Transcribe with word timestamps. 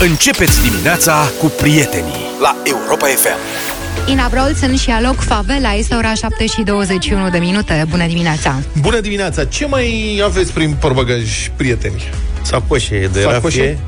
Începeți 0.00 0.62
dimineața 0.62 1.30
cu 1.40 1.46
prietenii 1.46 2.26
la 2.40 2.56
Europa 2.64 3.06
FM. 3.06 3.38
Ina 4.10 4.28
Brolson 4.30 4.76
și 4.76 4.90
Aloc 4.90 5.20
Favela 5.20 5.72
este 5.74 5.94
ora 5.94 6.14
7 6.14 6.46
și 6.46 6.62
21 6.62 7.30
de 7.30 7.38
minute. 7.38 7.84
Bună 7.88 8.06
dimineața! 8.06 8.54
Bună 8.80 9.00
dimineața! 9.00 9.44
Ce 9.44 9.66
mai 9.66 10.20
aveți 10.24 10.52
prin 10.52 10.76
porbagaj, 10.80 11.50
prieteni? 11.56 12.10
Sacoșe 12.42 13.08
de 13.12 13.20
Sacoșe? 13.20 13.40
rafie. 13.58 13.78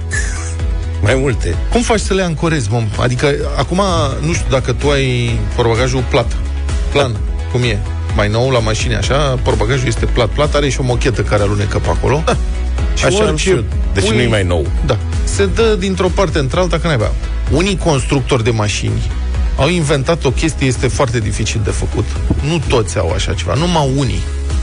Mai 1.05 1.15
multe. 1.15 1.55
Cum 1.73 1.83
faci 1.83 2.01
să 2.01 2.15
le 2.15 2.23
ancorezi, 2.23 2.71
mă? 2.71 2.83
Adică, 3.01 3.35
acum, 3.57 3.83
nu 4.27 4.33
știu 4.33 4.51
dacă 4.51 4.73
tu 4.73 4.89
ai 4.89 5.39
porbagajul 5.57 6.05
plat. 6.09 6.37
Plan, 6.93 7.17
cum 7.53 7.63
e? 7.63 7.79
Mai 8.17 8.29
nou 8.29 8.51
la 8.51 8.59
mașini, 8.59 8.95
așa, 8.95 9.39
porbagajul 9.43 9.87
este 9.87 10.07
plat-plat, 10.07 10.55
are 10.55 10.69
și 10.69 10.81
o 10.81 10.83
mochetă 10.83 11.23
care 11.23 11.43
alunecă 11.43 11.79
pe 11.79 11.89
acolo. 11.89 12.25
Și 12.95 13.05
Așa 13.05 13.25
am 13.25 13.37
și 13.37 13.51
eu. 13.51 13.65
Deci 13.95 14.07
pui- 14.07 14.17
nu-i 14.17 14.27
mai 14.27 14.43
nou. 14.45 14.67
Da. 14.87 14.99
Se 15.25 15.47
dă 15.47 15.77
dintr-o 15.79 16.09
parte 16.15 16.39
într-alta, 16.39 16.79
că 16.79 16.87
n-ai 16.87 17.11
Unii 17.51 17.77
constructori 17.77 18.45
de 18.45 18.51
mașini 18.51 19.11
au 19.57 19.69
inventat 19.69 20.25
o 20.25 20.31
chestie, 20.31 20.67
este 20.67 20.89
foarte 20.89 21.19
dificil 21.19 21.61
de 21.65 21.71
făcut. 21.71 22.05
Nu 22.49 22.61
toți 22.69 22.99
au 22.99 23.11
așa 23.11 23.33
ceva, 23.35 23.55
numai 23.55 23.91
unii. 23.97 24.21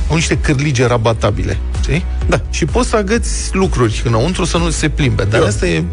Au 0.09 0.15
niște 0.15 0.37
cârlige 0.37 0.85
rabatabile, 0.85 1.57
știi? 1.81 2.05
Da. 2.27 2.41
Și 2.49 2.65
poți 2.65 2.89
să 2.89 2.95
agăți 2.95 3.49
lucruri 3.55 4.01
înăuntru 4.05 4.45
să 4.45 4.57
nu 4.57 4.69
se 4.69 4.89
plimbe. 4.89 5.23
Dar 5.23 5.39
Eu- 5.39 5.45
asta 5.45 5.67
e 5.67 5.83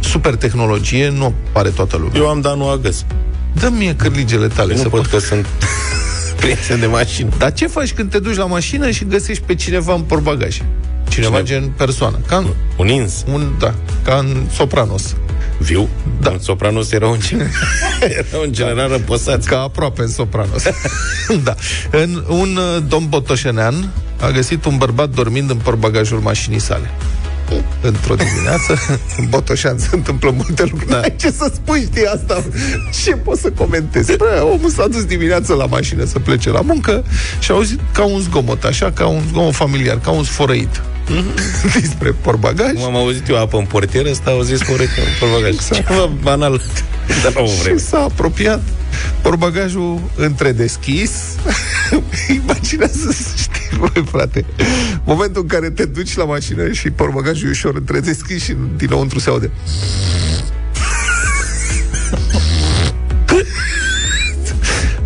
super 0.00 0.34
tehnologie, 0.34 1.08
nu 1.08 1.34
are 1.52 1.68
toată 1.68 1.96
lumea. 1.96 2.20
Eu 2.20 2.28
am 2.28 2.40
dat 2.40 2.56
nu 2.56 2.68
agăs. 2.68 3.04
Dă-mi 3.52 3.76
mie 3.78 3.94
cârligele 3.94 4.46
tale 4.48 4.72
Nu 4.74 4.78
să 4.82 4.88
pot 4.88 5.00
pot. 5.00 5.10
că 5.10 5.18
sunt 5.18 5.46
prieten 6.40 6.80
de 6.80 6.86
mașină. 6.86 7.28
Dar 7.38 7.52
ce 7.52 7.66
faci 7.66 7.92
când 7.92 8.10
te 8.10 8.18
duci 8.18 8.36
la 8.36 8.46
mașină 8.46 8.90
și 8.90 9.04
găsești 9.04 9.42
pe 9.46 9.54
cineva 9.54 9.94
în 9.94 10.00
porbagaj? 10.00 10.60
Cineva 11.16 11.42
Cine? 11.42 11.48
gen 11.58 11.70
persoană. 11.76 12.18
Ca 12.26 12.36
în, 12.36 12.46
Un 12.76 12.88
ins. 12.88 13.24
un, 13.32 13.52
da, 13.58 13.74
ca 14.04 14.14
în 14.14 14.46
Sopranos. 14.52 15.14
Viu. 15.58 15.88
Da. 16.20 16.30
În 16.30 16.38
Sopranos 16.40 16.92
era 16.92 17.06
un, 17.08 17.18
gen- 17.28 17.50
era 18.18 18.38
un 18.46 18.52
general 18.52 18.88
răposat. 18.88 19.44
Ca 19.44 19.60
aproape 19.60 20.00
în 20.02 20.08
Sopranos. 20.08 20.62
da. 21.44 21.54
În, 21.90 22.24
un 22.28 22.56
uh, 22.56 22.82
domn 22.88 23.06
botoșenean 23.08 23.90
a 24.20 24.30
găsit 24.30 24.64
un 24.64 24.76
bărbat 24.76 25.08
dormind 25.08 25.50
în 25.50 25.56
portbagajul 25.56 26.18
mașinii 26.18 26.58
sale. 26.58 26.90
Într-o 27.80 28.14
dimineață, 28.14 28.78
în 29.18 29.26
Botoșan 29.28 29.78
se 29.78 29.88
întâmplă 29.92 30.30
multe 30.30 30.62
lucruri. 30.62 30.90
Da. 30.90 31.00
Ce 31.08 31.30
să 31.30 31.50
spui, 31.54 31.88
știi 31.90 32.06
asta? 32.06 32.44
Ce 33.04 33.10
poți 33.16 33.40
să 33.40 33.50
comentezi? 33.50 34.16
Bă, 34.16 34.48
omul 34.54 34.70
s-a 34.70 34.86
dus 34.88 35.04
dimineața 35.04 35.54
la 35.54 35.66
mașină 35.66 36.04
să 36.04 36.18
plece 36.18 36.50
la 36.50 36.60
muncă 36.60 37.04
și 37.38 37.50
a 37.50 37.54
auzit 37.54 37.80
ca 37.92 38.04
un 38.04 38.20
zgomot, 38.20 38.64
așa, 38.64 38.90
ca 38.92 39.06
un 39.06 39.22
zgomot 39.28 39.54
familiar, 39.54 39.98
ca 39.98 40.10
un 40.10 40.24
sfărăit. 40.24 40.82
Despre 41.80 42.10
portbagaj. 42.10 42.72
Cum 42.72 42.84
am 42.84 42.96
auzit 42.96 43.28
eu 43.28 43.40
apă 43.40 43.56
în 43.56 43.64
portieră, 43.64 44.10
ăsta 44.10 44.30
au 44.30 44.42
zis 44.42 44.62
corect 44.62 44.96
în 44.96 45.04
portbagaj. 45.18 45.52
Exact. 45.52 45.86
Ceva 45.86 46.10
banal. 46.22 46.60
Dar 47.22 47.32
la 47.34 47.40
o 47.40 47.46
vreme. 47.62 47.78
Și 47.78 47.84
s-a 47.84 47.98
apropiat 47.98 48.62
Porbagajul 49.22 50.00
întredeschis 50.16 51.10
Imaginează 52.42 53.12
știi, 53.36 53.78
voi, 53.78 54.04
frate 54.10 54.44
Momentul 55.04 55.42
în 55.42 55.48
care 55.48 55.70
te 55.70 55.84
duci 55.84 56.16
la 56.16 56.24
mașină 56.24 56.72
Și 56.72 56.90
porbagajul 56.90 57.46
e 57.46 57.50
ușor 57.50 57.74
întredeschis 57.74 58.42
Și 58.42 58.56
dinăuntru 58.76 59.18
se 59.18 59.30
aude 59.30 59.50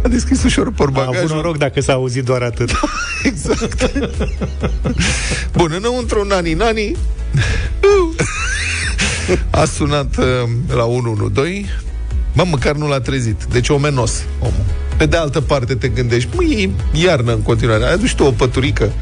A 0.03 0.09
deschis 0.09 0.43
ușor 0.43 0.67
A 0.67 0.67
avut 0.67 0.77
porbagajul 0.77 1.37
noroc 1.37 1.57
dacă 1.57 1.81
s-a 1.81 1.93
auzit 1.93 2.25
doar 2.25 2.43
atât. 2.43 2.71
Exact. 3.23 3.91
Bun, 5.53 5.73
înăuntru 5.77 6.25
nani 6.25 6.53
nani. 6.53 6.97
A 9.51 9.65
sunat 9.65 10.17
uh, 10.17 10.25
la 10.75 10.85
112 10.85 11.67
Mă, 12.33 12.45
măcar 12.51 12.75
nu 12.75 12.89
l-a 12.89 13.01
trezit. 13.01 13.45
Deci 13.45 13.69
omenos 13.69 14.23
omul. 14.39 14.65
Pe 14.97 15.07
de 15.07 15.17
altă 15.17 15.41
parte 15.41 15.75
te 15.75 15.89
gândești 15.89 16.29
Măi, 16.35 16.75
e 16.93 16.99
iarnă 17.05 17.33
în 17.33 17.43
continuare. 17.43 17.85
Ai 17.85 17.93
adus 17.93 18.13
tu 18.13 18.25
o 18.25 18.31
păturică. 18.31 18.93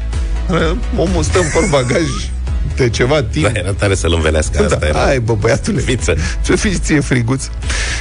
Uh, 0.49 0.77
Omul 0.97 1.23
stă 1.23 1.39
în 1.39 1.45
portbagaj 1.53 2.03
De 2.75 2.89
ceva 2.89 3.23
timp 3.23 3.45
Da, 3.45 3.59
era 3.59 3.71
tare 3.71 3.95
să-l 3.95 4.13
învelească. 4.13 4.63
Asta 4.63 4.75
da, 4.75 4.87
era. 4.87 4.99
Hai, 4.99 5.19
bă, 5.19 5.33
băiatule 5.33 5.79
Fiță. 5.79 6.15
Ce 6.45 6.55
fiți 6.55 6.79
ție 6.79 6.99
friguț 6.99 7.49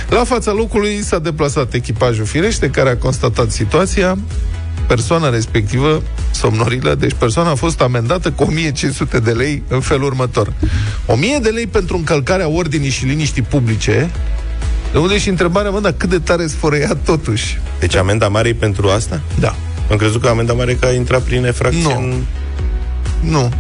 La 0.09 0.25
fața 0.25 0.53
locului 0.53 1.03
s-a 1.03 1.19
deplasat 1.19 1.75
echipajul 1.75 2.25
firește 2.25 2.71
Care 2.71 2.89
a 2.89 2.97
constatat 2.97 3.51
situația 3.51 4.19
Persoana 4.87 5.31
respectivă 5.31 6.03
somnorilă, 6.31 6.95
deci 6.95 7.13
persoana 7.19 7.51
a 7.51 7.55
fost 7.55 7.81
amendată 7.81 8.31
cu 8.31 8.43
1500 8.43 9.19
de 9.19 9.31
lei 9.31 9.63
în 9.69 9.81
felul 9.81 10.05
următor. 10.05 10.53
1000 11.07 11.39
de 11.43 11.49
lei 11.49 11.67
pentru 11.67 11.97
încălcarea 11.97 12.49
ordinii 12.49 12.91
și 12.91 13.05
liniștii 13.05 13.43
publice, 13.43 14.11
de 14.93 14.99
unde 14.99 15.19
și 15.19 15.29
întrebarea, 15.29 15.71
mă, 15.71 15.81
dar 15.81 15.95
cât 15.97 16.09
de 16.09 16.19
tare 16.19 16.47
sfărăia 16.47 16.97
totuși? 17.05 17.61
Deci 17.79 17.95
amenda 17.95 18.29
mare 18.29 18.49
e 18.49 18.55
pentru 18.55 18.89
asta? 18.89 19.21
Da. 19.39 19.55
Am 19.91 19.97
crezut 19.97 20.23
că 20.23 20.29
amenda 20.29 20.53
mare 20.53 20.75
că 20.75 20.87
a 20.87 20.93
intrat 20.93 21.23
prin 21.23 21.45
efracție 21.45 21.83
Nu. 21.83 21.99
în... 22.01 22.23
Nu. 23.21 23.53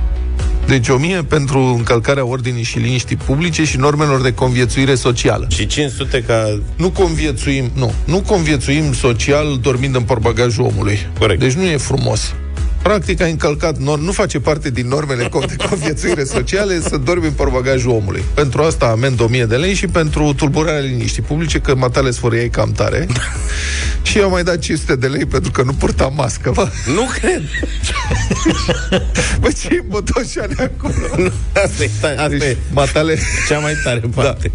Deci 0.69 0.89
1000 0.89 1.23
pentru 1.23 1.59
încălcarea 1.59 2.25
ordinii 2.25 2.62
și 2.62 2.79
liniștii 2.79 3.17
publice 3.17 3.65
și 3.65 3.77
normelor 3.77 4.21
de 4.21 4.34
conviețuire 4.34 4.95
socială. 4.95 5.47
Și 5.51 5.67
500 5.67 6.25
ca... 6.27 6.61
Nu 6.77 6.91
conviețuim, 6.91 7.71
nu, 7.75 7.93
nu 8.05 8.21
conviețuim 8.21 8.93
social 8.93 9.59
dormind 9.62 9.95
în 9.95 10.03
portbagajul 10.03 10.65
omului. 10.65 10.99
Corect. 11.19 11.41
Deci 11.41 11.53
nu 11.53 11.62
e 11.62 11.77
frumos. 11.77 12.34
Practic 12.88 13.21
ai 13.21 13.31
încălcat, 13.31 13.76
nor- 13.76 14.00
nu 14.00 14.12
face 14.12 14.38
parte 14.41 14.71
din 14.71 14.88
normele 14.88 15.25
co- 15.28 15.47
de 15.49 15.56
conviețuire 15.69 16.25
sociale 16.25 16.81
să 16.81 16.97
dormi 16.97 17.26
în 17.26 17.32
portbagajul 17.32 17.91
omului. 17.91 18.22
Pentru 18.34 18.62
asta 18.62 18.87
amend 18.87 19.21
1000 19.21 19.44
de 19.44 19.56
lei 19.56 19.75
și 19.75 19.87
pentru 19.87 20.32
tulburarea 20.37 20.81
liniștii 20.81 21.22
publice, 21.22 21.59
că 21.59 21.75
matale 21.75 22.10
sfărâiai 22.10 22.49
cam 22.49 22.72
tare. 22.72 23.06
și 24.03 24.19
eu 24.19 24.31
mai 24.31 24.43
dat 24.43 24.59
500 24.59 24.97
de 24.97 25.06
lei 25.06 25.25
pentru 25.26 25.50
că 25.50 25.62
nu 25.62 25.72
purtam 25.72 26.12
mască, 26.16 26.50
bă. 26.54 26.69
Nu 26.94 27.09
cred! 27.21 27.43
Bă, 29.41 29.49
ce 29.62 29.82
botoșane 29.87 30.55
acolo? 30.59 30.94
Nu, 31.16 31.31
asta 31.65 31.82
e, 31.82 31.91
ta- 32.00 32.09
asta 32.16 32.28
Deci, 32.28 32.43
e 32.43 32.56
matale... 32.72 33.19
cea 33.49 33.59
mai 33.59 33.72
tare 33.84 33.99
Da. 34.15 34.22
parte. 34.22 34.50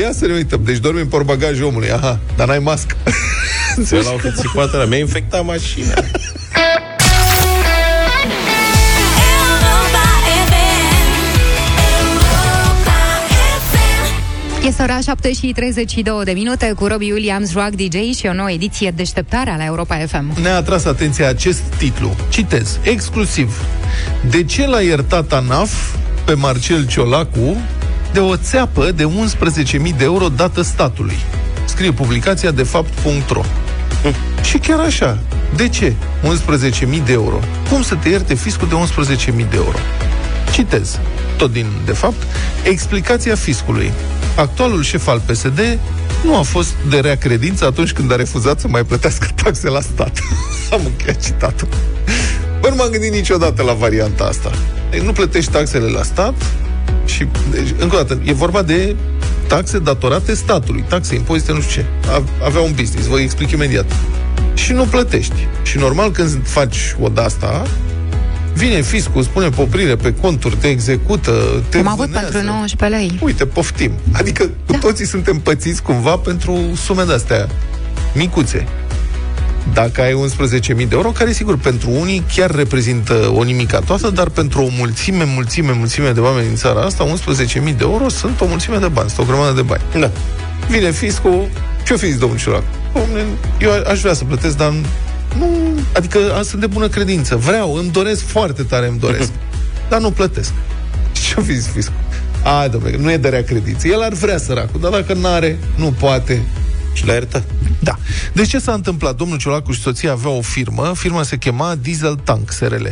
Ia 0.00 0.10
să 0.12 0.26
ne 0.26 0.32
uităm. 0.32 0.60
Deci 0.64 0.78
dormi 0.78 1.00
în 1.00 1.06
portbagajul 1.06 1.64
omului. 1.66 1.90
Aha, 1.90 2.18
dar 2.36 2.46
n-ai 2.46 2.58
mască. 2.58 2.96
Da. 3.76 3.96
Eu 3.96 4.02
l-au 4.02 4.16
fi 4.16 4.32
țipat 4.40 4.74
ăla. 4.74 4.84
Mi-a 4.84 4.98
infectat 4.98 5.44
mașina. 5.44 5.94
Este 14.66 14.82
ora 14.82 15.00
7 15.00 15.32
și 15.32 15.52
32 15.52 16.24
de 16.24 16.32
minute 16.32 16.72
cu 16.76 16.86
Robbie 16.86 17.12
Williams, 17.12 17.52
Rock 17.52 17.70
DJ 17.70 18.16
și 18.16 18.26
o 18.26 18.32
nouă 18.32 18.50
ediție 18.50 18.90
deșteptare 18.90 19.54
la 19.58 19.64
Europa 19.64 19.96
FM. 19.96 20.40
ne-a 20.40 20.56
atras 20.56 20.84
atenția 20.84 21.28
acest 21.28 21.60
titlu. 21.60 22.14
Citez, 22.28 22.78
exclusiv. 22.82 23.64
De 24.30 24.44
ce 24.44 24.66
l-a 24.66 24.80
iertat 24.80 25.32
ANAF 25.32 25.94
pe 26.24 26.34
Marcel 26.34 26.86
Ciolacu 26.86 27.56
de 28.12 28.20
o 28.20 28.36
țeapă 28.36 28.90
de 28.90 29.04
11.000 29.04 29.96
de 29.96 30.04
euro 30.04 30.28
dată 30.28 30.62
statului? 30.62 31.16
Scrie 31.64 31.92
publicația 31.92 32.50
de 32.50 32.62
fapt.ro 32.62 33.42
Și 34.42 34.58
chiar 34.58 34.78
așa. 34.78 35.18
De 35.56 35.68
ce? 35.68 35.92
11.000 36.22 37.04
de 37.04 37.12
euro. 37.12 37.40
Cum 37.70 37.82
să 37.82 37.94
te 37.94 38.08
ierte 38.08 38.34
fiscul 38.34 38.68
de 38.68 38.74
11.000 39.34 39.36
de 39.36 39.56
euro? 39.56 39.78
Citez, 40.52 40.98
tot 41.36 41.52
din 41.52 41.66
de 41.84 41.92
fapt, 41.92 42.22
explicația 42.62 43.34
fiscului. 43.34 43.92
Actualul 44.36 44.82
șef 44.82 45.08
al 45.08 45.20
PSD 45.26 45.78
nu 46.24 46.36
a 46.36 46.42
fost 46.42 46.74
de 46.88 46.98
rea 46.98 47.16
credință 47.16 47.64
atunci 47.66 47.92
când 47.92 48.12
a 48.12 48.16
refuzat 48.16 48.60
să 48.60 48.68
mai 48.68 48.84
plătească 48.84 49.28
taxe 49.42 49.68
la 49.68 49.80
stat. 49.80 50.18
Am 50.72 50.80
încheiat 50.84 51.24
citatul. 51.24 51.68
Bă, 52.60 52.68
nu 52.68 52.74
m-am 52.74 52.88
gândit 52.90 53.12
niciodată 53.12 53.62
la 53.62 53.72
varianta 53.72 54.24
asta. 54.24 54.50
Deci 54.90 55.00
nu 55.00 55.12
plătești 55.12 55.50
taxele 55.50 55.86
la 55.90 56.02
stat 56.02 56.34
și, 57.04 57.26
deci, 57.50 57.68
încă 57.78 57.94
o 57.96 57.98
dată, 57.98 58.20
e 58.24 58.32
vorba 58.32 58.62
de 58.62 58.96
taxe 59.46 59.78
datorate 59.78 60.34
statului, 60.34 60.84
taxe, 60.88 61.14
impozite, 61.14 61.52
nu 61.52 61.60
știu 61.60 61.82
ce. 61.82 62.10
A- 62.10 62.44
Avea 62.44 62.60
un 62.60 62.72
business, 62.76 63.06
vă 63.06 63.18
explic 63.20 63.50
imediat. 63.50 63.92
Și 64.54 64.72
nu 64.72 64.84
plătești. 64.84 65.46
Și 65.62 65.78
normal 65.78 66.10
când 66.10 66.38
faci 66.48 66.96
o 67.00 67.08
de-asta, 67.08 67.66
vine 68.56 68.80
fiscul, 68.80 69.22
spune 69.22 69.48
poprire 69.48 69.96
pe 69.96 70.14
conturi, 70.14 70.56
te 70.56 70.66
execută, 70.68 71.62
te 71.68 71.78
Am 71.78 71.86
avut 71.88 72.06
vânează. 72.06 72.30
pentru 72.30 72.50
19 72.52 72.98
lei. 73.00 73.18
Uite, 73.22 73.46
poftim. 73.46 73.92
Adică 74.12 74.42
cu 74.44 74.72
Da. 74.72 74.78
toții 74.78 75.06
suntem 75.06 75.38
pățiți 75.38 75.82
cumva 75.82 76.16
pentru 76.16 76.58
sume 76.84 77.02
de-astea 77.02 77.48
micuțe. 78.14 78.66
Dacă 79.72 80.00
ai 80.00 80.12
11.000 80.12 80.88
de 80.88 80.94
euro, 80.94 81.08
care 81.10 81.32
sigur 81.32 81.56
pentru 81.58 81.90
unii 81.90 82.22
chiar 82.34 82.50
reprezintă 82.54 83.32
o 83.34 83.42
nimicatoasă, 83.42 84.10
dar 84.10 84.28
pentru 84.28 84.62
o 84.62 84.68
mulțime, 84.78 85.24
mulțime, 85.34 85.72
mulțime 85.72 86.10
de 86.10 86.20
oameni 86.20 86.46
din 86.46 86.56
țara 86.56 86.80
asta, 86.80 87.04
11.000 87.04 87.62
de 87.62 87.74
euro 87.80 88.08
sunt 88.08 88.40
o 88.40 88.46
mulțime 88.46 88.76
de 88.76 88.88
bani, 88.88 89.10
sunt 89.10 89.26
o 89.26 89.30
grămadă 89.30 89.52
de 89.54 89.62
bani. 89.62 89.82
Da. 90.00 90.10
Vine 90.68 90.90
fiscul, 90.90 91.48
ce-o 91.86 91.96
fi 91.96 92.06
zis 92.06 92.18
domnul 92.18 92.38
Ciolac? 92.38 92.62
Dom'le, 92.94 93.24
Eu 93.60 93.70
aș 93.90 94.00
vrea 94.00 94.12
să 94.14 94.24
plătesc, 94.24 94.56
dar 94.56 94.72
nu, 95.38 95.78
adică 95.92 96.18
a, 96.38 96.42
sunt 96.42 96.60
de 96.60 96.66
bună 96.66 96.88
credință. 96.88 97.36
Vreau, 97.36 97.74
îmi 97.74 97.90
doresc 97.90 98.26
foarte 98.26 98.62
tare, 98.62 98.86
îmi 98.88 98.98
doresc. 98.98 99.30
dar 99.88 100.00
nu 100.00 100.10
plătesc. 100.10 100.52
Ce-o 101.26 101.42
fi 101.42 101.54
zis 101.54 101.66
fiscul? 101.66 101.94
Hai, 102.42 102.68
domnule, 102.68 102.96
nu 102.96 103.10
e 103.10 103.16
de 103.16 103.28
rea 103.28 103.44
credință. 103.44 103.88
El 103.88 104.02
ar 104.02 104.12
vrea 104.12 104.38
săracul, 104.38 104.80
dar 104.80 104.90
dacă 104.90 105.14
n-are, 105.14 105.58
nu 105.76 105.94
poate. 105.98 106.42
Și 106.92 107.06
l-a 107.06 107.12
iertat. 107.12 107.44
Da. 107.78 107.98
Deci 108.32 108.48
ce 108.48 108.58
s-a 108.58 108.72
întâmplat? 108.72 109.16
Domnul 109.16 109.38
Ciolacu 109.38 109.72
și 109.72 109.80
soția 109.80 110.12
aveau 110.12 110.36
o 110.36 110.40
firmă, 110.40 110.92
firma 110.94 111.22
se 111.22 111.36
chema 111.36 111.74
Diesel 111.74 112.14
Tank 112.14 112.50
SRL. 112.50 112.86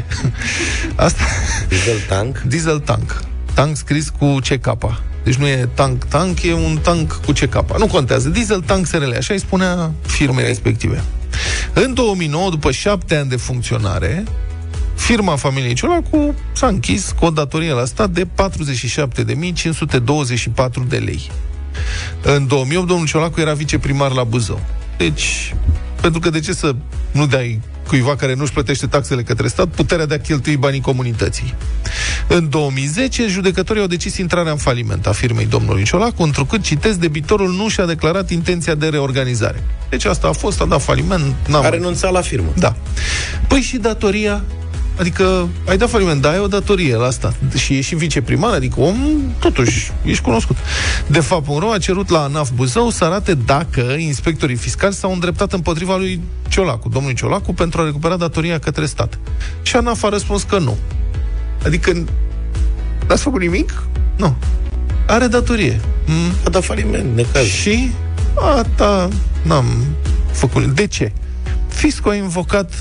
Asta... 0.95 1.23
Diesel 1.69 1.99
tank. 2.09 2.39
Diesel 2.39 2.79
Tank. 2.79 3.21
Tank 3.55 3.77
scris 3.77 4.09
cu 4.19 4.37
CK. 4.49 4.77
Deci 5.25 5.35
nu 5.35 5.47
e 5.47 5.69
tank 5.75 6.05
tank, 6.05 6.43
e 6.43 6.53
un 6.53 6.79
tank 6.83 7.21
cu 7.25 7.33
CK. 7.33 7.79
Nu 7.79 7.87
contează. 7.87 8.29
Diesel 8.29 8.61
Tank 8.61 8.87
SRL, 8.87 9.13
așa 9.17 9.35
îi 9.35 9.41
spunea 9.41 9.93
firmei 10.03 10.35
okay. 10.35 10.47
respective. 10.47 11.05
În 11.73 11.95
2009, 11.95 12.51
după 12.51 12.71
șapte 12.71 13.17
ani 13.17 13.29
de 13.29 13.37
funcționare, 13.37 14.25
firma 14.95 15.37
familiei 15.37 15.75
Ciolacu 15.75 16.35
s-a 16.53 16.67
închis 16.67 17.15
cu 17.19 17.25
o 17.25 17.31
datorie 17.31 17.73
la 17.73 17.85
stat 17.85 18.11
de 18.11 18.27
47.524 18.27 18.29
de 20.89 20.97
lei. 20.97 21.31
În 22.23 22.47
2008, 22.47 22.87
domnul 22.87 23.07
Ciolacu 23.07 23.41
era 23.41 23.53
viceprimar 23.53 24.13
la 24.13 24.25
Buzău. 24.25 24.61
Deci, 24.97 25.55
pentru 26.01 26.21
că 26.21 26.31
de 26.31 26.41
ce 26.41 26.53
să 26.53 26.75
nu 27.13 27.27
dai 27.27 27.61
cuiva 27.87 28.17
care 28.17 28.35
nu-și 28.35 28.53
plătește 28.53 28.87
taxele 28.87 29.23
către 29.23 29.49
stat 29.49 29.67
puterea 29.67 30.07
de 30.07 30.15
a 30.15 30.19
cheltui 30.21 30.57
banii 30.57 30.81
comunității. 30.81 31.55
În 32.29 32.49
2010, 32.49 33.27
judecătorii 33.29 33.83
au 33.83 33.89
decis 33.89 34.17
intrarea 34.17 34.53
în 34.53 34.59
faliment 34.59 35.07
a 35.07 35.13
firmei 35.13 35.47
domnului 35.47 35.83
Ciolacu, 35.85 36.23
întrucât, 36.23 36.63
citesc, 36.63 36.99
debitorul 36.99 37.51
nu 37.53 37.69
și-a 37.69 37.85
declarat 37.87 38.31
intenția 38.31 38.75
de 38.75 38.87
reorganizare. 38.89 39.63
Deci 39.89 40.05
asta 40.05 40.29
a 40.29 40.33
fost, 40.33 40.61
a 40.61 40.65
dat 40.65 40.83
faliment, 40.83 41.35
n-a 41.49 41.59
A 41.59 41.61
mai- 41.61 41.71
renunțat 41.71 42.13
la 42.13 42.21
firmă. 42.21 42.53
da. 42.57 42.77
Păi 43.49 43.61
și 43.61 43.77
datoria? 43.77 44.43
Adică 44.99 45.49
ai 45.69 45.77
dat 45.77 45.91
faliment, 45.91 46.21
da, 46.23 46.31
ai 46.31 46.39
o 46.39 46.47
datorie 46.47 46.97
la 46.97 47.07
asta. 47.07 47.35
Și 47.57 47.73
ești 47.73 47.89
și 47.89 47.95
viceprimar, 47.95 48.53
adică 48.53 48.81
om, 48.81 48.97
totuși, 49.39 49.93
ești 50.05 50.23
cunoscut. 50.23 50.57
De 51.07 51.21
fapt, 51.21 51.49
un 51.49 51.63
a 51.73 51.79
cerut 51.79 52.09
la 52.09 52.23
ANAF 52.23 52.51
Buzău 52.55 52.91
să 52.91 53.05
arate 53.05 53.35
dacă 53.35 53.81
inspectorii 53.81 54.57
fiscali 54.57 54.95
s-au 54.95 55.13
îndreptat 55.13 55.53
împotriva 55.53 55.97
lui 55.97 56.21
Ciolacu, 56.49 56.89
domnului 56.89 57.17
Ciolacu, 57.17 57.53
pentru 57.55 57.81
a 57.81 57.85
recupera 57.85 58.17
datoria 58.17 58.59
către 58.59 58.87
stat. 58.87 59.19
Și 59.63 59.77
ANAF 59.77 60.05
a 60.05 60.09
răspuns 60.09 60.43
că 60.43 60.59
nu. 60.59 60.77
Adică, 61.65 62.05
n-ați 63.09 63.23
făcut 63.23 63.41
nimic? 63.41 63.83
Nu. 64.17 64.37
Are 65.07 65.27
datorie. 65.27 65.81
Mm, 66.07 66.33
A 66.45 66.49
dat 66.51 66.65
faliment, 66.65 67.17
necaz. 67.17 67.45
și 67.47 67.91
asta 68.59 69.09
n-am 69.43 69.65
făcut. 70.33 70.65
De 70.65 70.87
ce? 70.87 71.13
Fisco 71.69 72.09
a 72.09 72.15
invocat 72.15 72.73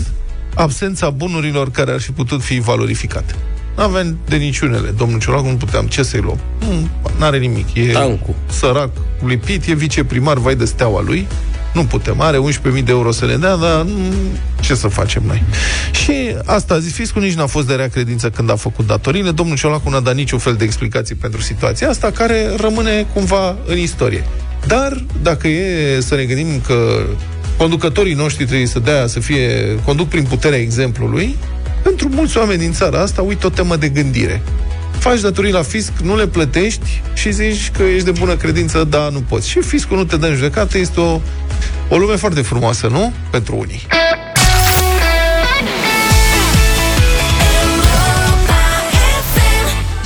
absența 0.56 1.10
bunurilor 1.10 1.72
care 1.72 1.92
ar 1.92 2.00
fi 2.00 2.12
putut 2.12 2.42
fi 2.42 2.60
valorificate. 2.60 3.36
N-aveam 3.78 4.18
de 4.28 4.36
niciunele. 4.36 4.90
Domnul 4.90 5.20
Ciolacu 5.20 5.48
nu 5.48 5.56
puteam. 5.56 5.88
Ce 5.88 6.04
să-i 6.04 6.20
luăm? 6.20 6.40
Nu 7.18 7.26
are 7.26 7.38
nimic. 7.38 7.74
E 7.74 7.92
Tancul. 7.92 8.36
sărac, 8.50 8.90
lipit, 9.26 9.68
e 9.68 9.74
viceprimar, 9.74 10.38
vai 10.38 10.56
de 10.56 10.66
steaua 10.66 11.02
lui. 11.02 11.28
Nu 11.74 11.84
putem. 11.84 12.22
Are 12.22 12.38
11.000 12.38 12.84
de 12.84 12.92
euro 12.92 13.12
să 13.12 13.26
ne 13.26 13.36
dea, 13.36 13.56
dar 13.56 13.84
mm, 13.86 14.14
ce 14.60 14.76
să 14.76 14.88
facem 14.88 15.24
noi? 15.26 15.44
Și 15.92 16.36
asta 16.46 16.74
a 16.74 16.80
zis 16.80 16.94
fiscul, 16.94 17.22
nici 17.22 17.34
n-a 17.34 17.46
fost 17.46 17.68
de 17.68 17.74
rea 17.74 17.88
credință 17.88 18.30
când 18.30 18.52
a 18.52 18.56
făcut 18.56 18.88
datoriile. 18.88 19.32
Domnul 19.32 19.56
Ciolacu 19.56 19.90
n-a 19.90 20.00
dat 20.00 20.16
niciun 20.16 20.40
fel 20.40 20.54
de 20.54 20.64
explicații 20.64 21.16
pentru 21.16 21.42
situația 21.42 21.90
asta, 21.90 22.12
care 22.12 22.56
rămâne 22.58 23.08
cumva 23.14 23.58
în 23.68 23.78
istorie. 23.78 24.24
Dar, 24.68 25.06
dacă 25.22 25.48
e 25.48 26.00
să 26.00 26.16
ne 26.16 26.24
gândim 26.24 26.62
că 26.66 27.06
conducătorii 27.58 28.14
noștri 28.14 28.46
trebuie 28.46 28.68
să 28.68 28.80
dea, 28.80 29.08
să 29.08 29.20
fie, 29.20 29.80
conduc 29.86 30.08
prin 30.08 30.24
puterea 30.24 30.58
exemplului, 30.58 31.38
pentru 31.84 32.10
mulți 32.10 32.38
oameni 32.38 32.60
din 32.60 32.72
țara 32.72 33.02
asta, 33.02 33.22
uite 33.22 33.46
o 33.46 33.50
temă 33.50 33.76
de 33.76 33.90
gândire. 33.90 34.42
Faci 34.92 35.20
datorii 35.20 35.52
la 35.52 35.62
fisc, 35.62 35.92
nu 36.04 36.16
le 36.16 36.28
plătești 36.28 37.02
și 37.14 37.32
zici 37.32 37.72
că 37.78 37.84
ești 37.84 38.06
de 38.06 38.12
bună 38.12 38.36
credință, 38.36 38.84
dar 38.84 39.10
nu 39.10 39.20
poți. 39.20 39.50
Și 39.50 39.60
fiscul 39.62 39.98
nu 39.98 40.04
te 40.04 40.18
dă 40.18 40.26
în 40.26 40.36
judecată, 40.36 40.78
este 40.78 41.00
o, 41.00 41.20
o 41.90 41.98
lume 41.98 42.16
foarte 42.16 42.42
frumoasă, 42.42 42.88
nu? 42.88 43.14
Pentru 43.30 43.56
unii. 43.56 43.82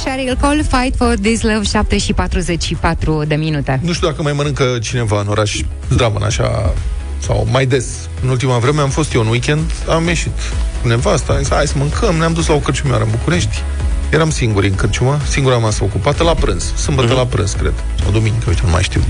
Cheryl 0.04 0.38
Cole, 0.42 0.62
Fight 0.62 0.96
for 0.96 1.16
This 1.22 1.42
Love, 1.42 1.64
7 1.64 1.98
și 1.98 2.14
44 2.14 3.24
de 3.28 3.36
minute. 3.36 3.80
Nu 3.84 3.94
știu 3.94 4.08
dacă 4.08 4.22
mai 4.22 4.34
mănâncă 4.34 4.78
cineva 4.82 5.20
în 5.20 5.28
oraș 5.28 5.60
zdravăn 5.90 6.24
așa 6.24 6.74
sau 7.20 7.48
mai 7.52 7.66
des. 7.66 7.86
În 8.22 8.30
ultima 8.30 8.58
vreme 8.58 8.82
am 8.82 8.90
fost 8.90 9.14
eu 9.14 9.22
în 9.22 9.28
weekend, 9.28 9.72
am 9.90 10.08
ieșit 10.08 10.40
cu 10.82 10.88
nevasta, 10.88 11.34
am 11.34 11.40
zis, 11.40 11.50
hai 11.50 11.68
să 11.68 11.74
mâncăm, 11.78 12.16
ne-am 12.16 12.34
dus 12.34 12.48
la 12.48 12.54
o 12.54 12.60
cărciumioară 12.60 13.04
în 13.04 13.10
București. 13.10 13.64
Eram 14.10 14.30
singuri 14.30 14.68
în 14.68 14.76
cărciumă, 14.76 15.20
singura 15.30 15.58
masă 15.58 15.84
ocupată 15.84 16.24
la 16.24 16.34
prânz, 16.34 16.74
sâmbătă 16.76 17.14
la 17.14 17.26
prânz, 17.26 17.54
cred, 17.54 17.74
sau 18.02 18.12
duminică, 18.12 18.46
uite, 18.48 18.62
nu 18.64 18.72
mai 18.72 18.84
știu. 18.84 19.02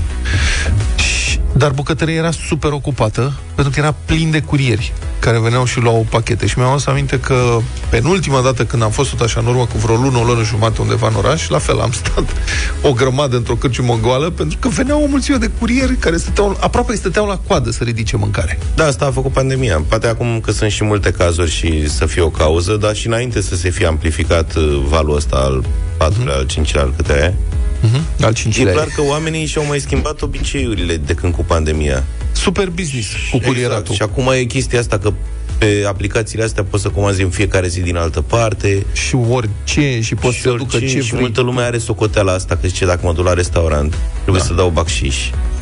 Și- 1.50 1.58
Dar 1.58 1.70
bucătăria 1.70 2.14
era 2.14 2.30
super 2.30 2.70
ocupată, 2.72 3.32
pentru 3.54 3.72
că 3.72 3.78
era 3.80 3.94
plin 4.04 4.30
de 4.30 4.40
curieri 4.40 4.92
care 5.18 5.40
veneau 5.40 5.64
și 5.64 5.80
luau 5.80 6.06
pachete. 6.10 6.46
Și 6.46 6.58
mi-am 6.58 6.70
adus 6.70 6.86
aminte 6.86 7.20
că 7.20 7.58
penultima 7.88 8.40
dată 8.40 8.64
când 8.64 8.82
am 8.82 8.90
fost 8.90 9.10
tot 9.10 9.20
așa 9.20 9.40
în 9.40 9.46
urmă 9.46 9.66
cu 9.66 9.78
vreo 9.78 9.96
lună, 9.96 10.18
o 10.18 10.22
lună 10.24 10.42
jumate 10.42 10.80
undeva 10.80 11.08
în 11.08 11.14
oraș, 11.14 11.48
la 11.48 11.58
fel 11.58 11.80
am 11.80 11.92
stat 11.92 12.24
o 12.88 12.92
grămadă 12.92 13.36
într-o 13.36 13.54
cărciumă 13.54 13.98
goală, 14.02 14.30
pentru 14.30 14.58
că 14.58 14.68
veneau 14.68 15.02
o 15.02 15.06
mulțime 15.06 15.36
de 15.36 15.50
curieri 15.58 15.96
care 15.96 16.16
stăteau, 16.16 16.56
aproape 16.60 16.96
stăteau 16.96 17.26
la 17.26 17.40
coadă 17.46 17.70
să 17.70 17.84
ridice 17.84 18.16
mâncare. 18.16 18.58
Da, 18.74 18.84
asta 18.84 19.04
a 19.06 19.10
făcut 19.10 19.32
pandemia. 19.32 19.82
Poate 19.88 20.06
acum 20.06 20.40
că 20.40 20.50
sunt 20.50 20.70
și 20.70 20.84
multe 20.84 21.10
cazuri 21.10 21.50
și 21.50 21.88
să 21.88 22.06
fie 22.06 22.22
o 22.22 22.30
cauză, 22.30 22.76
dar 22.76 22.94
și 22.94 23.06
înainte 23.06 23.40
să 23.40 23.56
se 23.56 23.70
fie 23.70 23.86
amplificat 23.86 24.54
uh, 24.54 24.82
valul 24.88 25.16
ăsta 25.16 25.36
al 25.36 25.64
patrulea, 25.98 26.34
al 26.34 26.46
cincilea, 26.46 26.82
al 26.82 26.92
câte 26.96 27.12
e. 27.12 27.34
Uh-huh. 27.82 28.22
Al 28.24 28.30
E 28.30 28.32
cincilea. 28.32 28.72
clar 28.72 28.86
că 28.94 29.02
oamenii 29.02 29.46
și-au 29.46 29.64
mai 29.66 29.78
schimbat 29.80 30.22
obiceiurile 30.22 30.96
de 30.96 31.14
când 31.14 31.34
cu 31.34 31.44
pandemia. 31.44 32.04
Super 32.32 32.68
business 32.70 33.08
cu 33.30 33.38
curieratul. 33.38 33.94
Și 33.94 34.02
acum 34.02 34.28
e 34.34 34.42
chestia 34.44 34.78
asta 34.78 34.98
că 34.98 35.12
pe 35.58 35.84
aplicațiile 35.86 36.44
astea 36.44 36.64
poți 36.64 36.82
să 36.82 36.88
comanzi 36.88 37.22
în 37.22 37.30
fiecare 37.30 37.68
zi 37.68 37.80
din 37.80 37.96
altă 37.96 38.20
parte. 38.20 38.86
Și 38.92 39.14
orice, 39.30 40.00
și 40.00 40.14
poți 40.14 40.36
și 40.36 40.40
să 40.42 40.48
ducă 40.48 40.76
orice, 40.76 40.92
ce 40.92 41.00
și 41.00 41.08
vrei. 41.08 41.20
multă 41.20 41.40
lume 41.40 41.62
are 41.62 41.78
socoteala 41.78 42.32
asta, 42.32 42.56
că 42.56 42.68
zice, 42.68 42.86
dacă 42.86 43.00
mă 43.02 43.12
duc 43.12 43.24
la 43.24 43.32
restaurant, 43.34 43.94
trebuie 44.22 44.42
Da. 44.42 44.48
să 44.48 44.54
dau 44.54 44.68
bacșiș. 44.68 45.16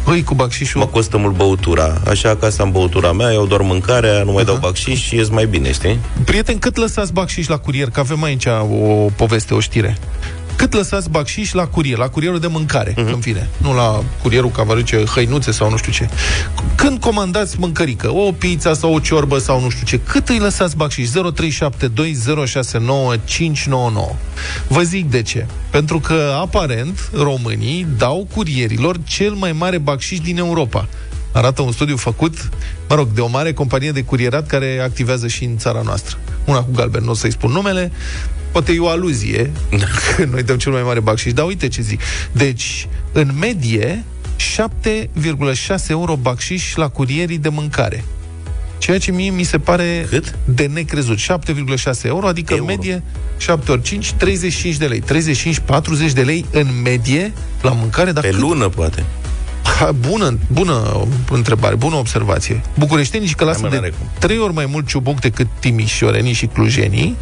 Băi, 0.04 0.22
cu 0.22 0.34
bacșișul... 0.34 0.80
Mă 0.80 0.86
costă 0.86 1.16
mult 1.16 1.36
băutura. 1.36 2.00
Așa, 2.08 2.28
acasă 2.28 2.62
am 2.62 2.70
băutura 2.70 3.12
mea, 3.12 3.32
eu 3.32 3.46
doar 3.46 3.60
mâncarea, 3.60 4.22
nu 4.22 4.32
mai 4.32 4.44
dau 4.44 4.56
bacșiș 4.56 5.00
și 5.02 5.14
ies 5.16 5.28
mai 5.28 5.46
bine, 5.46 5.72
știi? 5.72 5.98
Prieten, 6.24 6.58
cât 6.58 6.76
lăsați 6.76 7.12
bacșiș 7.12 7.46
la 7.46 7.58
curier? 7.58 7.90
Că 7.90 8.00
avem 8.00 8.22
aici 8.22 8.46
o 8.70 9.06
poveste, 9.16 9.54
o 9.54 9.60
știre. 9.60 9.96
Cât 10.56 10.75
lăsați 10.75 11.11
bacșiș 11.11 11.53
la 11.53 11.67
curier, 11.67 11.99
la 11.99 12.08
curierul 12.08 12.38
de 12.38 12.47
mâncare, 12.47 12.91
uh-huh. 12.91 12.94
când 12.94 13.17
vine. 13.17 13.49
Nu 13.56 13.75
la 13.75 14.03
curierul 14.23 14.50
care 14.50 14.67
vă 14.67 14.75
duce 14.75 15.05
hăinuțe 15.05 15.50
sau 15.50 15.71
nu 15.71 15.76
știu 15.76 15.92
ce. 15.92 16.09
Când 16.75 17.00
comandați 17.00 17.57
mâncărică, 17.59 18.14
o 18.14 18.33
pizza 18.33 18.75
sau 18.75 18.95
o 18.95 18.99
ciorbă 18.99 19.38
sau 19.38 19.61
nu 19.61 19.69
știu 19.69 19.87
ce, 19.87 20.00
cât 20.00 20.28
îi 20.28 20.38
lăsați 20.38 20.76
bacșiș? 20.76 21.09
0372069599. 21.09 21.14
Vă 24.69 24.83
zic 24.83 25.11
de 25.11 25.23
ce. 25.23 25.47
Pentru 25.71 26.00
că, 26.00 26.37
aparent, 26.40 27.11
românii 27.14 27.87
dau 27.99 28.26
curierilor 28.35 28.97
cel 29.04 29.33
mai 29.33 29.52
mare 29.52 29.78
bacșiș 29.78 30.19
din 30.19 30.38
Europa. 30.38 30.88
Arată 31.33 31.62
un 31.62 31.73
studiu 31.73 31.97
făcut, 31.97 32.49
mă 32.88 32.95
rog, 32.95 33.09
de 33.09 33.21
o 33.21 33.26
mare 33.26 33.52
companie 33.52 33.90
de 33.90 34.02
curierat 34.02 34.47
care 34.47 34.80
activează 34.83 35.26
și 35.26 35.45
în 35.45 35.57
țara 35.57 35.80
noastră. 35.85 36.16
Una 36.45 36.59
cu 36.59 36.71
galben, 36.75 37.04
nu 37.04 37.11
o 37.11 37.14
să-i 37.14 37.33
spun 37.33 37.50
numele, 37.50 37.92
poate 38.56 38.72
e 38.72 38.78
o 38.80 38.88
aluzie, 38.88 39.50
că 40.16 40.25
noi 40.25 40.42
dăm 40.42 40.56
cel 40.56 40.72
mai 40.72 40.82
mare 40.82 41.00
bacșiș, 41.00 41.32
dar 41.32 41.46
uite 41.46 41.68
ce 41.68 41.82
zic. 41.82 42.00
Deci, 42.32 42.88
în 43.12 43.30
medie, 43.40 44.04
7,6 44.36 45.88
euro 45.88 46.16
bacșiș 46.16 46.75
la 46.75 46.88
curierii 46.88 47.38
de 47.38 47.48
mâncare. 47.48 48.04
Ceea 48.78 48.98
ce 48.98 49.10
mie 49.10 49.30
mi 49.30 49.42
se 49.42 49.58
pare 49.58 50.06
Cât? 50.08 50.34
de 50.44 50.66
necrezut. 50.72 51.18
7,6 51.18 52.02
euro, 52.02 52.26
adică 52.26 52.54
Euro. 52.54 52.64
în 52.64 52.75
medie 52.76 53.02
7 53.36 53.72
ori 53.72 53.82
5, 53.82 54.12
35 54.12 54.76
de 54.76 54.86
lei. 54.86 55.02
35-40 56.08 56.12
de 56.14 56.22
lei 56.22 56.44
în 56.52 56.66
medie 56.82 57.32
la 57.62 57.70
mâncare. 57.70 58.12
Dar 58.12 58.22
Pe 58.22 58.30
cât 58.30 58.38
lună, 58.38 58.68
poate. 58.68 59.04
Ha, 59.78 59.92
bună, 59.92 60.38
bună 60.52 61.06
întrebare, 61.30 61.75
bună 61.75 61.95
observație. 61.97 62.61
Bucureștenii 62.78 63.28
și 63.28 63.35
că 63.35 63.45
lasă 63.45 63.59
mă, 63.62 63.68
de 63.68 63.75
n-are 63.76 63.88
cum. 63.99 64.06
trei 64.18 64.38
ori 64.38 64.52
mai 64.52 64.66
mult 64.66 64.87
ciubuc 64.87 65.21
decât 65.21 65.47
timișorenii 65.61 66.33
și 66.33 66.47
clujenii 66.47 67.16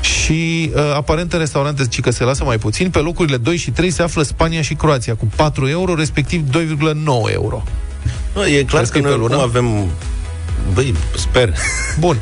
și 0.00 0.70
uh, 0.74 0.80
aparent 0.94 1.32
în 1.32 1.38
restaurante 1.38 1.82
zice 1.82 2.00
că 2.00 2.10
se 2.10 2.24
lasă 2.24 2.44
mai 2.44 2.58
puțin. 2.58 2.90
Pe 2.90 2.98
locurile 2.98 3.36
2 3.36 3.56
și 3.56 3.70
3 3.70 3.90
se 3.90 4.02
află 4.02 4.22
Spania 4.22 4.62
și 4.62 4.74
Croația 4.74 5.14
cu 5.14 5.28
4 5.36 5.68
euro, 5.68 5.94
respectiv 5.94 6.42
2,9 6.50 7.32
euro. 7.32 7.62
Nu, 8.34 8.46
e 8.46 8.62
clar 8.62 8.82
Crezi 8.82 8.92
că 8.92 8.98
că 8.98 8.98
e 8.98 9.00
noi 9.00 9.10
pe 9.10 9.16
lună? 9.18 9.36
oricum 9.36 9.48
avem... 9.48 9.86
Băi, 10.72 10.94
sper. 11.16 11.54
Bun. 11.98 12.16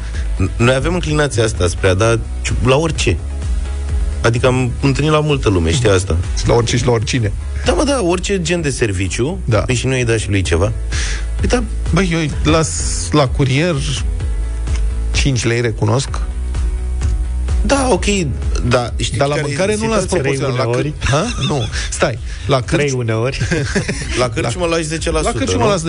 Noi 0.57 0.75
avem 0.75 0.95
înclinația 0.95 1.45
asta 1.45 1.67
spre 1.69 1.89
a 1.89 1.95
da 1.95 2.19
ciu- 2.43 2.55
la 2.65 2.77
orice. 2.77 3.17
Adică 4.23 4.47
am 4.47 4.71
întâlnit 4.81 5.13
la 5.13 5.21
multă 5.21 5.49
lume, 5.49 5.73
știi 5.73 5.89
asta? 5.89 6.17
Și 6.39 6.49
la 6.49 6.55
orice 6.55 6.77
și 6.77 6.85
la 6.87 6.91
oricine. 6.93 7.33
Da, 7.67 7.73
mă, 7.73 7.85
da, 7.85 8.03
orice 8.03 8.43
gen 8.43 8.61
de 8.61 8.71
serviciu. 8.71 9.39
Da. 9.45 9.59
Păi 9.59 9.75
și 9.75 9.87
nu 9.87 9.93
îi 9.93 10.05
da 10.05 10.17
și 10.17 10.29
lui 10.31 10.43
ceva. 10.43 10.73
Păi 11.41 11.49
da, 11.49 11.63
băi, 11.93 12.09
eu 12.13 12.19
îi 12.19 12.31
las 12.45 12.71
la 13.13 13.29
curier 13.29 13.75
5 15.13 15.45
lei, 15.45 15.61
recunosc. 15.61 16.09
Da, 17.63 17.89
ok, 17.91 18.05
da, 18.69 18.93
știți 18.97 19.17
Dar 19.19 19.29
la 19.29 19.35
care 19.35 19.47
e 19.47 19.49
mâncare 19.49 19.77
nu 19.77 19.89
l-ați 19.89 20.03
situația? 20.03 20.31
proporționat. 20.31 20.57
La 20.57 20.67
uneori. 20.69 20.93
cât? 20.99 21.09
Ha? 21.09 21.27
Nu. 21.49 21.69
Stai. 21.91 22.19
La 22.47 22.61
Trei 22.61 22.79
cârci, 22.79 22.93
uneori. 22.93 23.39
La 24.21 24.29
cărci 24.29 24.57
mă 24.57 24.67
lași 24.67 24.85
10%, 24.85 24.89
la 25.23 25.33
cârci 25.33 25.53
nu? 25.53 25.59
mă 25.59 25.65
las 25.67 25.83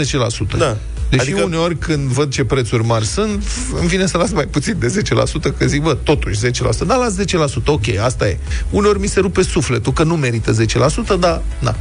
10%. 0.54 0.58
Da. 0.58 0.78
Deși 1.10 1.22
Adică- 1.22 1.38
adică... 1.38 1.56
uneori 1.56 1.78
când 1.78 2.08
văd 2.10 2.32
ce 2.32 2.44
prețuri 2.44 2.84
mari 2.84 3.06
sunt, 3.06 3.44
îmi 3.80 3.88
vine 3.88 4.06
să 4.06 4.18
las 4.18 4.32
mai 4.32 4.46
puțin 4.46 4.76
de 4.80 5.04
10%, 5.52 5.58
că 5.58 5.66
zic, 5.66 5.82
bă, 5.82 5.98
totuși 6.04 6.40
10%. 6.48 6.86
Dar 6.86 6.98
las 6.98 7.16
10%, 7.16 7.64
ok, 7.66 7.88
asta 8.04 8.28
e. 8.28 8.38
Uneori 8.70 9.00
mi 9.00 9.08
se 9.08 9.20
rupe 9.20 9.42
sufletul 9.42 9.94
că 9.94 10.04
nu 10.04 10.16
merită 10.16 10.52
10%, 10.52 11.20
dar, 11.20 11.42
na. 11.60 11.76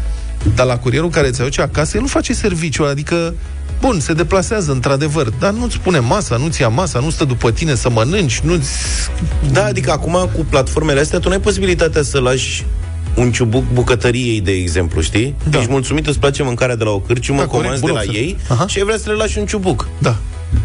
Dar 0.55 0.67
la 0.67 0.79
curierul 0.79 1.11
care 1.11 1.31
ți 1.31 1.41
aduce 1.41 1.63
acasă, 1.63 1.97
el 1.97 2.03
nu 2.03 2.09
face 2.09 2.33
serviciu, 2.35 2.85
adică 2.85 3.35
Bun, 3.81 4.01
se 4.01 4.13
deplasează 4.13 4.73
într-adevăr, 4.73 5.31
dar 5.39 5.53
nu-ți 5.53 5.79
pune 5.79 5.99
masa, 5.99 6.37
nu-ți 6.37 6.61
ia 6.61 6.69
masa, 6.69 6.99
nu 7.01 7.11
stă 7.11 7.25
după 7.25 7.51
tine 7.51 7.75
să 7.75 7.91
mănânci, 7.91 8.41
nu-ți... 8.41 8.71
Da, 9.53 9.65
adică 9.65 9.91
acum 9.91 10.31
cu 10.35 10.47
platformele 10.51 11.01
astea 11.01 11.19
tu 11.19 11.29
nu 11.29 11.35
ai 11.35 11.41
posibilitatea 11.41 12.03
să 12.03 12.19
lași 12.19 12.65
un 13.17 13.33
ciubuc 13.33 13.65
bucătăriei, 13.73 14.41
de 14.41 14.51
exemplu, 14.53 15.01
știi? 15.01 15.35
Da. 15.45 15.51
Da. 15.51 15.59
Ești 15.59 15.71
mulțumit, 15.71 16.07
îți 16.07 16.19
place 16.19 16.43
mâncarea 16.43 16.77
de 16.77 16.85
la 16.85 16.91
o 16.91 16.99
cârciumă, 17.01 17.39
Da, 17.39 17.45
da, 17.45 17.51
corect, 17.51 17.65
comanzi 17.81 17.85
de 17.85 17.91
bun 17.91 17.97
la 18.01 18.05
observ. 18.07 18.27
ei 18.27 18.37
Aha. 18.49 18.67
și 18.67 18.79
ai 18.79 18.85
vrea 18.85 18.97
să 18.97 19.11
le 19.11 19.15
lași 19.17 19.39
un 19.39 19.47
ciubuc. 19.47 19.89
Da. 19.99 20.17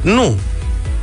Nu. 0.01 0.36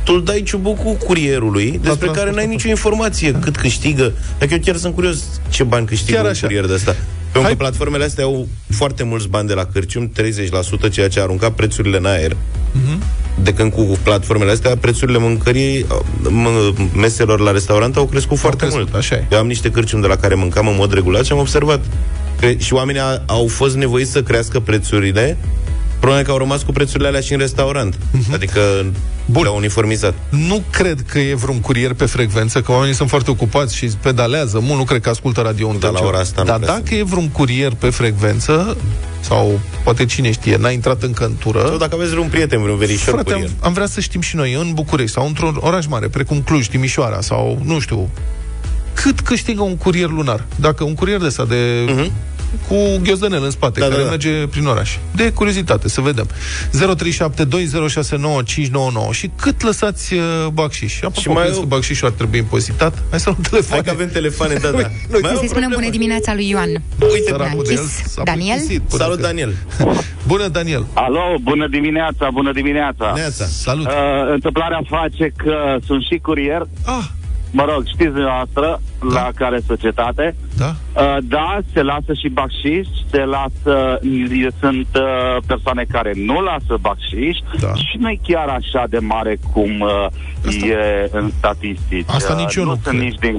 Tu 0.03 0.13
îl 0.13 0.23
dai 0.23 0.43
ciubucul 0.45 0.93
curierului, 0.93 1.65
despre 1.65 1.81
care 1.81 1.95
transportator. 1.97 2.33
n-ai 2.33 2.47
nicio 2.47 2.67
informație 2.69 3.31
cât 3.31 3.55
câștigă. 3.57 4.11
Dacă 4.39 4.53
eu 4.53 4.59
chiar 4.63 4.75
sunt 4.75 4.93
curios 4.93 5.23
ce 5.49 5.63
bani 5.63 5.85
câștigă 5.85 6.13
Chiar 6.15 6.23
un 6.25 6.29
așa. 6.31 6.45
curier 6.47 6.65
de 6.65 6.73
ăsta. 6.73 6.95
Pentru 7.31 7.41
Hai- 7.41 7.49
că 7.51 7.55
platformele 7.63 8.03
astea 8.03 8.23
au 8.23 8.47
foarte 8.69 9.03
mulți 9.03 9.27
bani 9.27 9.47
de 9.47 9.53
la 9.53 9.65
cârcium, 9.65 10.11
30%, 10.11 10.89
ceea 10.89 11.07
ce 11.09 11.19
a 11.19 11.23
aruncat 11.23 11.51
prețurile 11.51 11.97
în 11.97 12.05
aer. 12.05 12.35
De 13.43 13.53
când 13.53 13.71
cu 13.71 13.97
platformele 14.03 14.51
astea, 14.51 14.77
prețurile 14.77 15.17
mâncării, 15.17 15.85
m- 15.85 16.91
meselor 16.95 17.39
la 17.39 17.51
restaurant 17.51 17.95
au 17.97 18.05
crescut 18.05 18.37
foarte 18.37 18.57
crescut, 18.57 18.81
mult. 18.81 18.95
așa 18.95 19.15
e. 19.15 19.25
Eu 19.31 19.37
am 19.39 19.47
niște 19.47 19.71
cârciumi 19.71 20.01
de 20.01 20.07
la 20.07 20.15
care 20.15 20.35
mâncam 20.35 20.67
în 20.67 20.75
mod 20.77 20.93
regulat 20.93 21.25
și 21.25 21.31
am 21.31 21.37
observat 21.39 21.79
că 22.39 22.51
și 22.57 22.73
oamenii 22.73 23.01
a, 23.01 23.21
au 23.25 23.47
fost 23.47 23.75
nevoiți 23.75 24.11
să 24.11 24.23
crească 24.23 24.59
prețurile 24.59 25.37
Problema 25.99 26.19
e 26.21 26.23
că 26.23 26.31
au 26.31 26.37
rămas 26.37 26.63
cu 26.63 26.71
prețurile 26.71 27.07
alea 27.07 27.21
și 27.21 27.33
în 27.33 27.39
restaurant. 27.39 27.97
Adică 28.33 28.59
Bun. 29.25 29.41
le-au 29.43 29.55
uniformizat. 29.55 30.13
Nu 30.29 30.63
cred 30.71 31.03
că 31.07 31.19
e 31.19 31.33
vreun 31.35 31.59
curier 31.59 31.93
pe 31.93 32.05
frecvență, 32.05 32.61
că 32.61 32.71
oamenii 32.71 32.95
sunt 32.95 33.09
foarte 33.09 33.31
ocupați 33.31 33.75
și 33.75 33.85
pedalează 34.01 34.59
mult, 34.59 34.77
nu 34.77 34.83
cred 34.83 35.01
că 35.01 35.09
ascultă 35.09 35.41
radio 35.41 35.75
Da, 35.79 35.89
la 35.89 35.99
ora 36.03 36.17
asta 36.19 36.41
nu 36.41 36.47
Dar 36.47 36.55
cred 36.57 36.69
să- 36.69 36.75
dacă 36.75 36.95
e 36.95 37.03
vreun 37.03 37.29
curier 37.29 37.71
pe 37.73 37.89
frecvență, 37.89 38.77
sau 39.21 39.59
poate 39.83 40.05
cine 40.05 40.31
știe, 40.31 40.55
n-a 40.57 40.69
intrat 40.69 41.03
încă 41.03 41.25
în 41.25 41.35
tură, 41.39 41.63
Sau 41.67 41.77
dacă 41.77 41.95
aveți 41.95 42.11
vreun 42.11 42.27
prieten, 42.27 42.61
vreun 42.61 42.77
verișor 42.77 43.13
frate, 43.13 43.31
am, 43.33 43.39
curier. 43.39 43.55
am 43.61 43.73
vrea 43.73 43.85
să 43.87 43.99
știm 43.99 44.21
și 44.21 44.35
noi, 44.35 44.53
în 44.53 44.71
București 44.73 45.11
sau 45.11 45.25
într-un 45.25 45.57
oraș 45.59 45.85
mare, 45.85 46.07
precum 46.07 46.41
Cluj, 46.41 46.67
Timișoara 46.67 47.21
sau, 47.21 47.61
nu 47.63 47.79
știu, 47.79 48.09
cât 48.93 49.19
câștigă 49.19 49.61
un 49.61 49.77
curier 49.77 50.09
lunar? 50.09 50.45
Dacă 50.55 50.83
un 50.83 50.93
curier 50.93 51.19
de 51.19 51.25
ăsta 51.25 51.45
de... 51.45 51.85
Mhm. 51.87 52.11
Cu 52.67 52.75
ghiozdanel 53.03 53.43
în 53.43 53.51
spate, 53.51 53.79
Da, 53.79 53.85
care 53.85 53.97
da, 53.97 54.03
da. 54.03 54.09
merge 54.09 54.47
prin 54.47 54.65
oraș. 54.65 54.97
De 55.15 55.31
curiozitate, 55.31 55.89
să 55.89 56.01
vedem. 56.01 56.27
0372069599 56.77 56.81
și 59.11 59.29
cât 59.35 59.61
lăsați 59.63 60.13
uh, 60.13 60.21
bacșiș? 60.53 60.95
Apropo, 60.95 61.15
Și 61.15 61.21
și 61.21 61.27
mai 61.27 61.35
mai 61.43 61.51
eu- 61.53 61.59
că 61.59 61.65
bacșișul 61.65 62.07
ar 62.07 62.13
trebui 62.13 62.37
impozitat? 62.37 63.03
Hai 63.09 63.19
să 63.19 63.29
luăm 63.29 63.41
telefon. 63.49 63.71
Hai 63.71 63.81
că 63.83 63.89
avem 63.89 64.09
telefoane, 64.09 64.53
da, 64.53 64.69
da. 64.69 64.77
Noi- 64.77 64.89
Mai 65.11 65.21
Să-i 65.21 65.29
au 65.29 65.29
o 65.29 65.33
spunem 65.35 65.47
problemă. 65.47 65.75
bună 65.75 65.89
dimineața 65.89 66.33
lui 66.33 66.49
Ioan. 66.49 66.69
Uite, 67.13 67.29
Săracul 67.29 67.63
de 67.63 67.73
el 67.73 67.79
închis. 67.79 68.11
s-a 68.13 68.23
Daniel? 68.23 68.55
plictisit 68.55 68.81
până 68.81 69.01
Salut, 69.03 69.15
când- 69.19 69.27
Daniel. 69.27 69.53
Bună, 70.27 70.47
Daniel. 70.47 70.85
Alo, 70.93 71.35
bună 71.41 71.67
dimineața, 71.67 72.29
bună 72.33 72.51
dimineața. 72.51 73.11
Neața. 73.15 73.45
Salut. 73.45 73.85
Uh, 73.85 73.91
întâmplarea 74.33 74.81
face 74.89 75.33
că 75.37 75.77
sunt 75.85 76.03
și 76.03 76.19
curier, 76.21 76.67
Ah, 76.85 77.03
mă 77.51 77.65
rog, 77.73 77.83
știți 77.87 78.11
dumneavoastră 78.17 78.81
Da. 78.99 79.07
la 79.13 79.29
care 79.35 79.59
societate. 79.67 80.35
da? 80.57 80.71
Uh, 81.01 81.17
da, 81.23 81.57
se 81.73 81.81
lasă 81.81 82.13
și 82.21 82.29
bacșiș, 82.29 82.87
se 83.11 83.23
lasă, 83.25 83.99
sunt 84.59 84.87
uh, 84.95 85.37
persoane 85.47 85.85
care 85.91 86.11
nu 86.15 86.41
lasă 86.41 86.77
bacșiș 86.81 87.37
Da. 87.59 87.73
și 87.73 87.97
nu 87.99 88.09
e 88.09 88.19
chiar 88.27 88.47
așa 88.47 88.83
de 88.89 88.97
mare 88.99 89.37
cum 89.53 89.79
uh, 89.79 90.05
Asta- 90.47 90.65
e 90.65 91.09
în 91.11 91.31
statistici. 91.37 92.05
Asta 92.07 92.35
nici 92.35 92.55
eu 92.55 92.63
nu 92.63 92.69
nu 92.69 92.79
sunt 92.83 92.95
cred. 92.97 93.07
nici 93.07 93.19
din, 93.19 93.37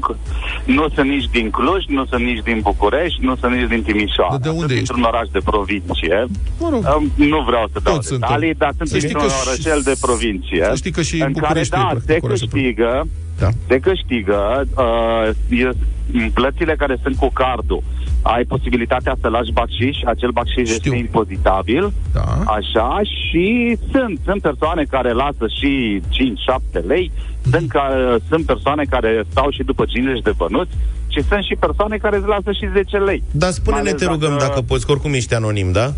nu 0.64 0.88
sunt 0.94 1.08
nici 1.08 1.28
din 1.32 1.50
Cluj, 1.50 1.84
nu 1.86 2.04
sunt 2.06 2.22
nici 2.24 2.42
din 2.44 2.58
București, 2.62 3.24
nu 3.24 3.36
sunt 3.36 3.52
nici 3.54 3.68
din 3.68 3.82
Timișoara. 3.82 4.36
De- 4.36 4.42
de 4.42 4.48
unde 4.48 4.60
sunt 4.60 4.70
ești? 4.70 4.84
dintr-un 4.84 5.02
oraș 5.02 5.28
de 5.32 5.40
provincie. 5.44 6.24
Mă 6.60 6.68
rog. 6.70 6.82
Um, 6.96 7.12
nu 7.28 7.40
vreau 7.48 7.68
să 7.72 7.78
dau 7.82 7.94
Toți 7.94 8.06
suntem. 8.06 8.28
detalii, 8.28 8.54
dar 8.54 8.72
sunt 8.76 8.88
Să 8.88 8.96
știi 8.96 9.08
dintr-un 9.08 9.28
că 9.28 9.34
și- 9.34 9.48
orășel 9.48 9.80
de 9.90 9.94
provincie. 10.00 10.64
să 10.68 10.74
știi 10.76 10.90
că 10.98 11.02
și 11.02 11.14
în 11.14 11.20
care, 11.20 11.32
Bucureștiul 11.32 11.80
e 11.80 11.82
da, 11.82 11.88
practic 11.88 12.08
se 12.10 12.18
oraș 12.26 12.38
de 12.40 12.46
câștigă, 12.46 13.06
Da. 13.40 13.48
se 13.68 13.78
câștigă 13.78 14.40
uh, 14.76 15.58
e- 15.60 15.76
în 16.12 16.30
plățile 16.30 16.74
care 16.76 16.96
sunt 17.02 17.16
cu 17.16 17.30
cardul. 17.32 17.82
Ai 18.22 18.44
posibilitatea 18.44 19.14
să 19.20 19.28
lași 19.28 19.52
bacșiș, 19.52 19.96
acel 20.06 20.30
bacșiș 20.30 20.56
Știu. 20.70 20.72
este 20.92 20.96
impozitabil, 20.96 21.92
Da. 22.12 22.20
așa, 22.58 23.00
și 23.02 23.76
sunt, 23.92 24.18
sunt 24.24 24.42
persoane 24.42 24.82
care 24.90 25.12
lasă 25.12 25.46
și 25.60 26.00
5-7 26.08 26.78
lei, 26.86 27.10
Mhm. 27.42 27.50
sunt, 27.50 27.68
ca, 27.68 28.16
sunt 28.28 28.44
persoane 28.46 28.84
care 28.90 29.24
stau 29.30 29.50
și 29.50 29.62
după 29.62 29.84
50 29.84 30.22
de 30.22 30.32
bănuți, 30.36 30.70
și 31.08 31.22
sunt 31.22 31.42
și 31.44 31.54
persoane 31.60 31.96
care 31.96 32.16
îți 32.16 32.26
lasă 32.26 32.52
și 32.52 32.66
10 32.72 32.96
lei. 32.96 33.22
Dar 33.30 33.50
spune-ne, 33.50 33.82
Mai 33.82 33.92
te 33.92 34.04
ales 34.04 34.14
rugăm, 34.16 34.38
dacă- 34.38 34.44
dacă 34.48 34.60
poți, 34.60 34.86
că 34.86 34.92
oricum 34.92 35.12
ești 35.12 35.34
anonim, 35.34 35.72
da? 35.72 35.92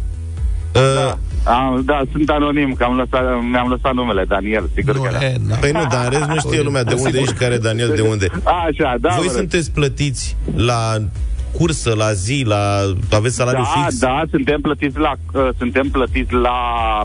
Uh, 0.74 0.94
Da, 1.44 1.52
am, 1.52 1.82
da, 1.84 2.02
sunt 2.12 2.28
anonim, 2.30 2.72
că 2.72 2.84
am 2.84 2.96
lăsat, 2.96 3.22
mi-am 3.50 3.68
lăsat 3.68 3.94
numele, 3.94 4.24
Daniel, 4.28 4.70
sigur 4.74 4.94
Nu, 4.94 5.02
că 5.02 5.08
da. 5.12 5.24
e, 5.24 5.36
na. 5.48 5.56
Păi 5.56 5.70
nu, 5.70 5.84
dar 5.90 6.04
în 6.04 6.10
rest 6.10 6.28
nu 6.28 6.38
știe 6.38 6.60
lumea 6.62 6.84
de 6.84 6.94
unde 6.94 7.18
ești, 7.18 7.34
care 7.34 7.56
Daniel, 7.58 7.92
de 7.94 8.00
unde. 8.00 8.26
Așa, 8.42 8.96
da, 9.00 9.08
Voi 9.08 9.18
vă 9.18 9.22
rog. 9.22 9.30
sunteți 9.36 9.70
plătiți 9.70 10.36
la 10.56 10.96
cursă, 11.58 11.94
la 11.96 12.12
zi, 12.12 12.42
la... 12.46 12.80
aveți 13.10 13.34
salariu 13.34 13.62
da, 13.74 13.80
fix? 13.80 13.98
Da, 13.98 14.22
suntem 14.30 14.60
plătiți 14.60 14.98
la 14.98 15.12
uh, 15.32 15.48
suntem 15.58 15.88
plătiți 15.90 16.32
la 16.32 16.56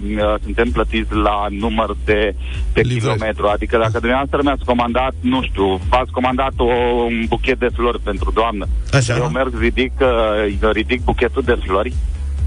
uh, 0.01 0.33
suntem 0.43 0.69
plătiți 0.71 1.13
la 1.13 1.45
număr 1.49 1.95
de, 2.05 2.35
de 2.73 2.81
Livrări. 2.81 2.99
kilometru. 2.99 3.47
Adică 3.47 3.77
dacă 3.77 3.97
dumneavoastră 3.99 4.39
mi-ați 4.43 4.65
comandat, 4.65 5.13
nu 5.19 5.41
știu, 5.43 5.79
v-ați 5.89 6.11
comandat 6.11 6.53
o, 6.57 6.63
un 7.05 7.25
buchet 7.27 7.59
de 7.59 7.69
flori 7.75 7.99
pentru 7.99 8.31
doamnă. 8.33 8.65
Așa. 8.93 9.15
Eu 9.17 9.29
merg, 9.29 9.59
ridic, 9.59 9.91
uh, 10.01 10.69
ridic 10.71 11.03
buchetul 11.03 11.41
de 11.45 11.57
flori. 11.65 11.93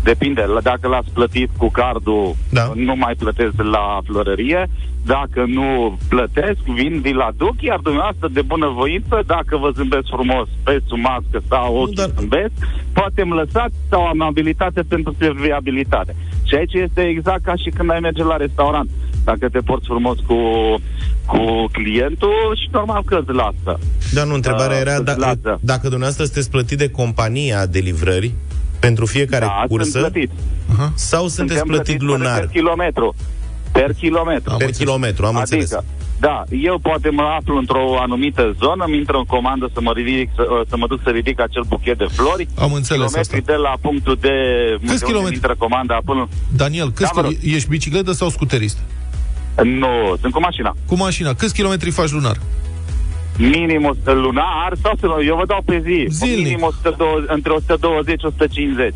Depinde, 0.03 0.43
la- 0.55 0.61
dacă 0.61 0.89
l-ați 0.89 1.11
plătit 1.13 1.51
cu 1.57 1.69
cardul, 1.71 2.35
Da. 2.51 2.73
nu 2.75 2.95
mai 2.97 3.15
plătesc 3.19 3.55
la 3.63 4.01
florărie. 4.05 4.67
Dacă 5.07 5.45
nu 5.47 5.99
plătesc, 6.09 6.61
vin, 6.75 7.01
vi-l 7.01 7.21
aduc, 7.21 7.63
iar 7.63 7.79
dumneavoastră 7.79 8.29
de 8.29 8.43
bunăvoință, 8.43 9.23
dacă 9.27 9.57
vă 9.57 9.71
zâmbesc 9.71 10.07
frumos 10.07 10.49
pe 10.65 10.81
sub 10.89 10.99
mască 10.99 11.43
sau 11.49 11.77
ochii 11.77 11.95
dar- 11.95 12.11
zâmbesc, 12.19 12.51
poate 12.93 13.21
îmi 13.23 13.33
lăsați 13.33 13.75
sau 13.91 14.07
amabilitate 14.07 14.83
pentru 14.83 15.15
serviabilitate. 15.19 16.17
Și 16.45 16.55
aici 16.55 16.73
este 16.73 17.01
exact 17.03 17.43
ca 17.45 17.55
și 17.57 17.71
când 17.71 17.91
ai 17.91 18.01
merge 18.01 18.23
la 18.25 18.37
restaurant. 18.37 18.91
Dacă 19.25 19.49
te 19.49 19.59
porți 19.59 19.87
frumos 19.87 20.19
cu, 20.27 20.37
cu 21.27 21.67
clientul 21.73 22.57
și 22.63 22.69
normal 22.73 23.03
că 23.05 23.19
îți 23.27 23.33
lasă. 23.37 23.79
Dar 24.13 24.27
nu, 24.27 24.35
întrebarea 24.35 24.77
Uh, 24.77 24.83
era 24.87 24.95
îți 24.95 25.05
da, 25.05 25.15
lasă. 25.17 25.59
dacă 25.61 25.81
dumneavoastră 25.89 26.25
sunteți 26.25 26.51
plătit 26.51 26.79
de 26.79 26.91
compania 26.91 27.67
de 27.67 27.79
livrări 27.79 28.33
pentru 28.81 29.07
fiecare 29.07 29.45
da, 29.45 29.65
cursă 29.69 29.91
sunt 29.91 30.03
plătit. 30.13 30.31
sau 30.95 31.29
sunteți 31.29 31.59
Suntem 31.59 31.67
plătit 31.67 31.99
plătiți 31.99 32.05
lunar 32.05 32.39
Per 32.39 32.49
kilometru. 32.49 33.15
Per 33.73 33.93
kilometru. 33.93 34.51
Am 34.51 34.57
per 34.59 34.67
înțeles. 34.67 34.77
kilometru, 34.89 35.27
am 35.27 35.37
adică, 35.37 35.57
înțeles. 35.57 35.85
da, 36.21 36.45
eu 36.63 36.79
poate 36.79 37.09
mă 37.11 37.23
aflu 37.39 37.57
într-o 37.57 37.99
anumită 38.01 38.55
zonă, 38.59 38.85
îmi 38.87 38.97
intră 38.97 39.17
în 39.17 39.25
comandă 39.25 39.71
să 39.75 39.81
mă, 39.81 39.93
ridic, 39.95 40.31
să, 40.35 40.43
să 40.69 40.77
mă 40.77 40.87
duc 40.87 41.01
să 41.05 41.11
ridic 41.11 41.41
acel 41.41 41.63
buchet 41.69 41.99
de 41.99 42.07
flori. 42.13 42.49
Am 42.59 42.73
înțeles 42.73 43.07
Kilometri 43.07 43.39
asta. 43.39 43.53
de 43.53 43.59
la 43.59 43.75
punctul 43.81 44.17
de... 44.21 44.29
unde 44.81 44.93
unde 44.93 45.05
kilometri? 45.05 45.35
intră 45.35 45.55
comanda 45.59 45.99
până... 46.05 46.29
Daniel, 46.57 46.91
câți 46.93 47.13
Da, 47.15 47.21
vă 47.21 47.21
rog. 47.21 47.31
kilo- 47.37 47.55
ești 47.55 47.69
bicicletă 47.69 48.13
sau 48.13 48.29
scuterist? 48.29 48.79
Nu, 49.63 50.17
sunt 50.21 50.33
cu 50.33 50.41
mașina. 50.41 50.77
Cu 50.87 50.97
mașina, 50.97 51.35
câți 51.35 51.55
kilometri 51.55 51.91
faci 51.91 52.11
lunar? 52.11 52.37
Minim 53.39 53.85
100 53.85 54.13
lunar 54.13 54.73
sau 54.83 54.93
să 55.01 55.07
eu 55.27 55.37
vă 55.37 55.47
dau 55.47 55.63
pe 55.65 55.83
zi. 55.85 56.07
Zilnic. 56.09 56.45
Minim 56.45 56.63
120, 56.63 57.25
între 57.29 57.53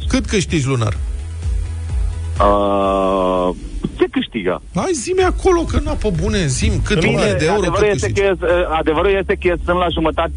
120-150. 0.04 0.08
Cât 0.08 0.26
câștigi 0.26 0.66
lunar? 0.66 0.96
Uh, 2.40 3.48
ce 3.98 4.04
câștigă? 4.10 4.62
Hai 4.74 4.90
zi 4.94 5.14
acolo, 5.26 5.60
că 5.62 5.76
n 5.76 5.96
pe 6.02 6.10
bune, 6.22 6.46
zim, 6.46 6.72
cât 6.84 7.00
Bine, 7.00 7.14
1000 7.14 7.34
de 7.38 7.44
euro, 7.44 7.60
cât 7.60 7.66
adevărul, 7.68 7.88
este 7.94 8.06
câștigi? 8.06 8.20
că, 8.38 8.46
e- 8.46 8.76
adevărul 8.78 9.10
este 9.20 9.34
că 9.34 9.54
sunt 9.64 9.76
la 9.78 9.86
jumătate 9.92 10.32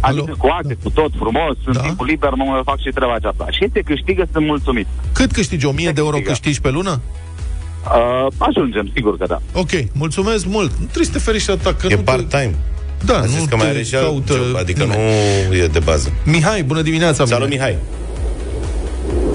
Alo? 0.00 0.18
Adică 0.22 0.36
cu 0.38 0.46
acte, 0.46 0.76
cu 0.82 0.90
tot 0.90 1.10
frumos, 1.18 1.56
în 1.64 1.72
Da. 1.72 1.80
timpul 1.80 2.06
liber 2.06 2.30
mă 2.30 2.60
fac 2.64 2.80
și 2.80 2.90
treaba 2.90 3.14
aceasta. 3.14 3.46
Și 3.50 3.64
este 3.64 3.80
câștigă, 3.80 4.24
sunt 4.32 4.46
mulțumit. 4.46 4.86
Cât 5.12 5.32
câștigi? 5.32 5.66
1000 5.66 5.90
de 5.90 6.00
euro 6.00 6.10
câștigă? 6.10 6.30
câștigi 6.30 6.60
pe 6.60 6.70
lună? 6.70 7.00
Uh, 7.84 8.26
ajungem, 8.38 8.90
sigur 8.94 9.16
că 9.18 9.26
da. 9.26 9.38
Ok, 9.52 9.70
mulțumesc 9.92 10.46
mult. 10.46 10.70
Nu 10.70 10.84
trebuie 10.84 11.04
să 11.04 11.12
te 11.12 11.18
feriști 11.18 11.50
atât, 11.50 11.78
că 11.80 11.86
E 11.86 11.90
nu 11.90 11.96
te- 11.96 12.02
part-time. 12.02 12.54
Da, 13.04 13.18
A 13.18 13.26
zis 13.26 13.38
nu 13.38 13.44
că 13.48 13.56
mai 13.56 13.64
te 13.66 13.70
are 13.72 13.82
și 13.82 13.94
alt 13.94 14.04
caută 14.04 14.32
job, 14.32 14.56
adică 14.56 14.82
nimeni. 14.82 15.00
nu 15.48 15.54
e 15.56 15.66
de 15.66 15.78
bază. 15.78 16.12
Mihai, 16.24 16.62
bună 16.62 16.82
dimineața, 16.82 17.24
Salut, 17.24 17.48
Mihai. 17.48 17.76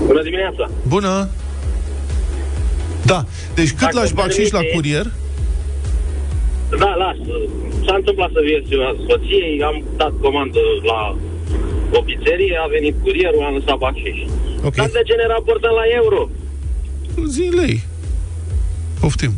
Bună 0.05 0.21
dimineața! 0.23 0.69
Bună. 0.87 1.29
Da, 3.05 3.25
deci 3.55 3.69
cât 3.69 3.79
Dacă 3.79 3.97
lași 3.99 4.11
îmi 4.11 4.19
bacșiș 4.21 4.49
la 4.49 4.57
permite- 4.59 4.75
curier? 4.75 5.05
Da, 6.79 6.91
lasă. 7.03 7.33
S-a 7.85 7.95
întâmplat 7.95 8.29
să 8.33 8.39
vin 8.47 8.63
ziua 8.67 8.95
soției, 9.09 9.63
am 9.63 9.83
dat 9.97 10.13
comandă 10.21 10.59
la 10.91 11.17
o 11.97 12.01
pizzerie, 12.01 12.55
a 12.65 12.67
venit 12.67 12.95
curierul, 13.03 13.43
am 13.47 13.53
lăsat 13.57 13.77
bacșiș. 13.77 14.17
Ok. 14.67 14.75
Dar 14.75 14.85
de 14.97 15.01
ce 15.05 15.13
ne 15.21 15.27
raportăm 15.27 15.73
la 15.81 15.85
euro? 16.01 16.29
Zi 17.35 17.41
lei. 17.61 17.83
Poftim. 18.99 19.31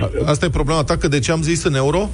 A- 0.00 0.10
Asta 0.24 0.44
e 0.46 0.50
problema 0.50 0.84
ta, 0.84 0.96
că 0.96 1.08
de 1.08 1.18
ce 1.18 1.32
am 1.32 1.42
zis 1.42 1.64
în 1.64 1.74
euro? 1.74 2.08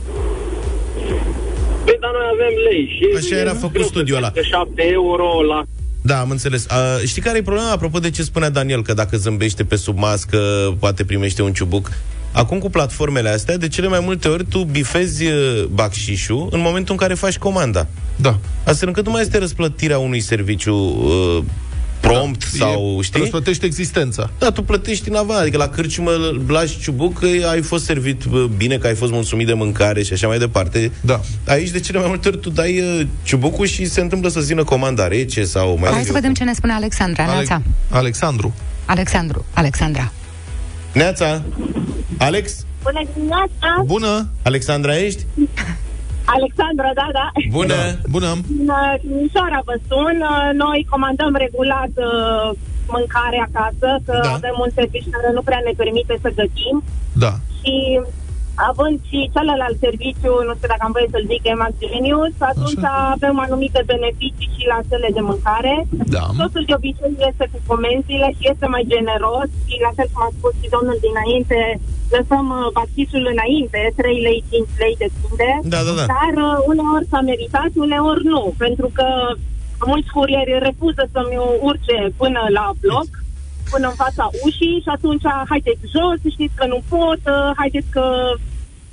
Păi, 1.85 1.97
dar 2.01 2.11
noi 2.19 2.27
avem 2.35 2.55
lei 2.69 2.83
și... 2.97 3.05
Așa 3.17 3.41
era 3.41 3.51
e 3.51 3.55
făcut 3.55 3.73
greu 3.73 3.83
să 3.83 3.89
studiul 3.89 4.17
ăla. 4.17 4.31
crească 4.31 4.57
7 4.57 4.83
euro 4.93 5.43
la... 5.43 5.65
Da, 6.03 6.21
am 6.21 6.31
înțeles. 6.31 6.71
A, 6.71 6.77
știi 7.07 7.23
care 7.23 7.39
e 7.39 7.43
problema? 7.43 7.71
Apropo 7.71 7.99
de 7.99 8.11
ce 8.11 8.23
spunea 8.23 8.51
Daniel, 8.51 8.83
că 8.83 8.95
dacă 8.95 9.17
zâmbește 9.17 9.65
pe 9.65 9.77
sub 9.77 9.99
mască, 9.99 10.39
poate 10.79 11.05
primește 11.05 11.43
un 11.43 11.53
ciubuc. 11.53 11.91
Acum 12.33 12.59
cu 12.59 12.71
platformele 12.71 13.29
astea, 13.29 13.57
de 13.57 13.69
cele 13.69 13.89
mai 13.89 14.01
multe 14.03 14.29
ori 14.29 14.45
tu 14.45 14.63
bifezi 14.63 15.27
uh, 15.27 15.65
bacșișul 15.65 16.49
în 16.51 16.61
momentul 16.61 16.93
în 16.93 16.99
care 16.99 17.15
faci 17.15 17.39
comanda. 17.39 17.87
Da. 18.17 18.39
Astfel 18.65 18.89
încât 18.89 19.05
nu 19.05 19.11
mai 19.11 19.21
este 19.21 19.39
răsplătirea 19.39 19.99
unui 19.99 20.21
serviciu 20.21 20.75
uh, 20.75 21.45
prompt 22.09 22.53
da, 22.59 22.67
sau, 22.67 22.97
E- 22.99 23.03
știi? 23.03 23.21
Răsplătești 23.21 23.65
existența. 23.65 24.31
Da, 24.39 24.51
tu 24.51 24.63
plătești 24.63 25.09
în 25.09 25.15
avans, 25.15 25.41
adică 25.41 25.57
la 25.57 25.69
cârciumă 25.69 26.11
lași 26.47 26.79
ciubuc 26.81 27.19
că 27.19 27.27
ai 27.51 27.63
fost 27.63 27.85
servit 27.85 28.25
bă, 28.25 28.47
bine, 28.57 28.77
că 28.77 28.87
ai 28.87 28.95
fost 28.95 29.13
mulțumit 29.13 29.47
de 29.47 29.53
mâncare 29.53 30.03
și 30.03 30.13
așa 30.13 30.27
mai 30.27 30.39
departe. 30.39 30.91
Da. 31.01 31.21
Aici 31.47 31.71
de 31.71 31.81
cele 31.81 31.99
mai 31.99 32.09
multe 32.09 32.29
ori 32.29 32.39
tu 32.39 32.51
dai 32.51 32.81
uh, 32.81 33.07
ciubucul 33.23 33.67
și 33.67 33.85
se 33.85 34.01
întâmplă 34.01 34.29
să 34.29 34.41
zină 34.41 34.65
comanda 34.65 35.09
rece 35.09 35.45
sau 35.45 35.77
mai 35.79 35.91
Hai 35.91 36.05
să 36.05 36.13
vedem 36.13 36.35
ce 36.35 36.45
ne 36.45 36.53
spune 36.53 36.73
Alexandra. 36.73 37.25
Neața. 37.25 37.63
Alexandru. 37.91 38.55
Alexandru. 38.85 39.45
Alexandra. 39.55 40.13
Neața! 40.93 41.43
Alex? 42.19 42.65
Bună 42.83 43.01
dimineața! 43.15 43.83
Bună! 43.85 44.29
Alexandra 44.43 44.99
ești? 44.99 45.25
Alexandra, 46.37 46.91
da, 47.01 47.07
da. 47.19 47.27
Bună! 47.59 47.81
Bună! 48.15 48.31
Din 48.49 48.69
uh, 48.69 48.95
Timișoara 49.01 49.61
vă 49.69 49.75
sun. 49.89 50.17
Uh, 50.33 50.49
Noi 50.63 50.87
comandăm 50.93 51.33
regulat 51.45 51.93
uh, 52.09 52.47
mâncare 52.95 53.39
acasă, 53.49 53.89
că 54.07 54.15
Da. 54.23 54.29
da. 54.29 54.33
avem 54.39 54.57
un 54.65 54.71
serviciu 54.79 55.11
care 55.17 55.31
nu 55.37 55.43
prea 55.49 55.61
ne 55.67 55.73
permite 55.83 56.15
să 56.25 56.29
gătim. 56.41 56.77
Da. 57.25 57.33
Și 57.59 57.75
având 58.71 58.97
și 59.09 59.31
celălalt 59.35 59.77
serviciu, 59.87 60.33
nu 60.47 60.53
știu 60.57 60.71
dacă 60.73 60.85
am 60.85 60.97
voie 60.97 61.13
să-l 61.15 61.29
zic, 61.33 61.43
Emax 61.53 61.73
Genius, 61.83 62.35
atunci 62.51 62.85
Așa. 62.85 63.13
avem 63.17 63.37
anumite 63.47 63.81
beneficii 63.93 64.55
și 64.57 64.65
la 64.73 64.79
cele 64.89 65.09
de 65.17 65.23
mâncare. 65.31 65.75
Da. 66.17 66.25
Totul 66.43 66.65
de 66.69 66.75
obicei 66.79 67.15
este 67.31 67.45
cu 67.53 67.59
comenzile 67.73 68.29
și 68.37 68.45
este 68.53 68.67
mai 68.75 68.85
generos 68.95 69.49
și 69.69 69.77
la 69.87 69.93
fel 69.97 70.09
cum 70.13 70.23
a 70.27 70.31
spus 70.37 70.55
și 70.61 70.73
domnul 70.75 70.99
dinainte, 71.07 71.61
lăsăm 72.17 72.47
uh, 72.59 72.67
bachisul 72.77 73.25
înainte, 73.35 73.81
3 73.97 74.27
lei, 74.27 74.41
5 74.51 74.83
lei 74.83 74.95
depinde. 75.05 75.49
Da, 75.73 75.81
da, 75.87 75.93
da. 75.99 76.05
Dar 76.15 76.33
uh, 76.47 76.57
uneori 76.73 77.11
s-a 77.11 77.21
meritat, 77.31 77.71
uneori 77.87 78.25
nu, 78.35 78.43
pentru 78.65 78.89
că 78.99 79.07
mulți 79.91 80.11
curieri 80.17 80.65
refuză 80.69 81.03
să-mi 81.15 81.37
urce 81.69 81.97
până 82.23 82.41
la 82.57 82.67
bloc, 82.85 83.09
până 83.73 83.87
în 83.93 83.97
fața 84.05 84.25
ușii 84.47 84.79
și 84.85 84.91
atunci 84.97 85.25
haideți 85.53 85.83
jos, 85.95 86.19
știți 86.37 86.57
că 86.61 86.65
nu 86.73 86.79
pot, 86.93 87.21
uh, 87.35 87.51
haideți 87.61 87.89
că 87.97 88.05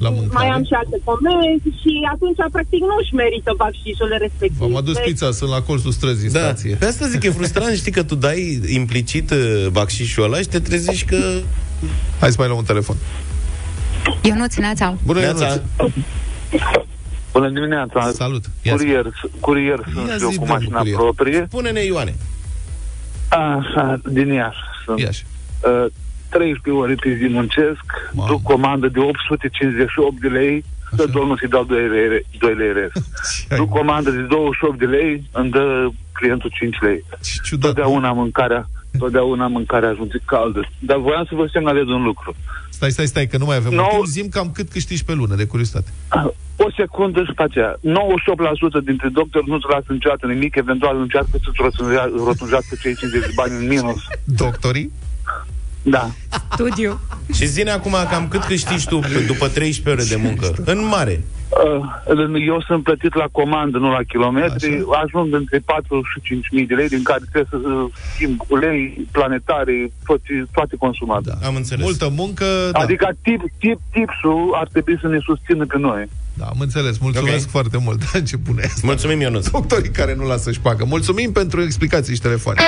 La 0.06 0.10
mâncare. 0.16 0.38
mai 0.40 0.48
am 0.56 0.64
și 0.70 0.74
alte 0.82 0.98
comenzi 1.10 1.68
și 1.82 1.94
atunci 2.14 2.40
practic 2.56 2.82
nu 2.90 2.96
își 3.02 3.14
merită 3.22 3.52
bacșișul 3.62 4.10
respectiv. 4.26 4.60
V-am 4.64 4.76
adus 4.84 4.96
Deci, 4.96 5.06
pizza, 5.08 5.30
sunt 5.40 5.50
la 5.56 5.62
colțul 5.70 5.92
străzii, 6.00 6.30
Da, 6.38 6.40
stație. 6.40 6.74
pe 6.82 6.86
asta 6.92 7.06
zic, 7.14 7.22
e 7.24 7.30
frustrant, 7.40 7.76
știi 7.84 7.96
că 7.98 8.04
tu 8.10 8.16
dai 8.28 8.40
implicit 8.82 9.28
uh, 9.32 9.68
bacșișul 9.78 10.24
ăla 10.28 10.38
și 10.44 10.48
te 10.54 10.60
trezești 10.68 11.06
că... 11.12 11.20
Hai 12.20 12.30
să 12.34 12.36
mai 12.42 12.48
luăm 12.50 12.60
un 12.64 12.70
telefon. 12.72 12.96
Ionuț, 14.22 14.56
Neața. 14.56 14.88
Bună, 15.06 15.20
Neața. 15.20 15.46
Ionuț. 15.48 15.62
Bună 17.32 17.50
dimineața! 17.50 18.12
Salut. 18.14 18.44
Ia 18.62 18.76
zi. 18.76 18.84
Curier, 18.84 19.06
curier 19.40 19.80
sunt 19.94 20.08
Ia 20.10 20.16
și 20.18 20.24
eu 20.24 20.30
zi, 20.30 20.38
cu 20.38 20.46
domnul 20.46 20.56
mașina 20.58 20.78
curier. 20.78 20.96
proprie. 20.98 21.46
Spune-ne, 21.48 21.84
Ioane. 21.84 22.16
Așa, 23.32 24.00
din 24.06 24.28
Iași 24.28 24.60
sunt. 24.86 25.00
Iași. 25.00 25.26
Uh, 25.64 25.86
13 26.30 26.70
ore 26.82 26.96
pe 26.96 27.14
zi 27.16 27.28
muncesc, 27.30 27.86
Mamă. 28.14 28.28
duc 28.30 28.42
comandă 28.42 28.88
de 28.88 29.00
858 29.00 30.20
de 30.20 30.28
lei, 30.28 30.64
dă 30.96 31.04
Așa. 31.04 31.12
domnul 31.12 31.38
să-i 31.38 31.50
dau 31.50 31.64
2 31.64 31.88
lei, 31.88 32.26
2 32.40 32.54
lei 32.54 32.74
rest. 32.74 32.94
Ce 32.94 33.46
ai, 33.54 33.58
Duc 33.58 33.70
comandă 33.70 34.10
de 34.12 34.22
28 34.22 34.80
de 34.80 34.86
lei, 34.86 35.24
îmi 35.32 35.50
dă 35.50 35.88
clientul 36.14 36.52
5 36.54 36.78
lei. 36.82 37.04
Ce 37.22 37.32
ciudat. 37.44 37.74
Totdeauna 37.74 38.12
mâncarea, 38.12 38.66
totdeauna 38.98 39.48
mâncarea 39.48 39.90
ajunge 39.90 40.18
caldă. 40.26 40.68
Dar 40.80 40.98
voiam 40.98 41.26
să 41.30 41.36
vă 41.36 41.50
semnalez 41.52 41.88
un 41.88 42.04
lucru. 42.04 42.36
Stai, 42.70 42.92
stai, 42.92 43.06
stai, 43.06 43.28
că 43.28 43.38
nu 43.38 43.46
mai 43.46 43.56
avem 43.56 43.74
No. 43.74 43.82
no. 43.82 43.88
timp. 43.90 44.06
Zim 44.06 44.28
cam 44.30 44.52
cât 44.52 44.70
câștigi 44.70 45.04
pe 45.04 45.14
lună, 45.14 45.36
de 45.36 45.46
curiozitate. 45.46 45.90
O 46.58 46.68
secundă 46.78 47.24
și 47.24 47.34
pe 47.36 47.44
aceea. 47.44 47.80
98% 47.80 48.80
dintre 48.84 49.08
doctori 49.10 49.50
nu-ți 49.50 49.66
lasă 49.70 49.86
niciodată 49.90 50.28
nimic, 50.28 50.56
eventual 50.56 51.00
încearcă 51.00 51.30
să-ți 51.32 51.62
rotunjea- 51.66 52.12
rotunjească 52.26 52.76
cei 52.82 52.96
50 52.96 53.22
de 53.26 53.32
bani 53.36 53.54
în 53.60 53.68
minus. 53.68 54.02
Doctorii? 54.24 54.92
Da. 55.82 56.10
Studiu. 56.54 57.00
Și 57.34 57.46
zine 57.46 57.72
acum 57.72 57.96
cam 58.10 58.28
cât 58.28 58.44
câștigi 58.44 58.88
tu 58.88 59.00
p- 59.00 59.26
după 59.28 59.48
13 59.48 59.90
ore 59.90 60.04
de 60.22 60.28
muncă. 60.28 60.54
În 60.72 60.86
mare. 60.88 61.24
Uh, 61.50 62.46
Eu 62.48 62.62
sunt 62.68 62.84
plătit 62.84 63.16
la 63.16 63.26
comandă, 63.32 63.78
nu 63.78 63.92
la 63.92 64.04
kilometri. 64.08 64.74
Așa. 64.74 65.02
Ajung 65.04 65.34
între 65.34 65.60
4 65.66 66.02
și 66.14 66.22
5 66.22 66.46
mii 66.52 66.66
de 66.66 66.74
lei, 66.74 66.88
din 66.88 67.04
care 67.04 67.20
trebuie 67.32 67.48
să 67.50 67.68
uh, 67.70 67.92
schimb 68.14 68.42
ulei, 68.48 69.08
planetare, 69.12 69.92
toate, 70.06 70.48
toate 70.52 70.76
consumate. 70.80 71.32
Da. 71.40 71.48
Am 71.48 71.56
înțeles. 71.56 71.84
Multă 71.84 72.10
muncă, 72.16 72.46
da. 72.72 72.80
Adică 72.80 73.08
tip, 73.22 73.42
tip, 73.60 73.80
tipsul 73.92 74.52
ar 74.54 74.68
trebui 74.72 74.98
să 75.02 75.08
ne 75.08 75.20
susțină 75.26 75.66
pe 75.66 75.78
noi. 75.78 76.10
Da, 76.34 76.46
am 76.46 76.58
înțeles. 76.60 76.98
Mulțumesc 76.98 77.46
Ok. 77.46 77.52
foarte 77.52 77.78
mult. 77.78 78.02
Ce 78.30 78.36
bune 78.38 78.62
asta. 78.64 78.80
Mulțumim, 78.84 79.20
Ionuț. 79.22 79.48
Doctorii 79.50 79.90
care 79.92 80.16
nu 80.16 80.26
lasă-și 80.28 80.58
șpagă. 80.58 80.86
Mulțumim 80.86 81.32
pentru 81.32 81.62
explicații 81.62 82.14
și 82.16 82.22
telefoane. 82.22 82.60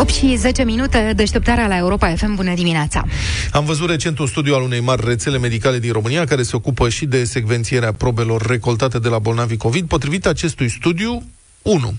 8 0.00 0.12
și 0.12 0.36
10 0.36 0.64
minute, 0.64 1.12
deșteptarea 1.16 1.66
la 1.66 1.76
Europa 1.76 2.14
FM. 2.14 2.34
Bună 2.34 2.54
dimineața! 2.54 3.04
Am 3.52 3.64
văzut 3.64 3.88
recent 3.88 4.18
un 4.18 4.26
studiu 4.26 4.54
al 4.54 4.62
unei 4.62 4.80
mari 4.80 5.04
rețele 5.04 5.38
medicale 5.38 5.78
din 5.78 5.92
România 5.92 6.24
care 6.24 6.42
se 6.42 6.56
ocupă 6.56 6.88
și 6.88 7.06
de 7.06 7.24
secvențierea 7.24 7.92
probelor 7.92 8.46
recoltate 8.46 8.98
de 8.98 9.08
la 9.08 9.18
bolnavii 9.18 9.56
COVID. 9.56 9.88
Potrivit 9.88 10.26
acestui 10.26 10.68
studiu, 10.68 11.22
1. 11.62 11.94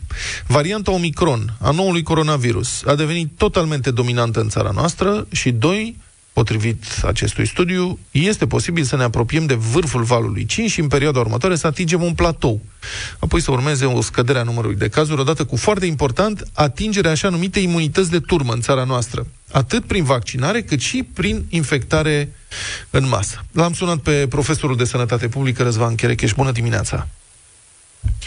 Varianta 0.48 0.92
Omicron 0.92 1.54
a 1.60 1.72
noului 1.72 2.04
coronavirus 2.04 2.82
a 2.86 2.96
devenit 2.96 3.30
totalmente 3.38 3.92
dominantă 3.92 4.40
în 4.40 4.50
țara 4.50 4.72
noastră 4.74 5.28
și 5.32 5.52
2. 5.52 5.96
Potrivit 6.34 6.84
acestui 7.04 7.48
studiu, 7.48 8.00
este 8.12 8.48
posibil 8.48 8.84
să 8.84 8.96
ne 8.96 9.04
apropiem 9.04 9.46
de 9.46 9.54
vârful 9.54 10.04
valului 10.04 10.46
5 10.46 10.72
și 10.72 10.80
în 10.80 10.88
perioada 10.88 11.20
următoare 11.20 11.56
să 11.56 11.68
atingem 11.68 12.02
un 12.02 12.14
platou. 12.14 12.62
Apoi 13.20 13.42
să 13.42 13.52
urmeze 13.52 13.86
o 13.86 14.02
scădere 14.02 14.40
a 14.40 14.44
numărului 14.44 14.76
de 14.76 14.90
cazuri, 14.90 15.22
odată 15.22 15.46
cu 15.46 15.56
foarte 15.56 15.86
important, 15.86 16.48
atingerea 16.54 17.12
așa 17.12 17.30
numite 17.30 17.60
imunități 17.60 18.10
de 18.10 18.20
turmă 18.20 18.54
în 18.54 18.62
țara 18.62 18.84
noastră. 18.84 19.28
Atât 19.52 19.86
prin 19.86 20.04
vaccinare, 20.04 20.62
cât 20.62 20.80
și 20.80 21.04
prin 21.14 21.46
infectare 21.50 22.32
în 22.90 23.08
masă. 23.08 23.46
L-am 23.52 23.74
sunat 23.74 23.98
pe 23.98 24.28
profesorul 24.30 24.78
de 24.78 24.86
sănătate 24.86 25.28
publică, 25.28 25.64
Răzvan 25.64 25.96
Cherecheș. 25.96 26.34
Bună 26.34 26.52
dimineața! 26.52 27.08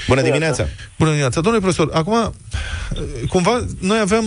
Bună 0.09 0.23
dimineața. 0.23 0.69
Bună 0.99 1.11
dimineața! 1.11 1.41
Domnule 1.41 1.65
profesor, 1.65 1.91
acum, 1.93 2.35
cumva, 3.29 3.65
noi 3.79 3.99
aveam 3.99 4.25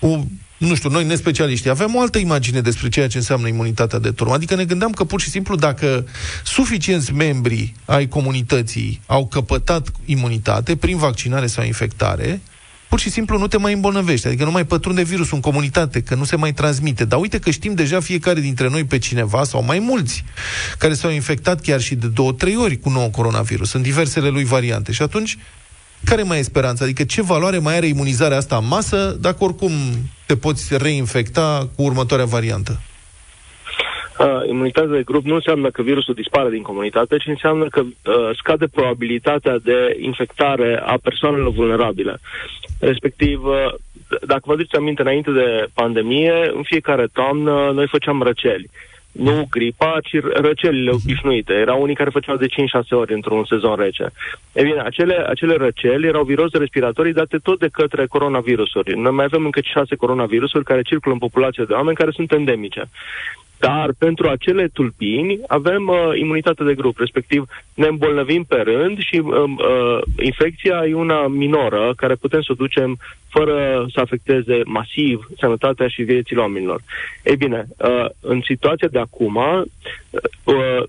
o 0.00 0.24
nu 0.58 0.74
știu, 0.74 0.90
noi 0.90 1.04
nespecialiști, 1.04 1.68
aveam 1.68 1.94
o 1.94 2.00
altă 2.00 2.18
imagine 2.18 2.60
despre 2.60 2.88
ceea 2.88 3.08
ce 3.08 3.16
înseamnă 3.16 3.48
imunitatea 3.48 3.98
de 3.98 4.10
turmă. 4.10 4.34
Adică 4.34 4.54
ne 4.54 4.64
gândeam 4.64 4.92
că 4.92 5.04
pur 5.04 5.20
și 5.20 5.30
simplu 5.30 5.56
dacă 5.56 6.06
suficienți 6.44 7.12
membri 7.12 7.74
ai 7.84 8.08
comunității 8.08 9.00
au 9.06 9.26
căpătat 9.26 9.88
imunitate 10.04 10.76
prin 10.76 10.96
vaccinare 10.96 11.46
sau 11.46 11.64
infectare, 11.64 12.40
pur 12.88 13.00
și 13.00 13.10
simplu 13.10 13.38
nu 13.38 13.46
te 13.46 13.56
mai 13.56 13.72
îmbolnăvești, 13.72 14.26
adică 14.26 14.44
nu 14.44 14.50
mai 14.50 14.66
pătrunde 14.66 15.02
virusul 15.02 15.34
în 15.34 15.40
comunitate, 15.40 16.00
că 16.00 16.14
nu 16.14 16.24
se 16.24 16.36
mai 16.36 16.52
transmite. 16.52 17.04
Dar 17.04 17.20
uite 17.20 17.38
că 17.38 17.50
știm 17.50 17.74
deja 17.74 18.00
fiecare 18.00 18.40
dintre 18.40 18.68
noi 18.68 18.84
pe 18.84 18.98
cineva 18.98 19.44
sau 19.44 19.62
mai 19.62 19.78
mulți 19.78 20.24
care 20.78 20.94
s-au 20.94 21.10
infectat 21.10 21.60
chiar 21.60 21.80
și 21.80 21.94
de 21.94 22.06
două, 22.06 22.32
trei 22.32 22.56
ori 22.56 22.76
cu 22.76 22.88
nou 22.88 23.10
coronavirus, 23.10 23.72
în 23.72 23.82
diversele 23.82 24.28
lui 24.28 24.44
variante. 24.44 24.92
Și 24.92 25.02
atunci, 25.02 25.38
care 26.04 26.22
mai 26.22 26.38
e 26.38 26.42
speranța? 26.42 26.84
Adică 26.84 27.04
ce 27.04 27.22
valoare 27.22 27.58
mai 27.58 27.76
are 27.76 27.86
imunizarea 27.86 28.36
asta 28.36 28.56
în 28.56 28.66
masă 28.66 29.16
dacă 29.20 29.44
oricum 29.44 29.72
te 30.26 30.36
poți 30.36 30.76
reinfecta 30.78 31.68
cu 31.76 31.82
următoarea 31.82 32.26
variantă? 32.26 32.80
Uh, 34.18 34.48
imunitatea 34.48 34.90
de 34.90 35.02
grup 35.02 35.24
nu 35.24 35.34
înseamnă 35.34 35.70
că 35.70 35.82
virusul 35.82 36.14
dispare 36.14 36.50
din 36.50 36.62
comunitate, 36.62 37.16
ci 37.16 37.26
înseamnă 37.26 37.68
că 37.68 37.80
uh, 37.80 38.30
scade 38.36 38.66
probabilitatea 38.66 39.58
de 39.58 39.96
infectare 40.00 40.82
a 40.84 40.96
persoanelor 41.02 41.52
vulnerabile. 41.52 42.20
Respectiv, 42.80 43.44
uh, 43.44 43.72
d- 43.74 44.26
dacă 44.26 44.42
vă 44.44 44.52
aduceți 44.52 44.76
aminte 44.76 45.02
înainte 45.02 45.30
de 45.30 45.66
pandemie, 45.74 46.50
în 46.54 46.62
fiecare 46.62 47.06
toamnă 47.12 47.70
noi 47.74 47.86
făceam 47.88 48.22
răceli. 48.22 48.70
Nu 49.18 49.46
gripa, 49.50 49.98
ci 50.02 50.20
răcelile 50.20 50.90
obișnuite. 50.90 51.52
Erau 51.52 51.82
unii 51.82 51.94
care 51.94 52.10
făceau 52.10 52.36
de 52.36 52.46
5-6 52.46 52.50
ori 52.90 53.12
într-un 53.12 53.44
sezon 53.44 53.74
rece. 53.74 54.10
E 54.52 54.62
bine, 54.62 54.80
acele, 54.80 55.24
acele 55.28 55.54
răceli 55.56 56.06
erau 56.06 56.22
viroze 56.22 56.58
respiratorii 56.58 57.12
date 57.12 57.38
tot 57.38 57.58
de 57.58 57.68
către 57.72 58.06
coronavirusuri. 58.06 58.98
Noi 58.98 59.12
mai 59.12 59.24
avem 59.24 59.44
încă 59.44 59.60
6 59.62 59.94
coronavirusuri 59.94 60.64
care 60.64 60.82
circulă 60.82 61.12
în 61.14 61.20
populație 61.20 61.64
de 61.66 61.72
oameni 61.72 61.96
care 61.96 62.10
sunt 62.10 62.32
endemice. 62.32 62.82
Dar 63.58 63.90
pentru 63.98 64.28
acele 64.28 64.68
tulpini 64.72 65.40
avem 65.46 65.88
uh, 65.88 66.18
imunitate 66.18 66.64
de 66.64 66.74
grup, 66.74 66.98
respectiv 66.98 67.44
ne 67.74 67.86
îmbolnăvim 67.86 68.44
pe 68.44 68.56
rând 68.56 68.98
și 68.98 69.18
uh, 69.18 69.32
uh, 69.34 69.98
infecția 70.22 70.84
e 70.88 70.94
una 70.94 71.26
minoră 71.26 71.92
care 71.96 72.14
putem 72.14 72.40
să 72.40 72.52
o 72.52 72.54
ducem 72.54 72.98
fără 73.28 73.86
să 73.92 74.00
afecteze 74.00 74.60
masiv 74.64 75.28
sănătatea 75.38 75.88
și 75.88 76.02
viețile 76.02 76.40
oamenilor. 76.40 76.80
Ei 77.24 77.36
bine, 77.36 77.66
uh, 77.78 78.06
în 78.20 78.40
situația 78.44 78.88
de 78.88 78.98
acum, 78.98 79.36
uh, 79.36 79.62
uh, 80.44 80.82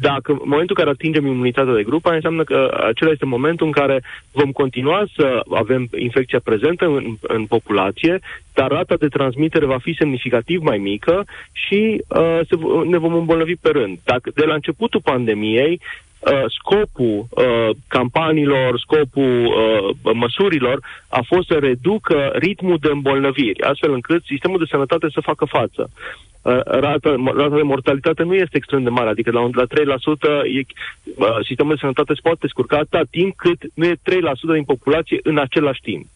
dacă 0.00 0.32
în 0.32 0.38
momentul 0.44 0.76
în 0.76 0.84
care 0.84 0.90
atingem 0.90 1.26
imunitatea 1.26 1.74
de 1.74 1.82
grup, 1.82 2.06
aia 2.06 2.14
înseamnă 2.14 2.44
că 2.44 2.84
acela 2.86 3.10
este 3.10 3.24
momentul 3.24 3.66
în 3.66 3.72
care 3.72 4.02
vom 4.32 4.52
continua 4.52 5.04
să 5.16 5.42
avem 5.50 5.88
infecția 5.98 6.40
prezentă 6.44 6.84
în, 6.84 7.16
în 7.20 7.44
populație, 7.44 8.18
dar 8.54 8.70
rata 8.70 8.96
de 8.96 9.08
transmitere 9.08 9.66
va 9.66 9.78
fi 9.78 9.94
semnificativ 9.98 10.62
mai 10.62 10.78
mică 10.78 11.24
și 11.52 12.02
uh, 12.08 12.40
se, 12.48 12.56
v- 12.56 12.84
ne 12.86 12.98
vom 12.98 13.14
îmbolnăvi 13.14 13.56
pe 13.56 13.68
rând. 13.68 13.98
Dacă 14.04 14.30
de 14.34 14.44
la 14.44 14.54
începutul 14.54 15.00
pandemiei, 15.00 15.80
uh, 16.18 16.44
scopul 16.58 17.26
uh, 17.30 17.70
campaniilor, 17.88 18.78
scopul 18.80 19.44
uh, 19.46 20.12
măsurilor 20.14 20.80
a 21.08 21.20
fost 21.26 21.46
să 21.46 21.54
reducă 21.60 22.30
ritmul 22.34 22.78
de 22.80 22.88
îmbolnăviri, 22.92 23.62
astfel 23.62 23.92
încât 23.92 24.24
sistemul 24.24 24.58
de 24.58 24.64
sănătate 24.70 25.06
să 25.12 25.20
facă 25.20 25.44
față. 25.44 25.90
Uh, 26.42 26.60
rata, 26.64 27.14
rata 27.36 27.54
de 27.56 27.62
mortalitate 27.62 28.22
nu 28.22 28.34
este 28.34 28.56
extrem 28.56 28.82
de 28.82 28.88
mare, 28.88 29.08
adică 29.08 29.30
la, 29.30 29.40
un- 29.40 29.50
la 29.54 29.64
3% 29.64 29.66
e, 30.56 30.60
uh, 31.16 31.26
sistemul 31.46 31.72
de 31.74 31.80
sănătate 31.80 32.14
se 32.14 32.20
poate 32.22 32.38
descurca 32.40 32.76
atâta 32.76 33.02
timp 33.10 33.36
cât 33.36 33.60
nu 33.74 33.84
e 33.84 33.96
3% 34.02 34.52
din 34.54 34.64
populație 34.64 35.18
în 35.22 35.38
același 35.38 35.80
timp. 35.80 36.06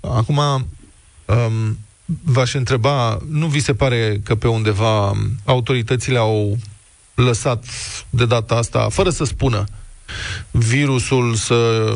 Acum, 0.00 0.36
um, 0.36 1.76
v-aș 2.04 2.54
întreba, 2.54 3.18
nu 3.28 3.46
vi 3.46 3.60
se 3.60 3.74
pare 3.74 4.20
că 4.24 4.34
pe 4.34 4.48
undeva 4.48 5.10
um, 5.10 5.18
autoritățile 5.44 6.18
au 6.18 6.58
lăsat 7.14 7.64
de 8.10 8.26
data 8.26 8.54
asta, 8.54 8.88
fără 8.90 9.10
să 9.10 9.24
spună, 9.24 9.64
virusul 10.50 11.34
să... 11.34 11.92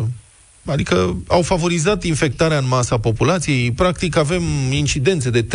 Adică 0.65 1.17
au 1.27 1.43
favorizat 1.43 2.05
infectarea 2.05 2.59
în 2.59 2.67
masa 2.69 2.99
populației. 2.99 3.73
Practic 3.73 4.17
avem 4.17 4.43
incidențe 4.71 5.31
de 5.31 5.45
30-40 5.45 5.47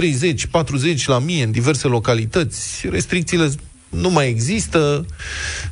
la 1.05 1.19
mie 1.19 1.43
în 1.43 1.51
diverse 1.51 1.87
localități. 1.87 2.87
Restricțiile 2.89 3.51
nu 3.91 4.09
mai 4.09 4.27
există. 4.27 5.05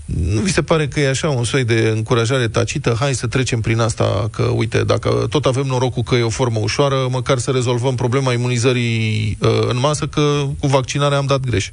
Nu 0.06 0.42
vi 0.42 0.52
se 0.52 0.62
pare 0.62 0.88
că 0.88 1.00
e 1.00 1.10
așa 1.10 1.30
un 1.30 1.44
soi 1.44 1.64
de 1.64 1.92
încurajare 1.96 2.48
tacită? 2.48 2.96
Hai 3.00 3.14
să 3.14 3.28
trecem 3.28 3.62
prin 3.62 3.80
asta, 3.80 4.28
că 4.32 4.44
uite, 4.44 4.84
dacă 4.84 5.26
tot 5.30 5.46
avem 5.46 5.66
norocul 5.66 6.04
că 6.04 6.16
e 6.16 6.24
o 6.24 6.30
formă 6.30 6.60
ușoară, 6.62 7.08
măcar 7.12 7.38
să 7.38 7.52
rezolvăm 7.52 7.96
problema 7.96 8.34
imunizării 8.34 9.38
uh, 9.42 9.50
în 9.68 9.80
masă, 9.80 10.08
că 10.08 10.22
cu 10.60 10.68
vaccinarea 10.68 11.18
am 11.18 11.26
dat 11.26 11.40
greș. 11.40 11.70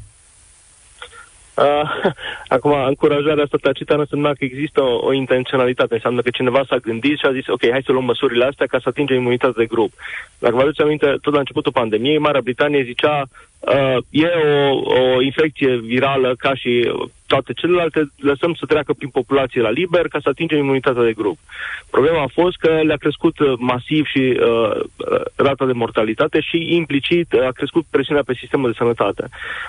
Uh, 1.57 1.91
acum, 2.57 2.73
încurajarea 2.87 3.45
asta 3.45 3.57
tacită 3.61 3.93
ar 3.93 3.99
însemna 3.99 4.33
că 4.33 4.45
există 4.45 4.83
o, 4.83 5.07
o 5.07 5.13
intenționalitate. 5.13 5.95
Înseamnă 5.95 6.21
că 6.21 6.31
cineva 6.31 6.63
s-a 6.69 6.77
gândit 6.77 7.19
și 7.19 7.27
a 7.27 7.33
zis, 7.33 7.47
ok, 7.47 7.71
hai 7.71 7.83
să 7.85 7.93
luăm 7.93 8.05
măsurile 8.05 8.45
astea 8.45 8.67
ca 8.67 8.79
să 8.79 8.89
atingem 8.89 9.17
imunitatea 9.17 9.63
de 9.63 9.73
grup. 9.75 9.93
Dacă 10.39 10.55
vă 10.55 10.61
aduceți 10.61 10.83
aminte, 10.83 11.17
tot 11.21 11.33
la 11.33 11.39
începutul 11.39 11.73
pandemiei, 11.73 12.19
Marea 12.19 12.41
Britanie 12.41 12.83
zicea, 12.83 13.29
uh, 13.61 13.97
e 14.11 14.27
o, 14.27 15.15
o 15.17 15.23
infecție 15.23 15.77
virală 15.77 16.35
ca 16.39 16.55
și 16.55 16.91
toate 17.27 17.53
celelalte, 17.53 18.11
lăsăm 18.17 18.55
să 18.55 18.67
treacă 18.67 18.93
prin 18.93 19.09
populație 19.09 19.61
la 19.61 19.71
liber 19.71 20.09
ca 20.09 20.19
să 20.23 20.29
atingem 20.29 20.59
imunitatea 20.59 21.03
de 21.03 21.13
grup. 21.13 21.39
Problema 21.91 22.23
a 22.23 22.31
fost 22.33 22.57
că 22.57 22.81
le-a 22.83 22.97
crescut 22.97 23.39
uh, 23.39 23.53
masiv 23.59 24.07
și 24.07 24.41
uh, 24.41 24.71
uh, 24.77 25.21
rata 25.35 25.67
de 25.67 25.73
mortalitate 25.73 26.41
și 26.41 26.75
implicit 26.75 27.33
uh, 27.33 27.47
a 27.47 27.51
crescut 27.51 27.85
presiunea 27.91 28.23
pe 28.27 28.39
sistemul 28.41 28.71
de 28.71 28.77
sănătate. 28.79 29.29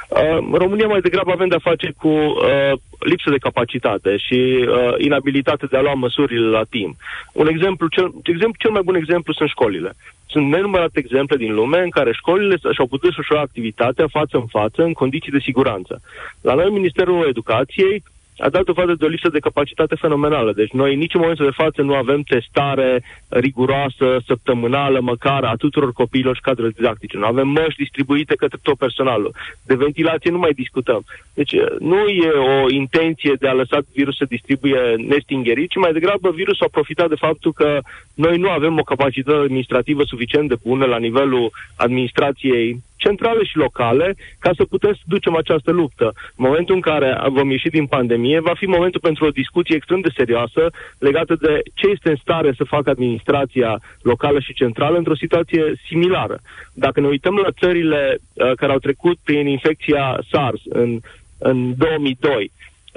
Uh, 0.10 0.38
în 0.52 0.58
România 0.58 0.88
mai 0.88 1.02
degrabă 1.02 1.32
avem 1.32 1.48
de-a 1.48 1.70
face 1.70 1.94
cu 1.98 2.08
uh, 2.08 2.72
lipsă 3.00 3.30
de 3.30 3.38
capacitate 3.38 4.18
și 4.18 4.68
uh, 4.68 4.94
inabilitate 4.98 5.66
de 5.66 5.78
a 5.78 5.82
lua 5.82 5.94
măsurile 5.94 6.48
la 6.48 6.64
timp. 6.70 6.96
Un 7.34 7.48
exemplu, 7.48 7.88
cel, 7.88 8.12
exemplu, 8.24 8.56
cel 8.58 8.72
mai 8.72 8.82
bun 8.86 8.96
exemplu 8.96 9.34
sunt 9.34 9.50
școlile. 9.50 9.92
Sunt 10.30 10.50
nenumărate 10.50 11.00
exemple 11.00 11.38
din 11.38 11.54
lume 11.54 11.80
în 11.82 11.90
care 11.90 12.12
școlile 12.14 12.56
și-au 12.74 12.88
putut 12.88 13.10
desfășura 13.10 13.40
activitatea 13.40 14.08
față 14.08 14.38
în 14.38 14.46
față 14.46 14.84
în 14.84 14.94
condiții 14.94 15.32
de 15.32 15.40
siguranță. 15.40 16.02
La 16.42 16.54
noi, 16.54 16.70
Ministerul 16.70 17.28
Educației 17.28 18.04
a 18.38 18.50
dat 18.50 18.64
dovadă 18.64 18.94
de 18.94 19.06
o 19.06 19.08
lipsă 19.08 19.30
de 19.30 19.40
capacitate 19.40 19.96
fenomenală. 19.96 20.54
Deci 20.54 20.72
noi 20.72 20.96
nici 20.96 21.14
în 21.14 21.20
momentul 21.20 21.46
de 21.46 21.62
față 21.64 21.82
nu 21.82 21.94
avem 21.94 22.22
testare 22.22 23.04
riguroasă, 23.28 24.22
săptămânală, 24.26 25.00
măcar 25.02 25.44
a 25.44 25.56
tuturor 25.58 25.92
copiilor 25.94 26.36
și 26.36 26.42
cadrele 26.42 26.72
didactice. 26.76 27.18
Nu 27.18 27.26
avem 27.26 27.48
măști 27.48 27.82
distribuite 27.84 28.36
către 28.36 28.58
tot 28.62 28.78
personalul. 28.78 29.34
De 29.66 29.76
ventilație 29.76 30.32
nu 30.32 30.38
mai 30.38 30.52
discutăm. 30.52 31.04
Deci 31.34 31.54
nu 31.80 31.98
e 31.98 32.30
o 32.30 32.70
intenție 32.70 33.34
de 33.40 33.48
a 33.48 33.54
lăsa 33.54 33.80
virusul 33.94 34.26
să 34.28 34.34
distribuie 34.36 34.80
nestingerit, 35.08 35.70
ci 35.70 35.76
mai 35.76 35.94
degrabă 35.94 36.32
virusul 36.32 36.66
a 36.66 36.70
profitat 36.72 37.10
de 37.10 37.16
faptul 37.16 37.54
că 37.54 37.80
noi 38.14 38.38
nu 38.38 38.50
avem 38.50 38.80
o 38.80 38.84
capacitate 38.84 39.38
administrativă 39.38 40.04
suficient 40.04 40.50
de 40.50 40.56
bună 40.64 40.86
la 40.86 40.98
nivelul 40.98 41.52
administrației 41.76 42.84
centrale 42.98 43.44
și 43.44 43.58
locale 43.58 44.16
ca 44.40 44.52
să 44.58 44.66
putem 44.66 44.94
să 44.94 45.02
ducem 45.06 45.36
această 45.36 45.72
luptă. 45.72 46.06
În 46.06 46.46
momentul 46.48 46.76
în 46.76 46.82
care 46.82 47.18
vom 47.30 47.50
ieși 47.50 47.70
din 47.70 47.86
pandemie, 47.86 48.40
va 48.40 48.54
fi 48.56 48.66
momentul 48.66 49.00
pentru 49.00 49.26
o 49.26 49.30
discuție 49.30 49.76
extrem 49.76 50.00
de 50.00 50.16
serioasă 50.16 50.70
legată 50.98 51.36
de 51.36 51.62
ce 51.74 51.88
este 51.88 52.10
în 52.10 52.16
stare 52.16 52.54
să 52.58 52.64
facă 52.64 52.90
administrația 52.90 53.80
locală 54.02 54.40
și 54.40 54.54
centrală 54.54 54.98
într-o 54.98 55.16
situație 55.16 55.64
similară. 55.86 56.40
Dacă 56.74 57.00
ne 57.00 57.08
uităm 57.08 57.36
la 57.36 57.52
țările 57.60 58.18
uh, 58.34 58.52
care 58.56 58.72
au 58.72 58.80
trecut 58.80 59.18
prin 59.24 59.48
infecția 59.48 60.20
SARS 60.32 60.62
în, 60.70 61.00
în 61.38 61.78
2002, 61.78 62.52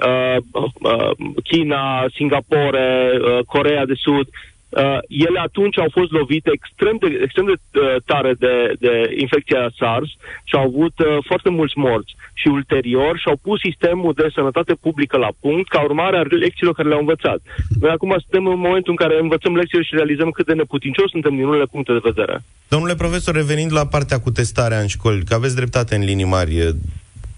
uh, 0.05 0.37
uh, 0.51 1.11
China, 1.43 2.05
Singapore, 2.13 3.11
uh, 3.13 3.39
Corea 3.45 3.85
de 3.85 3.93
Sud, 3.95 4.27
uh, 4.71 4.97
ele 5.27 5.39
atunci 5.39 5.77
au 5.79 5.89
fost 5.91 6.11
lovite 6.11 6.49
extrem 6.53 6.95
de, 6.99 7.07
extrem 7.25 7.45
de 7.45 7.55
uh, 7.57 7.95
tare 8.05 8.33
de, 8.43 8.73
de 8.79 8.93
infecția 9.23 9.71
SARS 9.77 10.09
și 10.43 10.55
au 10.55 10.65
avut 10.71 10.95
uh, 10.99 11.17
foarte 11.29 11.49
mulți 11.49 11.77
morți. 11.77 12.15
Și 12.33 12.47
ulterior 12.47 13.17
și-au 13.17 13.37
pus 13.41 13.59
sistemul 13.59 14.13
de 14.13 14.27
sănătate 14.33 14.73
publică 14.73 15.17
la 15.17 15.31
punct 15.39 15.67
ca 15.69 15.81
urmare 15.81 16.17
a 16.17 16.21
lecțiilor 16.21 16.73
care 16.73 16.87
le-au 16.87 16.99
învățat. 16.99 17.39
Noi 17.81 17.91
acum 17.91 18.15
suntem 18.19 18.45
în 18.47 18.59
momentul 18.59 18.91
în 18.91 19.01
care 19.03 19.19
învățăm 19.19 19.55
lecțiile 19.55 19.83
și 19.83 19.95
realizăm 19.95 20.29
cât 20.29 20.45
de 20.45 20.53
neputincioși 20.53 21.13
suntem 21.15 21.35
din 21.35 21.45
unele 21.45 21.65
puncte 21.65 21.91
de 21.91 22.07
vedere. 22.11 22.43
Domnule 22.67 22.95
profesor, 22.95 23.35
revenind 23.35 23.71
la 23.73 23.85
partea 23.85 24.19
cu 24.19 24.31
testarea 24.31 24.79
în 24.79 24.87
școli, 24.87 25.23
că 25.23 25.33
aveți 25.33 25.55
dreptate 25.55 25.95
în 25.95 26.03
linii 26.03 26.25
mari 26.25 26.57
e, 26.57 26.71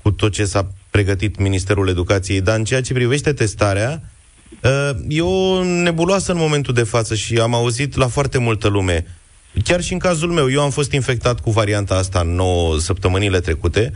cu 0.02 0.12
tot 0.12 0.32
ce 0.32 0.44
s-a 0.44 0.68
pregătit 0.92 1.40
Ministerul 1.40 1.88
Educației, 1.88 2.42
dar 2.42 2.58
în 2.58 2.64
ceea 2.64 2.82
ce 2.82 2.94
privește 2.94 3.34
testarea, 3.34 4.02
e, 4.64 4.96
e 5.08 5.22
o 5.22 5.64
nebuloasă 5.64 6.32
în 6.32 6.38
momentul 6.38 6.74
de 6.74 6.84
față 6.84 7.16
și 7.16 7.38
am 7.38 7.54
auzit 7.54 7.96
la 7.96 8.08
foarte 8.08 8.38
multă 8.38 8.68
lume. 8.68 9.06
Chiar 9.64 9.82
și 9.82 9.94
în 9.94 10.00
cazul 10.00 10.32
meu, 10.32 10.52
eu 10.52 10.62
am 10.62 10.70
fost 10.70 10.92
infectat 10.92 11.40
cu 11.40 11.52
varianta 11.52 11.96
asta 11.96 12.20
în 12.20 12.36
9 12.36 12.80
săptămânile 12.80 13.40
trecute, 13.40 13.92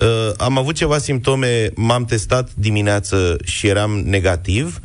Uh, 0.00 0.32
am 0.36 0.58
avut 0.58 0.74
ceva 0.74 0.98
simptome, 0.98 1.70
m-am 1.74 2.04
testat 2.04 2.50
dimineață 2.54 3.36
și 3.44 3.66
eram 3.66 4.02
negativ, 4.04 4.80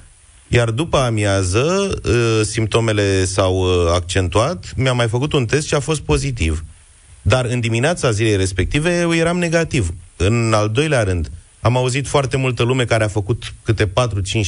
iar 0.47 0.69
după 0.69 0.97
amiază 0.97 1.99
uh, 2.05 2.41
simptomele 2.43 3.25
s-au 3.25 3.55
uh, 3.55 3.91
accentuat, 3.93 4.73
mi-am 4.75 4.95
mai 4.95 5.07
făcut 5.07 5.33
un 5.33 5.45
test 5.45 5.67
și 5.67 5.73
a 5.73 5.79
fost 5.79 6.01
pozitiv. 6.01 6.63
Dar 7.21 7.45
în 7.45 7.59
dimineața 7.59 8.11
zilei 8.11 8.35
respective 8.35 8.99
eu 8.99 9.13
eram 9.13 9.37
negativ. 9.37 9.93
În 10.17 10.53
al 10.55 10.69
doilea 10.69 11.03
rând, 11.03 11.31
am 11.65 11.77
auzit 11.77 12.07
foarte 12.07 12.37
multă 12.37 12.63
lume 12.63 12.85
care 12.85 13.03
a 13.03 13.07
făcut 13.07 13.53
câte 13.63 13.87
4-5 13.87 13.91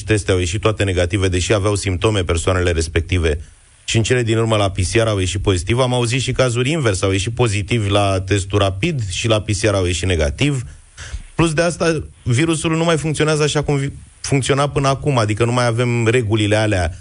teste, 0.06 0.32
au 0.32 0.38
ieșit 0.38 0.62
toate 0.62 0.84
negative, 0.84 1.28
deși 1.28 1.54
aveau 1.54 1.76
simptome 1.76 2.24
persoanele 2.24 2.72
respective. 2.72 3.40
Și 3.86 3.98
în 3.98 4.04
cele 4.04 4.24
din 4.24 4.38
urmă 4.38 4.56
la 4.56 4.70
PCR 4.70 5.08
au 5.08 5.18
ieșit 5.18 5.42
pozitiv. 5.42 5.80
Am 5.80 5.94
auzit 5.94 6.22
și 6.22 6.32
cazuri 6.32 6.70
invers, 6.70 7.02
au 7.02 7.12
ieșit 7.12 7.34
pozitiv 7.34 7.90
la 7.90 8.22
testul 8.22 8.60
rapid 8.60 9.10
și 9.10 9.28
la 9.28 9.42
PCR 9.42 9.74
au 9.74 9.86
ieșit 9.86 10.08
negativ. 10.08 10.64
Plus 11.36 11.54
de 11.54 11.62
asta, 11.62 12.04
virusul 12.24 12.76
nu 12.76 12.84
mai 12.84 12.98
funcționează 12.98 13.44
așa 13.44 13.64
cum 13.64 13.76
vi- 13.76 13.92
funcționa 14.22 14.70
până 14.70 14.88
acum, 14.88 15.18
adică 15.18 15.46
nu 15.46 15.52
mai 15.52 15.66
avem 15.66 16.08
regulile 16.08 16.56
alea 16.56 16.92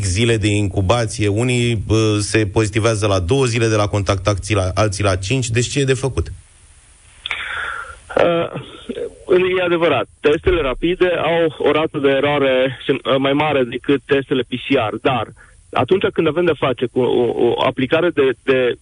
X 0.00 0.06
zile 0.06 0.36
de 0.36 0.48
incubație, 0.48 1.28
unii 1.28 1.74
bă, 1.74 2.18
se 2.20 2.46
pozitivează 2.46 3.06
la 3.06 3.18
două 3.18 3.44
zile 3.44 3.68
de 3.68 3.76
la 3.76 3.86
contact, 3.86 4.26
alții 4.26 4.54
la, 4.54 4.70
alții 4.74 5.04
la 5.04 5.16
cinci, 5.16 5.48
deci 5.48 5.68
ce 5.68 5.80
e 5.80 5.84
de 5.84 5.94
făcut? 5.94 6.32
Uh, 8.16 8.64
e 9.58 9.62
adevărat, 9.64 10.06
testele 10.20 10.60
rapide 10.60 11.08
au 11.08 11.54
o 11.58 11.70
rată 11.72 11.98
de 11.98 12.08
eroare 12.08 12.78
sem- 12.86 13.00
uh, 13.04 13.16
mai 13.18 13.32
mare 13.32 13.64
decât 13.64 14.00
testele 14.06 14.42
PCR, 14.42 14.94
dar 15.02 15.26
atunci 15.72 16.06
când 16.12 16.26
avem 16.26 16.44
de 16.44 16.52
face 16.58 16.86
cu 16.86 17.00
o, 17.00 17.24
o 17.46 17.62
aplicare 17.66 18.10
de, 18.10 18.30
de 18.42 18.74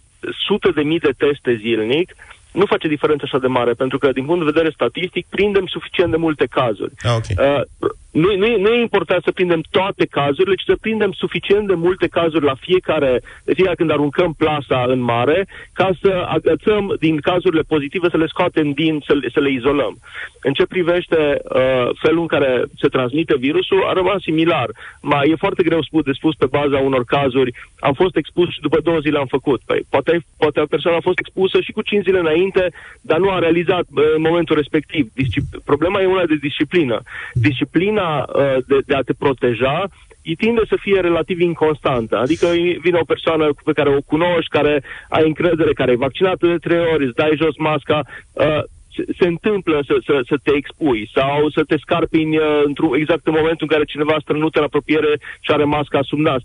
sute 0.46 0.70
de 0.70 0.83
mii 0.83 0.98
de 0.98 1.14
teste 1.18 1.57
zilnic, 1.61 2.14
nu 2.52 2.66
face 2.66 2.88
diferență 2.88 3.24
așa 3.26 3.38
de 3.38 3.46
mare, 3.46 3.72
pentru 3.72 3.98
că, 3.98 4.12
din 4.12 4.24
punct 4.24 4.44
de 4.44 4.50
vedere 4.52 4.70
statistic, 4.74 5.26
prindem 5.26 5.66
suficient 5.66 6.11
de 6.11 6.16
multe 6.16 6.46
cazuri. 6.50 6.92
Ah, 7.02 7.14
ok. 7.16 7.28
Uh, 7.38 7.90
nu, 8.14 8.37
nu, 8.37 8.46
e- 8.46 8.57
nu 8.57 8.68
e 8.68 8.81
important 8.81 9.22
să 9.24 9.33
prindem 9.33 9.62
toate 9.70 10.05
cazurile, 10.07 10.55
ci 10.55 10.64
să 10.66 10.77
prindem 10.81 11.12
suficient 11.12 11.66
de 11.66 11.74
multe 11.74 12.07
cazuri 12.07 12.44
la 12.44 12.55
fiecare, 12.55 13.22
de 13.44 13.55
fiecare 13.55 13.77
când 13.77 13.90
aruncăm 13.90 14.33
plasa 14.33 14.85
în 14.87 15.00
mare, 15.00 15.46
ca 15.72 15.90
să 16.03 16.24
agățăm 16.29 16.96
din 17.00 17.16
cazurile 17.16 17.62
pozitive, 17.62 18.09
să 18.11 18.16
le 18.16 18.27
scoatem 18.27 18.70
din, 18.70 19.03
să 19.07 19.12
le, 19.14 19.29
să 19.33 19.40
le 19.40 19.50
izolăm. 19.50 19.94
În 20.42 20.53
ce 20.53 20.66
privește 20.66 21.16
uh, 21.42 21.88
felul 22.03 22.20
în 22.20 22.27
care 22.27 22.64
se 22.81 22.88
transmite 22.88 23.37
virusul, 23.37 23.85
a 23.87 23.92
rămas 23.92 24.20
similar. 24.22 24.68
Mai 25.03 25.29
e 25.31 25.44
foarte 25.44 25.62
greu 25.62 25.83
spus, 25.83 26.03
de 26.05 26.12
spus 26.12 26.35
pe 26.35 26.46
baza 26.46 26.79
unor 26.79 27.05
cazuri, 27.05 27.55
am 27.79 27.92
fost 27.92 28.16
expus 28.16 28.48
și 28.53 28.61
după 28.61 28.81
două 28.81 28.98
zile 28.98 29.18
am 29.18 29.27
făcut. 29.27 29.61
Păi, 29.66 29.87
poate, 29.90 30.24
poate 30.38 30.61
o 30.61 30.66
persoană 30.66 30.96
a 30.96 31.09
fost 31.09 31.18
expusă 31.18 31.61
și 31.61 31.72
cu 31.72 31.83
cinci 31.83 32.05
zile 32.05 32.18
înainte, 32.18 32.72
dar 33.00 33.18
nu 33.18 33.31
a 33.31 33.38
realizat 33.38 33.85
uh, 33.90 34.03
în 34.16 34.22
momentul 34.22 34.57
respectiv. 34.57 35.05
Discip- 35.20 35.62
problema 35.64 36.00
e 36.00 36.07
una 36.07 36.24
de 36.24 36.37
disciplină. 36.40 37.03
Disciplina 37.33 38.04
uh, 38.05 38.57
de, 38.67 38.79
de 38.87 38.95
a 38.95 39.01
te 39.01 39.12
proteja 39.19 39.77
îi 40.25 40.35
tinde 40.35 40.62
să 40.69 40.77
fie 40.81 41.01
relativ 41.01 41.40
inconstantă. 41.40 42.17
Adică 42.17 42.47
vine 42.81 42.99
o 43.01 43.05
persoană 43.05 43.49
pe 43.64 43.73
care 43.73 43.90
o 43.97 44.01
cunoști, 44.01 44.51
care 44.51 44.83
ai 45.09 45.27
încredere, 45.27 45.73
care 45.73 45.93
e 45.93 46.07
vaccinată 46.07 46.47
de 46.47 46.57
trei 46.57 46.81
ori, 46.93 47.05
îți 47.05 47.14
dai 47.14 47.33
jos 47.43 47.57
masca, 47.59 48.01
uh, 48.33 48.62
se, 48.94 49.02
se 49.18 49.26
întâmplă 49.26 49.76
să, 49.87 49.94
să, 50.07 50.14
să 50.30 50.37
te 50.42 50.52
expui 50.61 51.11
sau 51.14 51.50
să 51.57 51.62
te 51.68 51.76
scarpini 51.85 52.37
uh, 52.37 52.62
într-un, 52.64 52.90
exact 52.94 53.26
în 53.26 53.37
momentul 53.40 53.66
în 53.66 53.72
care 53.74 53.85
cineva 53.85 54.16
strănută 54.20 54.59
în 54.59 54.64
apropiere 54.64 55.12
și 55.40 55.50
are 55.50 55.64
masca 55.64 56.00
sub 56.02 56.18
nas. 56.18 56.42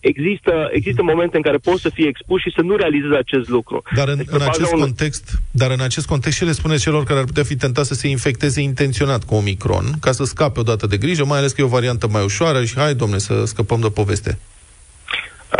Există, 0.00 0.68
există 0.72 1.02
momente 1.02 1.36
în 1.36 1.42
care 1.42 1.56
poți 1.56 1.82
să 1.82 1.88
fii 1.88 2.06
expus 2.06 2.40
și 2.40 2.52
să 2.56 2.62
nu 2.62 2.76
realizezi 2.76 3.14
acest 3.14 3.48
lucru. 3.48 3.82
Dar 3.94 4.08
în, 4.08 4.16
Deci, 4.16 4.26
pe 4.26 4.32
în 4.32 4.38
baza 4.38 4.50
acest 4.50 4.72
unor- 4.72 4.84
context, 4.86 5.24
dar 5.50 5.70
în 5.70 5.80
acest 5.80 6.06
context 6.06 6.38
ce 6.38 6.44
le 6.44 6.52
spune 6.52 6.76
celor 6.76 7.04
care 7.04 7.18
ar 7.18 7.24
putea 7.24 7.42
fi 7.42 7.56
tentați 7.56 7.88
să 7.88 7.94
se 7.94 8.08
infecteze 8.08 8.60
intenționat 8.60 9.24
cu 9.24 9.34
Omicron, 9.34 9.84
ca 10.00 10.12
să 10.12 10.24
scape 10.24 10.60
odată 10.60 10.86
de 10.86 10.96
grijă, 10.96 11.24
mai 11.24 11.38
ales 11.38 11.52
că 11.52 11.60
e 11.60 11.64
o 11.64 11.76
variantă 11.78 12.08
mai 12.08 12.24
ușoară 12.24 12.64
și 12.64 12.74
hai, 12.76 12.94
domne, 12.94 13.18
să 13.18 13.44
scăpăm 13.44 13.80
de 13.80 13.88
poveste. 13.88 14.38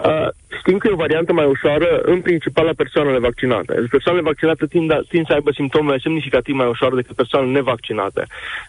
Uh, 0.05 0.29
știm 0.67 0.79
că 0.79 0.89
e 0.89 0.99
o 0.99 1.05
variantă 1.07 1.33
mai 1.33 1.47
ușoară, 1.47 2.01
în 2.03 2.21
principal 2.21 2.65
la 2.65 2.73
persoanele 2.77 3.19
vaccinate. 3.19 3.75
Deci 3.81 3.91
persoanele 3.91 4.25
vaccinate 4.25 4.67
tind, 4.67 4.91
a- 4.93 5.05
tind 5.09 5.27
să 5.27 5.33
aibă 5.33 5.51
simptome 5.51 5.97
semnificativ 5.99 6.55
mai 6.55 6.67
ușoare 6.67 6.95
decât 6.95 7.17
persoanele 7.17 7.53
nevaccinate. 7.53 8.27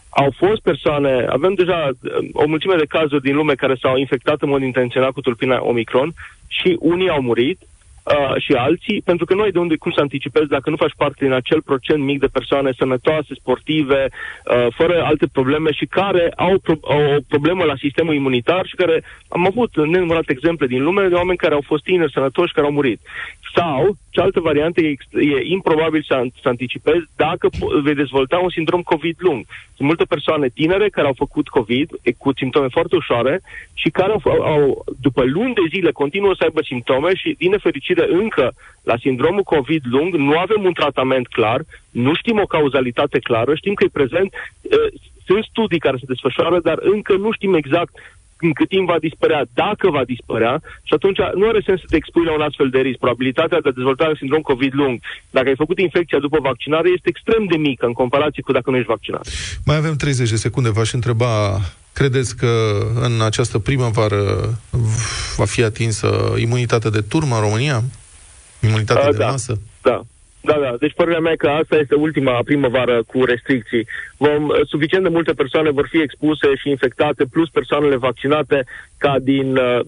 Au 0.09 0.33
fost 0.37 0.61
persoane, 0.61 1.25
avem 1.29 1.53
deja 1.53 1.89
uh, 1.89 2.11
o 2.33 2.47
mulțime 2.47 2.75
de 2.75 2.85
cazuri 2.85 3.21
din 3.21 3.35
lume 3.35 3.53
care 3.53 3.75
s-au 3.81 3.97
infectat 3.97 4.41
în 4.41 4.49
mod 4.49 4.61
intenționat 4.61 5.11
cu 5.11 5.21
tulpina 5.21 5.63
Omicron 5.63 6.13
și 6.47 6.77
unii 6.79 7.09
au 7.09 7.21
murit 7.21 7.59
uh, 8.15 8.41
și 8.41 8.53
alții, 8.53 9.01
pentru 9.01 9.25
că 9.25 9.33
nu 9.33 9.41
ai 9.41 9.51
de 9.51 9.59
unde 9.59 9.75
cum 9.75 9.91
să 9.91 10.01
anticipezi 10.01 10.47
dacă 10.47 10.69
nu 10.69 10.75
faci 10.75 10.93
parte 10.97 11.25
din 11.25 11.33
acel 11.33 11.61
procent 11.61 12.03
mic 12.03 12.19
de 12.19 12.27
persoane 12.27 12.71
sănătoase, 12.77 13.33
sportive, 13.33 14.09
uh, 14.09 14.67
fără 14.75 15.03
alte 15.03 15.27
probleme 15.31 15.71
și 15.71 15.85
care 15.85 16.31
au, 16.35 16.59
pro- 16.59 16.79
au 16.81 17.01
o 17.15 17.19
problemă 17.27 17.63
la 17.63 17.75
sistemul 17.77 18.13
imunitar 18.13 18.65
și 18.65 18.75
care 18.75 19.03
am 19.27 19.45
avut 19.45 19.85
nenumărate 19.85 20.31
exemple 20.31 20.67
din 20.67 20.83
lume 20.83 21.07
de 21.07 21.15
oameni 21.15 21.37
care 21.37 21.53
au 21.53 21.63
fost 21.65 21.83
tineri 21.83 22.11
sănătoși 22.11 22.53
care 22.53 22.67
au 22.67 22.73
murit. 22.73 22.99
Sau, 23.55 23.97
cealaltă 24.09 24.39
variantă 24.39 24.81
e, 24.81 24.87
ex- 24.87 25.05
e 25.11 25.39
improbabil 25.43 26.03
să, 26.07 26.13
an- 26.13 26.31
să 26.41 26.47
anticipezi 26.47 27.05
dacă 27.15 27.49
po- 27.49 27.81
vei 27.83 27.95
dezvolta 27.95 28.37
un 28.37 28.49
sindrom 28.49 28.81
COVID 28.81 29.15
lung. 29.19 29.45
Sunt 29.75 29.87
multe 29.87 30.03
persoane 30.03 30.47
tinere 30.49 30.89
care 30.89 31.07
au 31.07 31.13
făcut 31.13 31.47
COVID 31.47 31.89
e, 32.01 32.11
cu 32.11 32.31
simptome 32.35 32.67
foarte 32.67 32.95
ușoare 32.95 33.41
și 33.73 33.89
care 33.89 34.11
au, 34.11 34.19
f- 34.19 34.41
au, 34.53 34.83
după 34.99 35.23
luni 35.25 35.53
de 35.53 35.61
zile 35.69 35.91
continuă 35.91 36.33
să 36.35 36.43
aibă 36.43 36.61
simptome 36.61 37.15
și, 37.15 37.35
din 37.37 37.51
nefericire, 37.51 37.96
încă 38.01 38.53
la 38.83 38.97
sindromul 38.99 39.43
COVID 39.43 39.83
lung 39.89 40.15
nu 40.15 40.37
avem 40.37 40.63
un 40.63 40.73
tratament 40.73 41.27
clar, 41.27 41.61
nu 41.91 42.13
știm 42.15 42.39
o 42.39 42.45
cauzalitate 42.45 43.19
clară, 43.19 43.55
știm 43.55 43.73
că 43.73 43.83
e 43.83 43.99
prezent, 44.01 44.33
uh, 44.33 44.99
sunt 45.25 45.43
studii 45.43 45.79
care 45.79 45.97
se 45.97 46.11
desfășoară, 46.13 46.59
dar 46.59 46.77
încă 46.81 47.13
nu 47.15 47.31
știm 47.31 47.53
exact 47.53 47.93
în 48.39 48.51
cât 48.53 48.69
timp 48.69 48.87
va 48.87 48.99
dispărea, 48.99 49.45
dacă 49.53 49.89
va 49.89 50.03
dispărea, 50.05 50.61
și 50.83 50.93
atunci 50.93 51.17
nu 51.39 51.47
are 51.47 51.61
sens 51.65 51.79
să 51.79 51.85
te 51.89 51.95
expui 51.95 52.25
la 52.25 52.33
un 52.33 52.41
astfel 52.41 52.69
de 52.69 52.79
risc. 52.79 52.97
Probabilitatea 52.97 53.59
de 53.61 53.69
a 53.69 53.77
dezvolta 53.79 54.07
un 54.07 54.15
sindrom 54.17 54.41
COVID 54.41 54.73
lung, 54.73 54.99
dacă 55.29 55.47
ai 55.47 55.55
făcut 55.63 55.79
infecția 55.79 56.19
după 56.19 56.37
vaccinare, 56.41 56.89
este 56.89 57.09
extrem 57.09 57.45
de 57.45 57.57
mică 57.57 57.85
în 57.85 57.93
comparație 57.93 58.41
cu 58.43 58.51
dacă 58.51 58.69
nu 58.69 58.75
ești 58.75 58.87
vaccinat. 58.95 59.27
Mai 59.65 59.75
avem 59.75 59.95
30 59.95 60.29
de 60.29 60.35
secunde, 60.35 60.69
v-aș 60.69 60.91
întreba, 60.93 61.59
credeți 61.93 62.37
că 62.37 62.51
în 63.01 63.21
această 63.21 63.59
primăvară 63.59 64.21
va 65.37 65.45
fi 65.45 65.63
atinsă 65.63 66.33
imunitatea 66.37 66.89
de 66.89 67.01
turmă 67.01 67.35
în 67.35 67.41
România? 67.41 67.83
Imunitatea 68.63 69.05
Uh, 69.07 69.11
de 69.11 69.17
da. 69.17 69.29
masă? 69.29 69.59
Da. 69.81 70.01
Da, 70.49 70.57
da. 70.65 70.73
Deci 70.79 70.93
părerea 70.99 71.19
mea 71.19 71.31
e 71.31 71.45
că 71.45 71.49
asta 71.49 71.75
este 71.75 71.95
ultima 71.95 72.41
primăvară 72.49 73.03
cu 73.11 73.17
restricții. 73.23 73.87
Vom, 74.17 74.41
suficient 74.73 75.03
de 75.03 75.15
multe 75.17 75.33
persoane 75.41 75.69
vor 75.69 75.87
fi 75.91 75.99
expuse 76.01 76.47
și 76.61 76.69
infectate, 76.69 77.23
plus 77.25 77.49
persoanele 77.49 77.95
vaccinate, 77.95 78.65
ca 78.97 79.15
din, 79.21 79.55
uh, 79.55 79.79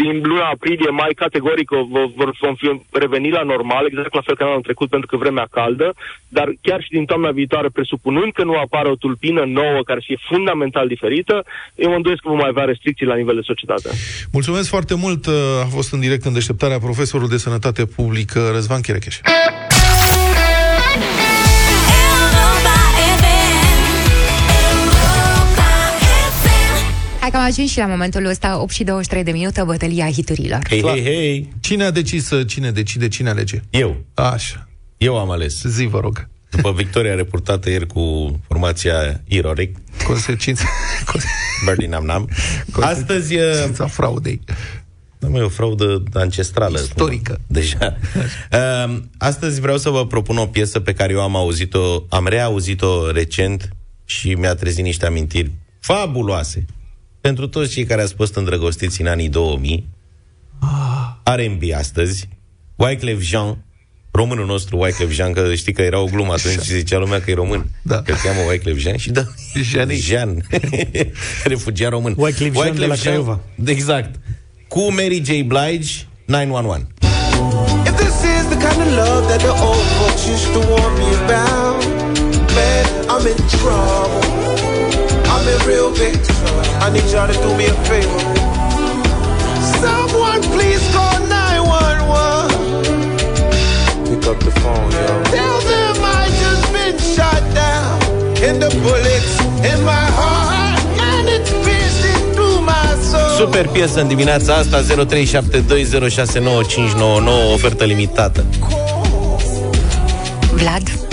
din 0.00 0.14
luna 0.30 0.46
aprilie, 0.54 0.90
mai 0.90 1.12
categoric 1.16 1.68
vor, 1.70 2.06
vor, 2.16 2.30
vom 2.40 2.54
fi 2.54 2.68
reveni 2.92 3.30
la 3.30 3.42
normal, 3.42 3.86
exact 3.86 4.14
la 4.14 4.20
fel 4.20 4.36
ca 4.36 4.44
anul 4.44 4.68
trecut, 4.68 4.88
pentru 4.88 5.08
că 5.08 5.16
vremea 5.16 5.46
caldă, 5.50 5.94
dar 6.28 6.48
chiar 6.60 6.80
și 6.82 6.90
din 6.90 7.04
toamna 7.04 7.30
viitoare, 7.30 7.68
presupunând 7.68 8.32
că 8.32 8.44
nu 8.44 8.54
apare 8.54 8.88
o 8.88 8.94
tulpină 8.94 9.42
nouă 9.44 9.80
care 9.84 9.98
să 10.00 10.04
fie 10.06 10.18
fundamental 10.28 10.86
diferită, 10.88 11.44
eu 11.74 11.88
mă 11.90 11.96
îndoiesc 11.96 12.22
că 12.22 12.28
vom 12.28 12.38
mai 12.38 12.48
avea 12.48 12.64
restricții 12.64 13.06
la 13.06 13.14
nivel 13.14 13.34
de 13.34 13.40
societate. 13.44 13.88
Mulțumesc 14.32 14.68
foarte 14.68 14.94
mult. 14.94 15.26
A 15.64 15.66
fost 15.76 15.92
în 15.92 16.00
direct 16.00 16.24
în 16.24 16.32
deșteptarea 16.32 16.78
profesorul 16.78 17.28
de 17.28 17.36
sănătate 17.36 17.84
publică 17.86 18.50
Răzvan 18.52 18.80
Cherecheș. 18.80 19.16
Hai 27.20 27.30
că 27.30 27.36
am 27.36 27.42
ajuns 27.42 27.70
și 27.70 27.78
la 27.78 27.86
momentul 27.86 28.24
ăsta, 28.24 28.60
8 28.60 28.72
și 28.72 28.84
23 28.84 29.24
de 29.24 29.30
minute, 29.30 29.62
bătălia 29.62 30.10
hiturilor. 30.10 30.60
Hei, 30.68 30.82
hei, 30.82 31.02
hei! 31.02 31.52
Cine 31.60 31.84
a 31.84 31.90
decis, 31.90 32.30
cine 32.46 32.70
decide, 32.70 33.08
cine 33.08 33.28
alege? 33.28 33.60
Eu. 33.70 34.04
Așa. 34.14 34.68
Eu 34.96 35.18
am 35.18 35.30
ales. 35.30 35.62
Zi, 35.62 35.84
vă 35.84 36.00
rog. 36.00 36.28
După 36.50 36.72
victoria 36.72 37.14
reportată 37.14 37.70
ieri 37.70 37.86
cu 37.86 38.36
formația 38.46 39.20
Iroric, 39.28 39.76
Consecințe. 40.06 40.64
Berlin 41.64 41.90
Nam 41.90 42.04
Nam, 42.04 42.28
astăzi 42.80 43.34
e... 43.34 43.44
Consecința 43.44 43.86
fraudei. 43.86 44.40
Da, 45.18 45.28
mă, 45.28 45.38
e 45.38 45.42
o 45.42 45.48
fraudă 45.48 46.02
ancestrală. 46.12 46.78
Istorică. 46.78 47.32
cumva, 47.32 47.42
Deja. 47.46 47.96
Uh, 48.52 48.98
astăzi 49.18 49.60
vreau 49.60 49.76
să 49.76 49.90
vă 49.90 50.06
propun 50.06 50.36
o 50.36 50.46
piesă 50.46 50.80
pe 50.80 50.92
care 50.92 51.12
eu 51.12 51.20
am 51.20 51.36
auzit-o, 51.36 52.02
am 52.08 52.26
reauzit-o 52.26 53.10
recent 53.10 53.68
și 54.04 54.34
mi-a 54.34 54.54
trezit 54.54 54.84
niște 54.84 55.06
amintiri 55.06 55.50
fabuloase. 55.80 56.64
Pentru 57.20 57.48
toți 57.48 57.70
cei 57.70 57.84
care 57.84 58.02
ați 58.02 58.14
fost 58.14 58.34
îndrăgostiți 58.34 59.00
în 59.00 59.06
anii 59.06 59.28
2000, 59.28 59.88
R&B 61.24 61.62
astăzi, 61.76 62.28
Wyclef 62.76 63.20
Jean, 63.20 63.64
românul 64.10 64.46
nostru 64.46 64.78
Wyclef 64.78 65.10
Jean, 65.10 65.32
că 65.32 65.54
știi 65.54 65.72
că 65.72 65.82
era 65.82 66.00
o 66.00 66.04
glumă 66.04 66.32
atunci 66.32 66.60
și 66.60 66.72
zicea 66.72 66.98
lumea 66.98 67.20
că 67.20 67.30
e 67.30 67.34
român. 67.34 67.66
Da. 67.82 68.02
Că 68.02 68.10
îl 68.10 68.16
cheamă 68.16 68.40
Wyclef 68.48 68.78
Jean 68.78 68.96
și 68.96 69.10
da, 69.10 69.22
Jean. 69.62 69.90
Jean. 69.90 70.46
Refugiat 71.44 71.90
român. 71.90 72.14
Wyclef 72.16 72.54
Jean 72.54 72.78
de 72.78 72.86
la 72.86 72.94
Craiova. 72.94 73.40
Exact. 73.64 74.14
Cu 74.68 74.92
Mary 74.92 75.22
J. 75.24 75.28
Blige, 75.28 76.06
911. 76.24 76.86
If 77.86 77.96
this 77.96 78.16
is 78.36 78.44
the 78.48 78.58
kind 78.66 78.80
of 78.82 78.88
love 79.02 79.26
that 79.28 79.40
the 79.40 79.54
old 79.68 79.86
folks 79.98 80.22
used 80.34 80.52
to 80.52 80.60
warn 80.70 80.94
me 80.98 81.10
about, 81.24 81.84
man, 82.56 82.84
I'm 83.08 83.26
in 83.26 83.36
trouble. 83.48 84.49
I'm 85.50 85.60
in 85.60 85.66
real 85.66 85.90
big 85.94 86.14
trouble. 86.22 86.62
I 86.80 86.90
need 86.92 87.02
y'all 87.10 87.26
to 87.26 87.32
do 87.32 87.56
me 87.56 87.66
a 87.66 87.74
favor. 87.90 88.20
Someone 89.82 90.40
please 90.54 90.80
call 90.94 91.18
911. 91.26 94.06
Pick 94.06 94.26
up 94.30 94.38
the 94.38 94.52
phone, 94.60 94.90
yo. 94.92 95.22
Tell 95.34 95.58
them 95.72 95.96
I 96.04 96.06
just 96.42 96.64
been 96.72 96.96
shot 96.98 97.42
down. 97.54 98.00
And 98.46 98.62
the 98.62 98.70
bullets 98.82 99.34
in 99.70 99.78
my 99.84 100.06
heart, 100.18 100.80
and 101.10 101.28
it's 101.28 101.50
piercing 101.64 102.22
through 102.34 102.60
my 102.60 102.94
soul. 103.10 103.30
Super 103.38 103.66
piesă 103.68 104.00
în 104.00 104.08
dimineața 104.08 104.54
asta 104.54 104.82
0372069599 104.82 104.86
Ofertă 107.52 107.84
limitată 107.84 108.44
Vlad? 110.52 111.09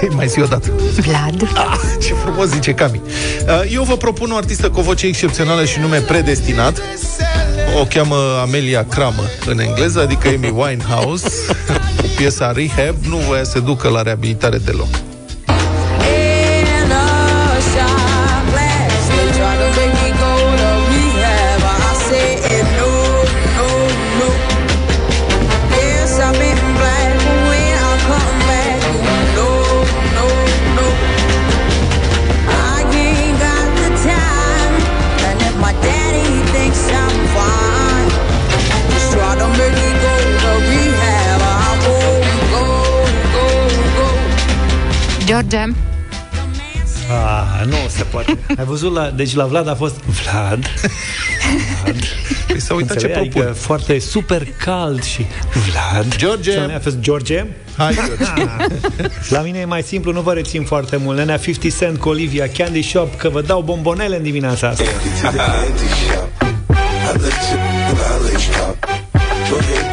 Mai 0.16 0.28
zi 0.28 0.40
o 0.40 0.46
dată. 0.46 0.70
Vlad? 0.96 1.50
Ah, 1.54 1.78
ce 2.00 2.14
frumos 2.14 2.46
zice 2.48 2.74
Cami. 2.74 3.00
Uh, 3.46 3.72
Eu 3.72 3.82
vă 3.82 3.96
propun 3.96 4.30
o 4.30 4.36
artistă 4.36 4.70
cu 4.70 4.78
o 4.78 4.82
voce 4.82 5.06
excepțională 5.06 5.64
și 5.64 5.78
nume 5.78 5.98
predestinat. 5.98 6.82
O 7.80 7.84
cheamă 7.84 8.16
Amelia 8.42 8.84
Cramă 8.84 9.22
în 9.46 9.58
engleză, 9.58 10.00
adică 10.00 10.28
Amy 10.28 10.52
Winehouse. 10.56 11.28
Cu 11.96 12.06
piesa 12.16 12.52
Rehab 12.52 12.96
nu 13.08 13.16
voia 13.16 13.44
să 13.44 13.50
se 13.50 13.60
ducă 13.60 13.88
la 13.88 14.02
reabilitare 14.02 14.58
deloc. 14.58 15.05
George, 45.26 45.72
Ah, 47.10 47.66
nu 47.66 47.76
se 47.88 48.02
poate. 48.02 48.38
Ai 48.58 48.64
văzut 48.64 48.92
la... 48.94 49.10
Deci 49.10 49.34
la 49.34 49.44
Vlad 49.44 49.68
a 49.68 49.74
fost 49.74 49.94
Vlad. 50.04 50.66
Vlad. 51.82 51.96
Păi 52.46 52.60
s-a 52.60 52.74
uitat 52.74 52.98
ce 52.98 53.06
Înțelegi? 53.06 53.28
propun. 53.28 53.48
Adică 53.50 53.60
foarte 53.66 53.98
super 53.98 54.46
cald 54.64 55.02
și 55.02 55.26
Vlad. 55.70 56.16
George. 56.16 56.50
Și 56.50 56.56
la 56.56 56.62
mine 56.62 56.74
a 56.76 56.80
fost 56.80 56.98
George. 56.98 57.44
Hai, 57.76 57.94
George. 57.94 58.50
La 59.28 59.40
mine 59.40 59.58
e 59.58 59.64
mai 59.64 59.82
simplu, 59.82 60.12
nu 60.12 60.20
vă 60.20 60.32
rețin 60.32 60.64
foarte 60.64 60.96
mult. 60.96 61.16
Nenea 61.16 61.36
50 61.36 61.76
Cent 61.78 61.98
cu 61.98 62.08
Olivia 62.08 62.48
Candy 62.56 62.82
Shop, 62.82 63.16
că 63.16 63.28
vă 63.28 63.40
dau 63.42 63.60
bombonele 63.60 64.16
în 64.16 64.22
dimineața 64.22 64.68
asta. 64.68 64.84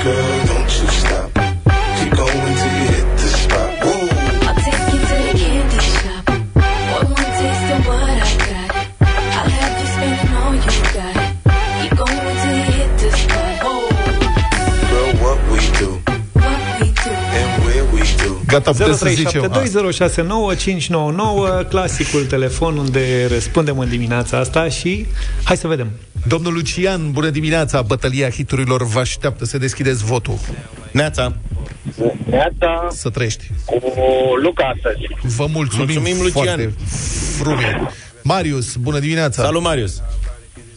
I'll 0.06 0.33
Gata, 18.54 18.72
puteți 18.72 18.98
să 19.00 19.10
zicem. 19.10 19.52
0372069599, 21.64 21.68
clasicul 21.70 22.26
telefon 22.26 22.78
unde 22.78 23.26
răspundem 23.28 23.80
în 23.80 23.90
dimineața 23.90 24.38
asta 24.38 24.68
și 24.70 25.06
hai 25.44 25.58
să 25.58 25.68
vedem. 25.68 25.88
Domnul 26.28 26.54
Lucian, 26.54 27.12
bună 27.12 27.30
dimineața! 27.30 27.82
Bătălia 27.82 28.30
hiturilor 28.30 28.84
vă 28.86 29.00
așteaptă 29.00 29.46
să 29.46 29.58
deschideți 29.58 30.04
votul. 30.06 30.38
Neața. 30.92 31.36
Neața 32.30 32.88
Să 32.92 33.10
trăiești. 33.10 33.50
cu 33.66 33.82
Luca 34.44 34.72
astăzi. 34.76 35.36
Vă 35.36 35.46
mulțumim, 35.54 35.86
Mulțumim, 35.86 36.22
Lucian. 36.22 36.32
foarte 36.46 36.74
frume. 37.38 37.82
Marius, 38.24 38.76
bună 38.76 39.00
dimineața! 39.00 39.44
Salut, 39.44 39.62
Marius. 39.62 40.02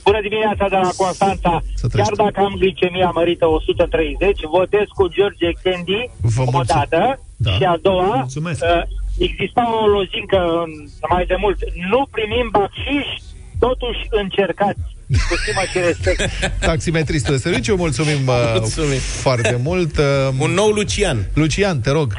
Bună 0.04 0.20
dimineața 0.20 0.66
de 0.68 0.76
la 0.86 0.90
Constanța. 0.96 1.52
Să 1.74 1.86
Chiar 1.86 1.90
trăiești. 1.90 2.16
dacă 2.16 2.40
am 2.48 2.54
glicemia 2.58 3.10
mărită 3.14 3.46
130, 3.46 4.40
votez 4.56 4.86
cu 4.98 5.04
George 5.16 5.48
Candy 5.62 6.00
Vă 6.36 6.42
o 6.46 6.50
mulțumim. 6.50 6.86
dată 6.90 7.20
Da. 7.36 7.50
și 7.52 7.62
a 7.62 7.76
doua. 7.82 8.14
Mulțumesc. 8.16 8.62
uh, 8.62 8.82
Exista 9.18 9.62
o 9.82 9.86
lozincă 9.86 10.36
în- 10.64 10.86
mai 11.10 11.24
de 11.26 11.34
mult. 11.38 11.58
Nu 11.90 12.06
primim 12.10 12.48
bacșiș, 12.52 13.06
totuși 13.58 13.98
încercați. 14.10 14.78
Cu 15.28 15.36
stimă 15.36 15.60
și 15.70 15.78
respect. 15.86 16.30
Taximetristul 16.70 17.34
de 17.34 17.40
serviciu, 17.40 17.76
mulțumim, 17.76 18.26
uh, 18.26 18.54
Mulțumim. 18.58 18.98
foarte 18.98 19.60
mult. 19.62 19.98
Uh, 19.98 20.04
Un 20.38 20.50
nou 20.50 20.68
Lucian. 20.70 21.18
Lucian, 21.34 21.80
te 21.80 21.90
rog, 21.90 22.12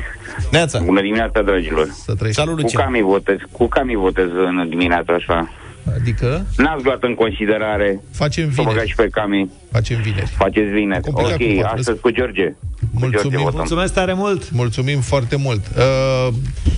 Neața. 0.51 0.79
Bună 0.79 1.01
dimineața, 1.01 1.41
dragilor. 1.41 1.87
să 2.03 2.15
trăiești. 2.15 2.41
Salut, 2.41 2.55
Cu 2.55 2.61
Lucian. 2.61 2.83
Cami 2.83 3.01
votez, 3.01 3.37
cu 3.51 3.67
Cami 3.67 3.95
votez 3.95 4.27
în 4.47 4.69
dimineața 4.69 5.13
așa. 5.13 5.49
Adică 5.95 6.45
N-ați 6.57 6.83
luat 6.83 7.03
în 7.03 7.13
considerare 7.15 7.99
facem 8.11 8.43
să 8.51 8.55
băgați 8.55 8.71
vineri. 8.73 8.89
și 8.89 8.95
pe 8.95 9.07
Cami. 9.11 9.49
Facem 9.71 10.01
vineri. 10.01 10.31
Faceți 10.37 10.69
vineri. 10.69 11.01
Complicat 11.01 11.37
cu 11.37 11.43
Ok, 11.43 11.61
patru. 11.61 11.77
astăzi 11.77 11.99
cu 11.99 12.09
George. 12.09 12.45
Cu 12.45 12.99
George 12.99 13.07
Mulțumim. 13.15 13.37
votăm. 13.43 13.57
Mulțumesc 13.57 13.93
tare 13.93 14.13
mult! 14.13 14.51
Mulțumim 14.51 14.99
foarte 15.01 15.35
mult. 15.35 15.61
Uh, 15.77 16.27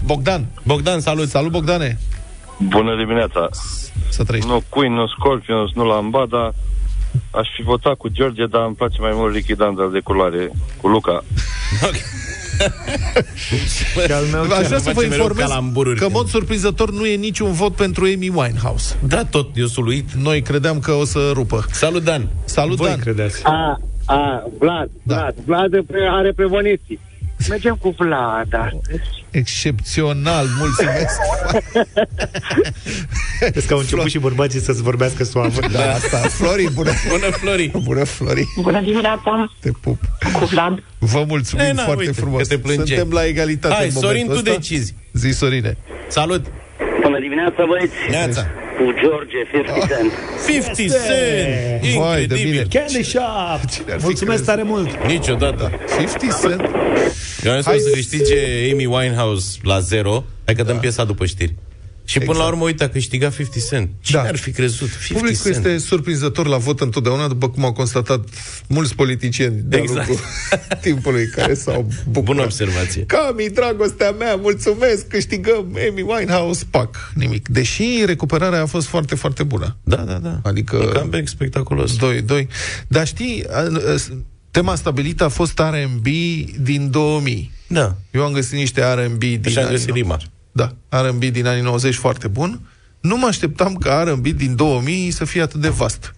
Bogdan, 0.05 0.45
Bogdan, 0.63 0.99
salut. 0.99 1.27
salut 1.29 1.51
Bogdane, 1.51 1.97
Bună 2.59 2.95
dimineața. 2.97 3.49
să 4.09 4.23
trăiești. 4.23 4.49
Nu 4.49 4.63
Queen, 4.69 4.93
nu 4.93 5.07
Scorpions, 5.07 5.71
nu 5.75 5.85
Lambada. 5.85 6.53
Aș 7.31 7.47
fi 7.55 7.61
votat 7.61 7.93
cu 7.95 8.07
George, 8.07 8.45
dar 8.45 8.65
îmi 8.65 8.75
place 8.75 9.01
mai 9.01 9.11
mult 9.13 9.33
lichidanta 9.33 9.89
de 9.93 9.99
culoare, 9.99 10.49
cu 10.81 10.87
Luca. 10.87 11.23
Și 11.79 11.85
al 11.85 11.91
meu 14.31 14.41
Aș 14.41 14.57
ce? 14.61 14.65
vrea 14.67 14.77
să 14.79 14.83
vă 14.83 14.91
face 14.91 15.07
mereu 15.07 15.23
informez 15.25 15.47
calambururi 15.47 15.97
că, 15.97 16.03
în 16.03 16.09
când- 16.11 16.21
mod 16.21 16.29
surprinzător, 16.31 16.91
nu 16.91 17.05
e 17.05 17.15
niciun 17.15 17.51
vot 17.51 17.73
pentru 17.75 18.03
Amy 18.03 18.29
Winehouse. 18.35 18.95
Da, 19.07 19.23
tot, 19.25 19.49
eu 19.57 19.65
suluit. 19.65 20.11
Noi 20.11 20.41
credeam 20.41 20.79
că 20.79 20.91
o 20.91 21.05
să 21.05 21.31
rupă. 21.33 21.65
Salut, 21.71 22.03
Dan. 22.03 22.27
Salut, 22.45 22.75
Voi 22.77 22.87
Dan! 22.87 22.99
credeți. 22.99 23.41
A, 23.43 23.79
a, 24.05 24.43
Vlad, 24.59 24.89
Da. 25.03 25.15
Vlad, 25.15 25.35
Vlad 25.45 25.85
pre- 25.85 26.07
are 26.11 26.33
premoniții. 26.35 26.99
Mergem 27.49 27.75
cu 27.75 27.95
Vlad 27.97 28.53
astăzi. 28.53 29.01
Excepțional, 29.31 30.45
mulțumesc! 30.57 31.19
Vezi 33.53 33.67
că 33.67 33.73
au 33.73 33.79
început 33.79 34.09
și 34.09 34.19
bărbații 34.19 34.59
să-ți 34.59 34.81
vorbească 34.81 35.23
suavă. 35.23 35.59
Da, 35.71 35.91
asta. 35.93 36.17
Flori, 36.17 36.71
bună, 36.73 36.91
Bună, 37.09 37.25
Flori. 37.31 37.71
bună 37.83 38.03
Flori, 38.03 38.43
Bună 38.61 38.81
dimineața, 38.81 39.53
te 39.59 39.71
pup. 39.81 39.99
cu 40.33 40.45
Vlad. 40.45 40.83
Vă 40.99 41.23
mulțumim 41.27 41.65
E, 41.65 41.71
na, 41.71 41.83
foarte 41.83 42.03
uite, 42.05 42.19
frumos. 42.21 42.41
că 42.41 42.47
te 42.47 42.59
plângeai. 42.61 42.87
Suntem 42.97 43.11
la 43.17 43.25
egalitate 43.25 43.73
Hai, 43.73 43.85
în 43.85 43.91
Sorin, 43.91 44.07
momentul 44.07 44.33
tu 44.35 44.39
ăsta. 44.49 44.51
decizi. 44.53 44.95
Zi, 45.13 45.29
Sorine. 45.29 45.77
Salut. 46.07 46.45
Bună 47.03 47.19
dimineața, 47.19 47.65
băieți! 47.67 47.93
Neața. 48.09 48.45
Cu 48.79 48.85
George, 49.01 49.35
50 49.51 49.87
Cent. 49.87 50.11
50 50.47 50.75
Cent. 50.75 51.93
Vai 51.97 52.25
de 52.25 52.35
Incredibil. 52.35 52.67
Candy 52.69 53.03
Shop! 53.03 53.59
Cine 53.71 53.91
ar 53.91 53.97
fi 53.99 54.03
Mulțumesc 54.05 54.25
crezut? 54.25 54.45
tare 54.45 54.63
mult! 54.63 55.05
Niciodată. 55.07 55.71
50 55.97 56.21
Cent? 56.41 56.61
Eu 57.43 57.51
am 57.51 57.61
spus 57.61 57.83
să 57.83 57.89
câștige 57.93 58.35
Amy 58.71 58.85
Winehouse 58.85 59.57
la 59.63 59.79
zero. 59.79 60.23
Hai 60.45 60.55
că 60.55 60.63
dăm 60.63 60.79
piesa 60.79 61.03
după 61.03 61.25
știri. 61.25 61.53
Și 62.09 62.17
până 62.17 62.29
Exact. 62.31 62.47
la 62.49 62.53
urmă, 62.53 62.63
uite, 62.63 62.83
a 62.83 62.89
câștigat 62.89 63.35
50 63.35 63.63
Cent. 63.69 63.89
Cine 64.01 64.21
Da. 64.21 64.27
ar 64.27 64.35
fi 64.35 64.51
crezut? 64.51 64.89
50 64.89 65.11
Publicul 65.17 65.51
Cent. 65.51 65.65
este 65.65 65.77
surprinzător 65.87 66.47
la 66.47 66.57
vot 66.57 66.79
întotdeauna, 66.79 67.27
după 67.27 67.49
cum 67.49 67.63
au 67.65 67.73
constatat 67.73 68.27
mulți 68.67 68.95
politicieni 68.95 69.61
de-a 69.63 69.79
Exact. 69.79 70.07
lungul 70.07 70.23
timpului 70.81 71.27
care 71.27 71.53
s-au 71.53 71.81
bucurat. 72.03 72.23
Bună 72.23 72.41
observație. 72.41 73.03
Cami, 73.05 73.49
dragostea 73.53 74.11
mea, 74.11 74.35
mulțumesc, 74.35 75.07
câștigăm 75.07 75.77
Amy 75.89 76.01
Winehouse, 76.01 76.63
pac, 76.69 77.11
nimic. 77.15 77.47
Deși 77.47 78.03
recuperarea 78.05 78.61
a 78.61 78.65
fost 78.65 78.87
foarte, 78.87 79.15
foarte 79.15 79.43
bună. 79.43 79.77
Da, 79.83 79.95
da, 79.95 80.13
da. 80.13 80.39
Adică... 80.43 80.75
Un 80.77 80.91
comeback 80.91 81.27
spectaculos. 81.27 81.95
2-2. 81.97 82.47
Dar 82.87 83.07
știi, 83.07 83.43
a- 83.49 83.57
a- 83.59 83.95
tema 84.51 84.75
stabilită 84.75 85.23
a 85.23 85.27
fost 85.29 85.59
R&B 85.59 86.05
din 86.59 86.89
2000. 86.91 87.51
Da. 87.67 87.95
Eu 88.11 88.23
am 88.25 88.31
găsit 88.33 88.53
niște 88.53 88.81
R&B 88.93 89.19
din 89.19 89.41
Și 89.47 89.57
am 89.57 89.63
anii 89.65 89.75
găsit 89.77 89.93
rima. 89.93 90.19
Da, 90.51 90.75
R&B 90.89 91.23
din 91.23 91.45
anii 91.45 91.61
90 91.61 91.95
foarte 91.95 92.27
bun. 92.27 92.59
Nu 92.99 93.17
mă 93.17 93.25
așteptam 93.25 93.75
ca 93.75 94.03
R&B 94.03 94.27
din 94.27 94.55
2000 94.55 95.11
să 95.11 95.25
fie 95.25 95.41
atât 95.41 95.61
de 95.61 95.69
vast. 95.69 96.15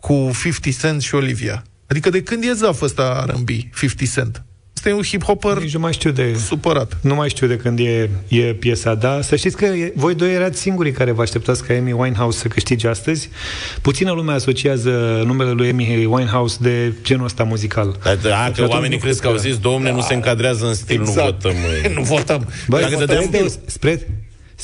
Cu 0.00 0.30
50 0.42 0.78
Cent 0.78 1.02
și 1.02 1.14
Olivia. 1.14 1.64
Adică 1.86 2.10
de 2.10 2.22
când 2.22 2.44
e 2.44 2.52
zaf 2.52 2.80
ăsta 2.80 3.24
R&B, 3.28 3.48
50 3.48 4.12
Cent? 4.12 4.44
Ăsta 4.86 4.96
e 4.96 5.02
un 5.02 5.18
hip-hopper 5.18 5.62
Nici 5.62 5.72
nu 5.74 5.80
mai 5.80 5.92
știu 5.92 6.10
de... 6.10 6.34
supărat. 6.46 6.96
Nu 7.00 7.14
mai 7.14 7.28
știu 7.28 7.46
de 7.46 7.56
când 7.56 7.78
e, 7.78 8.10
e 8.28 8.40
piesa, 8.40 8.94
dar 8.94 9.22
să 9.22 9.36
știți 9.36 9.56
că 9.56 9.64
e, 9.64 9.92
voi 9.96 10.14
doi 10.14 10.34
erați 10.34 10.60
singurii 10.60 10.92
care 10.92 11.10
vă 11.10 11.22
așteptați 11.22 11.64
ca 11.64 11.74
Amy 11.74 11.92
Winehouse 11.92 12.38
să 12.38 12.48
câștige 12.48 12.88
astăzi. 12.88 13.28
Puțină 13.82 14.12
lume 14.12 14.32
asociază 14.32 15.22
numele 15.26 15.50
lui 15.50 15.70
Amy 15.70 16.04
Winehouse 16.04 16.56
de 16.60 16.92
genul 17.02 17.24
ăsta 17.24 17.44
muzical. 17.44 17.96
Da, 18.02 18.14
da, 18.14 18.18
Și 18.20 18.26
că 18.28 18.32
atunci 18.34 18.70
oamenii 18.70 18.96
nu 18.96 19.02
crezi 19.02 19.20
că 19.20 19.26
cred 19.28 19.38
au 19.40 19.42
zis, 19.50 19.58
domne, 19.58 19.92
nu 19.92 20.00
se 20.00 20.14
încadrează 20.14 20.66
în 20.66 20.74
stil, 20.74 21.00
Exact. 21.00 21.16
nu 21.16 21.50
votăm. 21.50 21.52
măi." 21.82 21.92
nu 21.96 22.02
votăm. 22.02 22.48
Băi, 22.68 22.80
Dacă 22.80 22.92
spre, 22.92 23.04
dădeam 23.04 23.28
deos- 23.30 23.58
spre, 23.66 24.06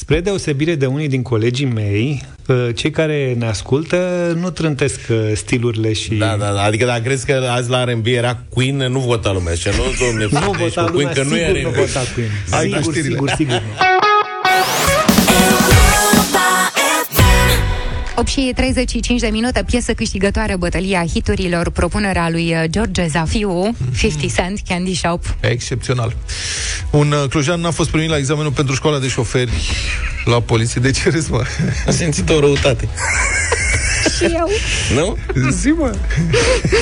spre 0.00 0.20
deosebire 0.20 0.74
de 0.74 0.86
unii 0.86 1.08
din 1.08 1.22
colegii 1.22 1.66
mei, 1.66 2.22
uh, 2.46 2.68
cei 2.74 2.90
care 2.90 3.34
ne 3.38 3.46
ascultă 3.46 3.96
nu 4.40 4.50
trântesc 4.50 5.00
uh, 5.10 5.16
stilurile 5.34 5.92
și... 5.92 6.14
Da, 6.14 6.36
da, 6.38 6.52
da. 6.52 6.62
Adică 6.62 6.84
dacă 6.86 7.00
crezi 7.02 7.26
că 7.26 7.48
azi 7.50 7.70
la 7.70 7.84
R&B 7.84 8.06
era 8.06 8.42
Queen, 8.48 8.76
nu 8.76 8.98
vota 8.98 9.32
lumea. 9.32 9.54
Și 9.54 9.68
nu, 9.68 10.06
domne, 10.06 10.28
Nu 10.30 10.38
ești 10.38 10.74
vota 10.74 10.84
cu 10.84 10.90
lumea, 10.92 11.10
Queen, 11.12 11.26
că 11.28 11.34
nu 11.34 11.36
e 11.36 11.46
sigur 11.46 11.62
nu 11.62 11.68
R&B. 11.70 11.74
vota 11.74 12.00
Queen. 12.14 12.30
Hai 12.50 12.68
cu 12.68 12.76
Sigur, 12.76 12.92
știrile. 12.92 13.14
sigur, 13.14 13.30
sigur. 13.36 13.62
8 18.20 18.28
și 18.28 18.52
35 18.54 19.20
de 19.20 19.26
minute, 19.26 19.64
piesă 19.66 19.92
câștigătoare 19.92 20.56
bătălia 20.56 21.04
hiturilor, 21.06 21.70
propunerea 21.70 22.30
lui 22.30 22.54
uh, 22.54 22.64
George 22.70 23.06
Zafiu, 23.06 23.76
50 23.98 24.32
Cent, 24.34 24.60
Candy 24.68 24.94
Shop. 24.94 25.34
Excepțional. 25.40 26.16
Un 26.90 27.12
uh, 27.12 27.28
clujan 27.28 27.60
n-a 27.60 27.70
fost 27.70 27.90
primit 27.90 28.08
la 28.08 28.16
examenul 28.16 28.52
pentru 28.52 28.74
școala 28.74 28.98
de 28.98 29.08
șoferi 29.08 29.50
la 30.24 30.40
poliție. 30.40 30.80
De 30.80 30.90
ce 30.90 31.10
râzi, 31.10 31.30
mă? 31.30 31.44
A 31.86 31.90
simțit 31.90 32.30
o 32.30 32.40
răutate. 32.40 32.88
Și 34.16 34.24
eu. 34.24 34.48
Nu? 34.94 35.16
Zi, 35.50 35.68
mă. 35.68 35.94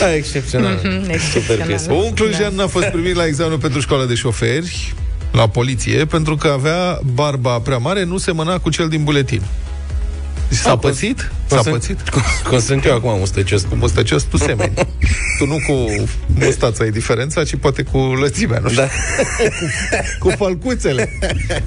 Da, 0.00 0.14
excepțional. 0.14 0.80
Mhm, 0.82 1.10
excepțional. 1.10 1.18
Super 1.42 1.66
piesă. 1.66 1.92
Un 1.92 2.14
clujan 2.14 2.56
Da. 2.56 2.62
n-a 2.62 2.68
fost 2.68 2.86
primit 2.86 3.14
la 3.14 3.26
examenul 3.26 3.58
pentru 3.58 3.80
școala 3.80 4.04
de 4.04 4.14
șoferi 4.14 4.94
la 5.32 5.48
poliție 5.48 6.04
pentru 6.04 6.36
că 6.36 6.48
avea 6.48 7.00
barba 7.14 7.58
prea 7.58 7.78
mare, 7.78 8.04
nu 8.04 8.18
semăna 8.18 8.58
cu 8.58 8.70
cel 8.70 8.88
din 8.88 9.04
buletin. 9.04 9.42
S-a 10.48 10.70
Ah, 10.70 10.78
pățit? 10.78 11.30
cum 11.48 11.56
S-a 11.56 11.62
sunt- 11.62 11.74
pățit? 11.74 12.08
Cum, 12.08 12.22
cum 12.48 12.60
sunt 12.60 12.84
eu 12.84 12.94
acum, 12.94 13.18
mustăcios. 13.18 13.62
Cu 13.62 13.74
mustăcios 13.74 14.22
tu 14.22 14.36
semeni. 14.36 14.72
tu 15.38 15.46
nu 15.46 15.56
cu 15.66 16.06
mustața 16.44 16.84
e 16.84 16.90
diferența, 16.90 17.44
ci 17.44 17.56
poate 17.56 17.82
cu 17.82 17.98
lățimea, 17.98 18.58
nu 18.58 18.68
știu. 18.68 18.82
Da. 18.82 18.88
cu 20.20 20.28
falcuțele. 20.36 21.18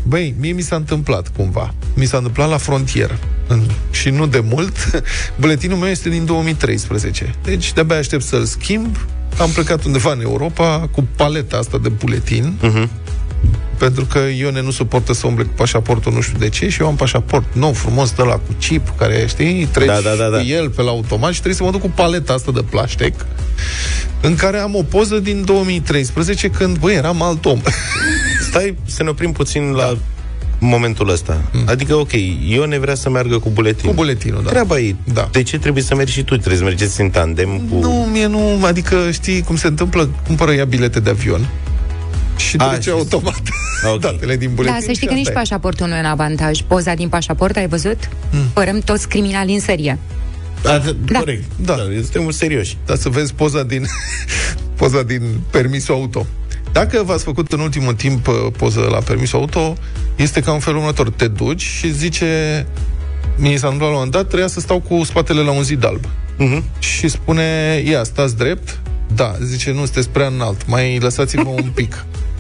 Băi, 0.04 0.36
mie 0.40 0.52
mi 0.52 0.62
s-a 0.62 0.76
întâmplat 0.76 1.32
cumva. 1.36 1.74
Mi 1.94 2.06
s-a 2.06 2.18
întâmplat 2.18 2.50
la 2.50 2.58
frontieră. 2.58 3.20
În, 3.48 3.62
și 3.92 4.10
nu 4.10 4.28
de 4.28 4.40
mult. 4.40 5.04
Buletinul 5.40 5.78
meu 5.78 5.90
este 5.90 6.10
din 6.10 6.26
2013. 6.26 7.36
Deci 7.44 7.74
de-abia 7.74 7.98
aștept 7.98 8.24
să-l 8.24 8.46
schimb. 8.46 8.98
Am 9.40 9.50
plecat 9.50 9.84
undeva 9.84 10.12
în 10.12 10.22
Europa 10.22 10.90
cu 10.92 11.08
paleta 11.16 11.58
asta 11.58 11.78
de 11.78 11.90
buletin. 11.90 12.54
Mhm. 12.62 12.90
Pentru 13.82 14.06
că 14.06 14.20
Ione 14.38 14.62
nu 14.62 14.72
suportă 14.72 15.14
să 15.14 15.28
umble 15.28 15.44
cu 15.44 15.52
pașaportul 15.56 16.14
nu 16.14 16.22
știu 16.22 16.38
de 16.38 16.50
ce 16.50 16.70
și 16.70 16.82
eu 16.82 16.88
am 16.88 16.96
pașaport 16.96 17.46
nou, 17.54 17.74
frumos, 17.74 18.12
de 18.12 18.24
la 18.24 18.34
cu 18.34 18.56
chip, 18.60 18.94
care, 18.98 19.26
știi, 19.28 19.68
treci 19.72 19.88
Da, 19.88 20.00
da, 20.04 20.16
da, 20.18 20.30
da. 20.30 20.38
cu 20.38 20.46
el 20.48 20.70
pe 20.70 20.82
la 20.82 20.90
automat 20.90 21.30
și 21.30 21.42
trebuie 21.42 21.56
să 21.56 21.64
mă 21.64 21.72
duc 21.72 21.82
cu 21.82 21.92
paleta 21.96 22.34
asta 22.34 22.52
de 22.52 22.62
plastic 22.70 23.26
în 24.22 24.36
care 24.36 24.58
am 24.58 24.76
o 24.76 24.84
poză 24.84 25.20
din 25.20 25.46
2013 25.46 26.48
când, 26.48 26.78
băi, 26.78 26.94
eram 26.96 27.22
alt 27.22 27.46
om. 27.46 27.62
Stai 28.50 28.78
să 28.86 29.04
ne 29.04 29.10
oprim 29.10 29.32
puțin 29.32 29.72
la 29.72 29.98
momentul 30.60 31.10
ăsta. 31.10 31.42
Adică, 31.66 31.96
ok, 31.96 32.12
Ione 32.48 32.80
vrea 32.80 32.96
să 32.96 33.10
meargă 33.10 33.40
cu 33.40 33.50
buletin. 33.50 33.90
Cu 33.90 33.96
buletinul, 33.96 34.44
da. 34.44 34.50
Treaba 34.50 34.80
ei. 34.80 34.96
Da. 35.14 35.30
De 35.32 35.44
ce 35.44 35.60
trebuie 35.60 35.84
să 35.84 35.96
mergi 35.96 36.14
și 36.14 36.24
tu? 36.24 36.36
Trebuie 36.36 36.58
să 36.58 36.64
mergeți 36.64 37.02
în 37.02 37.10
tandem 37.10 37.68
cu... 37.70 37.80
Nu, 37.80 38.08
mie 38.12 38.26
nu, 38.26 38.60
adică 38.66 39.12
știi 39.12 39.42
cum 39.42 39.56
se 39.56 39.68
întâmplă, 39.68 40.10
cumpără 40.26 40.52
ea 40.52 40.66
bilete 40.66 41.00
de 41.00 41.10
avion 41.10 41.50
și 42.48 42.56
A, 42.58 42.68
trece 42.68 42.82
și- 42.82 42.90
automat 42.90 43.42
Ok. 43.94 44.00
datele 44.00 44.38
din 44.38 44.52
buletin. 44.54 44.78
Da, 44.80 44.86
să 44.86 44.92
știi 44.92 44.96
și 45.02 45.06
că 45.06 45.14
nici 45.14 45.28
asta 45.28 45.40
e. 45.40 45.42
pașaportul 45.42 45.88
nu 45.88 45.96
e 45.96 46.00
un 46.00 46.06
avantaj. 46.06 46.60
Poza 46.68 46.94
din 46.94 47.10
pașaport, 47.10 47.56
ai 47.56 47.68
văzut? 47.68 48.10
Hmm. 48.32 48.40
Părăm 48.54 48.80
toți 48.80 49.08
criminali 49.08 49.54
în 49.54 49.60
serie. 49.60 49.98
Da, 50.62 50.82
Da. 51.06 51.20
Corect. 51.20 51.44
Da. 51.56 51.76
da. 51.76 51.84
Suntem 52.02 52.30
serioși. 52.30 52.78
Dar 52.86 52.98
să 52.98 53.10
vezi 53.10 53.34
poza 53.34 53.64
din, 53.64 53.86
poza 54.80 55.02
din 55.04 55.22
permisul 55.52 55.94
auto. 55.94 56.26
Dacă 56.72 57.04
v-ați 57.06 57.24
făcut 57.24 57.52
în 57.52 57.60
ultimul 57.60 57.94
timp 57.94 58.28
uh, 58.28 58.34
poză 58.58 58.88
la 58.92 58.98
permisul 58.98 59.40
auto, 59.40 59.76
este 60.16 60.40
ca 60.42 60.52
în 60.52 60.60
felul 60.60 60.80
următor. 60.80 61.10
Te 61.10 61.28
duci 61.28 61.62
și 61.62 61.92
zice 61.94 62.66
mi 63.38 63.48
s-a 63.58 63.68
întâmplat 63.68 63.80
la 63.80 63.86
un 63.88 63.94
moment 63.94 64.12
dat, 64.12 64.26
trebuia 64.28 64.48
să 64.48 64.60
stau 64.60 64.80
cu 64.80 65.04
spatele 65.04 65.42
la 65.42 65.52
un 65.52 65.64
zid 65.64 65.86
alb. 65.86 66.06
Uh-huh. 66.06 66.80
Și 66.80 67.08
spune, 67.08 67.82
ia, 67.86 68.04
stați 68.04 68.38
drept? 68.38 68.80
Da, 69.16 69.36
zice, 69.44 69.72
nu, 69.72 69.78
sunteți 69.84 70.10
prea 70.10 70.28
înalt, 70.28 70.68
mai 70.68 71.00
lăsați-vă 71.00 71.50
un 71.50 71.70
pic. 71.74 72.06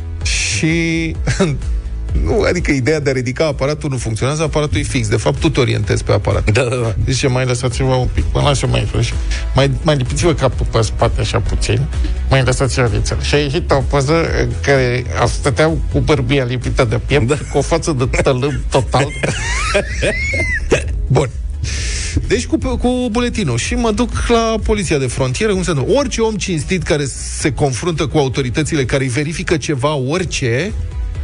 și 0.61 1.15
nu, 2.25 2.41
adică 2.47 2.71
ideea 2.71 2.99
de 2.99 3.09
a 3.09 3.13
ridica 3.13 3.45
aparatul 3.45 3.89
nu 3.89 3.97
funcționează, 3.97 4.43
aparatul 4.43 4.79
e 4.79 4.81
fix. 4.81 5.07
De 5.07 5.15
fapt, 5.15 5.39
tu 5.39 5.49
te 5.49 5.59
orientezi 5.59 6.03
pe 6.03 6.11
aparat. 6.11 6.51
Da, 6.51 6.63
da, 6.63 6.75
da. 6.75 6.95
Zice, 7.09 7.27
mai 7.27 7.45
lăsați-vă 7.45 7.93
un 7.93 8.07
pic, 8.13 8.23
mă 8.33 8.41
lasă 8.41 8.67
mai 8.67 8.87
frăși. 8.91 9.13
Mai, 9.55 9.71
mai 9.81 9.95
lipiți-vă 9.95 10.33
capul 10.33 10.65
pe 10.71 10.81
spate 10.81 11.21
așa 11.21 11.39
puțin, 11.39 11.81
mai 12.29 12.43
lăsați-vă 12.43 12.87
vițel. 12.87 13.21
Și 13.21 13.35
a 13.35 13.37
ieșit 13.37 13.71
o 13.71 13.83
poză 13.89 14.13
în 14.41 14.49
care 14.61 15.05
stăteau 15.27 15.79
cu 15.91 15.99
bărbia 15.99 16.43
lipită 16.43 16.85
de 16.85 16.99
piept, 17.05 17.27
da. 17.27 17.35
cu 17.51 17.57
o 17.57 17.61
față 17.61 17.91
de 17.91 18.05
tălâm 18.21 18.63
total. 18.69 19.07
Bun. 21.07 21.29
Deci 22.27 22.45
cu, 22.45 22.57
cu 22.77 23.07
buletinul 23.11 23.57
și 23.57 23.73
mă 23.73 23.91
duc 23.91 24.09
la 24.27 24.55
poliția 24.63 24.97
de 24.97 25.07
frontieră, 25.07 25.53
cum 25.53 25.63
se 25.63 25.69
întâmplă. 25.69 25.95
Orice 25.95 26.21
om 26.21 26.35
cinstit 26.35 26.83
care 26.83 27.05
se 27.39 27.53
confruntă 27.53 28.07
cu 28.07 28.17
autoritățile 28.17 28.85
care 28.85 29.03
îi 29.03 29.09
verifică 29.09 29.57
ceva, 29.57 29.93
orice, 29.93 30.73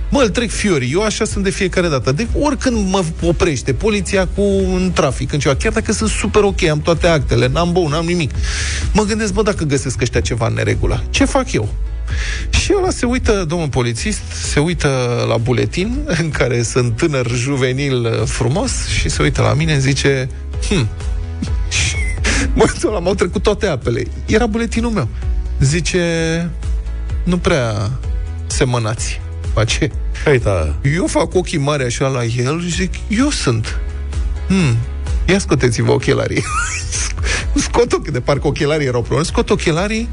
Mă, 0.10 0.22
îl 0.22 0.30
trec 0.30 0.50
fiorii. 0.50 0.92
Eu 0.92 1.04
așa 1.04 1.26
sunt 1.26 1.44
de 1.44 1.50
fiecare 1.50 1.88
dată. 1.88 2.12
De 2.12 2.28
oricând 2.40 2.90
mă 2.90 3.04
oprește 3.22 3.74
poliția 3.74 4.28
cu 4.36 4.42
un 4.42 4.92
trafic, 4.94 5.34
în 5.34 5.40
ceva, 5.40 5.56
chiar 5.56 5.72
dacă 5.72 5.92
sunt 5.92 6.10
super 6.10 6.44
ok, 6.44 6.64
am 6.64 6.82
toate 6.82 7.08
actele, 7.08 7.48
n-am 7.48 7.72
băut, 7.72 7.90
n-am 7.90 8.06
nimic. 8.06 8.32
Mă 8.94 9.04
gândesc, 9.04 9.34
bă, 9.34 9.42
dacă 9.42 9.64
găsesc 9.64 10.02
ăștia 10.02 10.22
ceva 10.22 10.48
în 10.48 10.54
neregulă, 10.54 11.04
ce 11.10 11.26
fac 11.26 11.52
eu? 11.52 11.70
Și 12.50 12.74
ăla 12.78 12.90
se 12.90 13.06
uită, 13.06 13.46
domnul 13.48 13.70
polițist, 13.70 14.22
se 14.32 14.60
uită 14.60 14.90
la 15.28 15.38
buletin, 15.38 16.00
în 16.22 16.30
care 16.30 16.62
sunt 16.62 16.96
tânăr, 16.96 17.32
juvenil, 17.32 18.06
uh, 18.06 18.22
frumos, 18.26 18.88
și 18.88 19.10
se 19.10 19.22
uită 19.22 19.42
la 19.42 19.54
mine, 19.54 19.72
îmi 19.72 19.82
zice, 19.82 20.30
hm, 20.70 20.88
momentul 22.54 22.90
ăla 22.90 23.00
m-au 23.00 23.16
trecut 23.16 23.44
toate 23.44 23.68
apele. 23.68 24.04
Era 24.26 24.46
buletinul 24.46 24.92
meu. 24.92 25.08
Zice, 25.60 26.50
nu 27.24 27.38
prea 27.38 27.92
semănați. 28.48 29.22
Face. 29.54 29.92
Uita. 30.28 30.76
Eu 30.96 31.08
fac 31.08 31.36
ochii 31.36 31.58
mari 31.58 31.84
așa 31.84 32.08
la 32.08 32.24
el 32.24 32.62
și 32.62 32.72
zic, 32.72 32.94
eu 33.08 33.30
sunt. 33.30 33.80
Hmm. 34.48 34.78
Ia 35.26 35.40
scoteți-vă 35.40 35.92
ochelarii. 35.92 36.44
Scot 37.56 37.94
ochii, 37.94 38.12
de 38.12 38.20
parcă 38.20 38.48
ochelarii 38.48 38.88
erau 38.88 39.02
probleme. 39.02 39.26
Scot 39.26 39.50
ochelarii. 39.50 40.10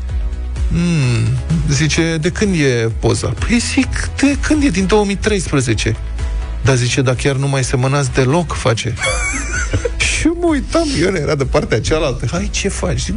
Hmm. 0.71 1.39
Zice, 1.71 2.19
de 2.21 2.31
când 2.31 2.55
e 2.55 2.91
poza? 3.01 3.27
Păi 3.27 3.59
zic, 3.59 4.09
de 4.17 4.37
când 4.41 4.62
e? 4.62 4.69
Din 4.69 4.87
2013. 4.87 5.97
Dar 6.62 6.77
zice, 6.77 7.03
dar 7.03 7.15
chiar 7.15 7.37
nu 7.37 7.49
mai 7.49 7.65
semănați 7.65 8.12
deloc, 8.12 8.53
face. 8.53 8.95
și 10.19 10.27
mă 10.27 10.47
uitam, 10.47 10.89
eu 11.01 11.15
era 11.15 11.35
de 11.35 11.45
partea 11.45 11.81
cealaltă. 11.81 12.27
Hai, 12.31 12.49
ce 12.53 12.69
faci? 12.69 13.01
Zic, 13.01 13.15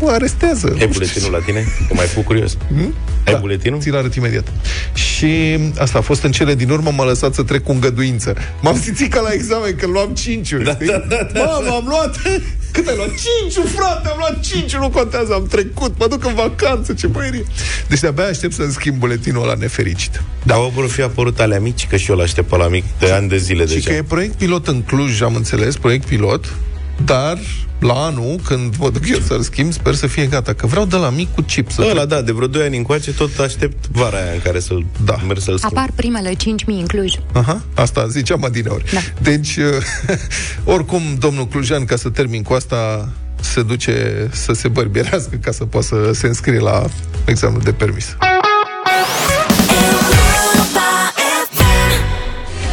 "Mm, 0.00 0.06
mă 0.06 0.10
arestează. 0.12 0.76
E 0.78 0.86
buletinul 0.86 1.30
la 1.30 1.38
tine? 1.38 1.64
Că 1.88 1.94
mai 1.94 2.06
făcut 2.06 2.24
curios. 2.24 2.56
Hmm? 2.68 2.94
Ai 3.26 3.36
buletinul? 3.40 3.80
Ți-l 3.80 3.96
arăt 3.96 4.14
imediat. 4.14 4.52
Și 4.94 5.58
asta 5.78 5.98
a 5.98 6.00
fost 6.00 6.22
în 6.22 6.30
cele 6.32 6.54
din 6.54 6.70
urmă, 6.70 6.90
m-a 6.96 7.04
lăsat 7.04 7.34
să 7.34 7.42
trec 7.42 7.62
cu 7.62 7.72
îngăduință. 7.72 8.34
M-am 8.62 8.80
simțit 8.80 9.12
ca 9.12 9.20
la 9.20 9.32
examen, 9.32 9.76
când 9.76 9.92
luam 9.92 10.14
5 10.14 10.50
da, 10.50 10.58
da, 10.86 11.04
da, 11.08 11.28
da, 11.32 11.44
Mamă, 11.44 11.70
am 11.74 11.84
luat... 11.88 12.16
Cât 12.72 12.88
ai 12.88 12.96
luat? 12.96 13.08
5 13.08 13.66
frate, 13.74 14.08
am 14.08 14.14
luat 14.18 14.40
5 14.40 14.74
nu 14.76 14.88
contează, 14.90 15.34
am 15.34 15.46
trecut, 15.46 15.94
mă 15.98 16.06
duc 16.08 16.24
în 16.24 16.34
vacanță, 16.34 16.92
ce 16.92 17.06
băierie. 17.06 17.44
Deci 17.88 18.00
de-abia 18.00 18.24
aștept 18.24 18.54
să-mi 18.54 18.72
schimb 18.72 18.96
buletinul 18.96 19.42
ăla 19.42 19.54
nefericit. 19.54 20.22
Da. 20.42 20.54
Au 20.54 20.72
vor 20.74 20.88
fi 20.88 21.02
apărut 21.02 21.40
alea 21.40 21.60
mici, 21.60 21.86
că 21.86 21.96
și 21.96 22.10
eu 22.10 22.16
l-aștept 22.16 22.48
pe 22.48 22.56
la 22.56 22.68
mic 22.68 22.84
de 22.98 23.10
ani 23.10 23.28
de 23.28 23.36
zile 23.36 23.66
Și 23.66 23.74
deja. 23.74 23.90
că 23.90 23.96
e 23.96 24.02
proiect 24.02 24.34
pilot 24.34 24.66
în 24.66 24.82
Cluj, 24.82 25.20
am 25.20 25.34
înțeles, 25.34 25.76
proiect 25.76 26.06
pilot, 26.06 26.44
dar 27.04 27.38
la 27.80 27.92
anul, 27.94 28.40
când 28.44 28.74
mă 28.78 28.90
duc 28.90 29.08
eu 29.08 29.18
să-l 29.18 29.42
schimb, 29.42 29.72
sper 29.72 29.94
să 29.94 30.06
fie 30.06 30.26
gata, 30.26 30.52
că 30.52 30.66
vreau 30.66 30.84
de 30.84 30.96
la 30.96 31.10
mic 31.10 31.34
cu 31.34 31.40
chip 31.40 31.70
să 31.70 31.86
Ăla, 31.90 32.04
da, 32.04 32.20
de 32.22 32.32
vreo 32.32 32.46
2 32.46 32.62
ani 32.64 32.76
încoace, 32.76 33.12
tot 33.12 33.38
aștept 33.38 33.86
vara 33.92 34.16
aia 34.16 34.32
în 34.32 34.40
care 34.42 34.60
să-l 34.60 34.86
Da. 35.04 35.16
merg 35.26 35.40
să-l 35.40 35.56
schimb. 35.58 35.76
Apar 35.76 35.90
primele 35.94 36.30
5.000 36.34 36.36
în 36.66 36.86
Cluj. 36.86 37.14
Aha, 37.32 37.62
asta 37.74 38.06
ziceam 38.06 38.44
adineori. 38.44 38.84
Da. 38.92 38.98
Deci, 39.22 39.56
uh, 39.56 39.64
oricum, 40.74 41.02
domnul 41.18 41.46
Clujan, 41.46 41.84
ca 41.84 41.96
să 41.96 42.08
termin 42.08 42.42
cu 42.42 42.52
asta, 42.52 43.08
se 43.40 43.62
duce 43.62 44.28
să 44.32 44.52
se 44.52 44.68
bărbierească 44.68 45.36
ca 45.36 45.50
să 45.52 45.64
poată 45.64 45.86
să 45.86 46.10
se 46.12 46.26
înscrie 46.26 46.58
la 46.58 46.84
examenul 47.24 47.62
de 47.62 47.72
permis. 47.72 48.16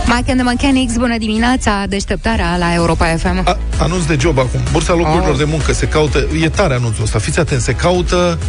Mike 0.07 0.29
and 0.31 0.39
the 0.39 0.43
Mechanics, 0.49 0.97
bună 0.97 1.17
dimineața, 1.17 1.83
deșteptarea 1.89 2.57
la 2.57 2.73
Europa 2.73 3.05
FM. 3.05 3.41
A, 3.45 3.57
anunț 3.77 4.03
de 4.03 4.17
job 4.19 4.37
acum. 4.39 4.59
Bursa 4.71 4.93
locurilor 4.93 5.29
Oh. 5.29 5.37
de 5.37 5.43
muncă 5.43 5.73
se 5.73 5.87
caută, 5.87 6.27
e 6.43 6.49
tare 6.49 6.73
anunțul 6.73 7.03
ăsta, 7.03 7.19
fiți 7.19 7.39
atenți, 7.39 7.63
se 7.63 7.73
caută 7.73 8.39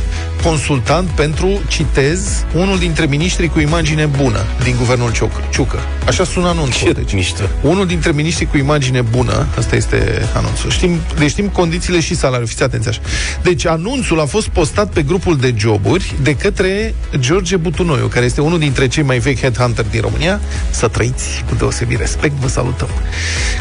consultant 0.42 1.09
pentru, 1.09 1.61
citez, 1.68 2.44
unul 2.54 2.78
dintre 2.78 3.07
miniștrii 3.07 3.48
cu 3.48 3.59
imagine 3.59 4.04
bună 4.07 4.44
din 4.62 4.74
guvernul 4.78 5.11
Ciuc- 5.12 5.50
Ciucă. 5.52 5.78
Așa 6.07 6.24
sună 6.24 6.48
anunțul. 6.48 6.92
Ce 7.07 7.14
mișto. 7.16 7.42
Unul 7.62 7.86
dintre 7.86 8.12
miniștrii 8.12 8.46
cu 8.46 8.57
imagine 8.59 9.00
bună, 9.00 9.46
asta 9.59 9.76
este 9.76 10.28
anunțul. 10.34 10.70
Știm, 10.70 10.90
deci 11.18 11.30
știm 11.30 11.48
condițiile 11.48 12.00
și 12.00 12.14
salariul, 12.14 12.48
fiți 12.48 12.62
atenți 12.62 12.88
așa. 12.88 13.00
Deci 13.42 13.66
anunțul 13.66 14.20
a 14.20 14.24
fost 14.24 14.48
postat 14.48 14.88
pe 14.92 15.02
grupul 15.02 15.36
de 15.36 15.54
joburi 15.57 16.14
de 16.22 16.36
către 16.36 16.94
George 17.18 17.57
Butunoiu, 17.57 18.07
care 18.07 18.24
este 18.24 18.40
unul 18.40 18.59
dintre 18.59 18.88
cei 18.88 19.02
mai 19.02 19.18
vechi 19.18 19.40
headhunter 19.40 19.84
din 19.90 20.00
România. 20.00 20.40
Să 20.70 20.88
trăiți 20.88 21.44
cu 21.49 21.55
deosebit 21.55 21.99
respect, 21.99 22.34
vă 22.34 22.49
salutăm. 22.49 22.88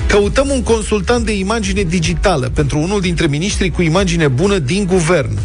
Căutăm 0.07 0.49
un 0.49 0.63
consultant 0.63 1.25
de 1.25 1.37
imagine 1.37 1.81
digitală 1.81 2.49
pentru 2.53 2.79
unul 2.79 3.01
dintre 3.01 3.27
miniștrii 3.27 3.71
cu 3.71 3.81
imagine 3.81 4.27
bună 4.27 4.57
din 4.57 4.85
guvern. 4.85 5.37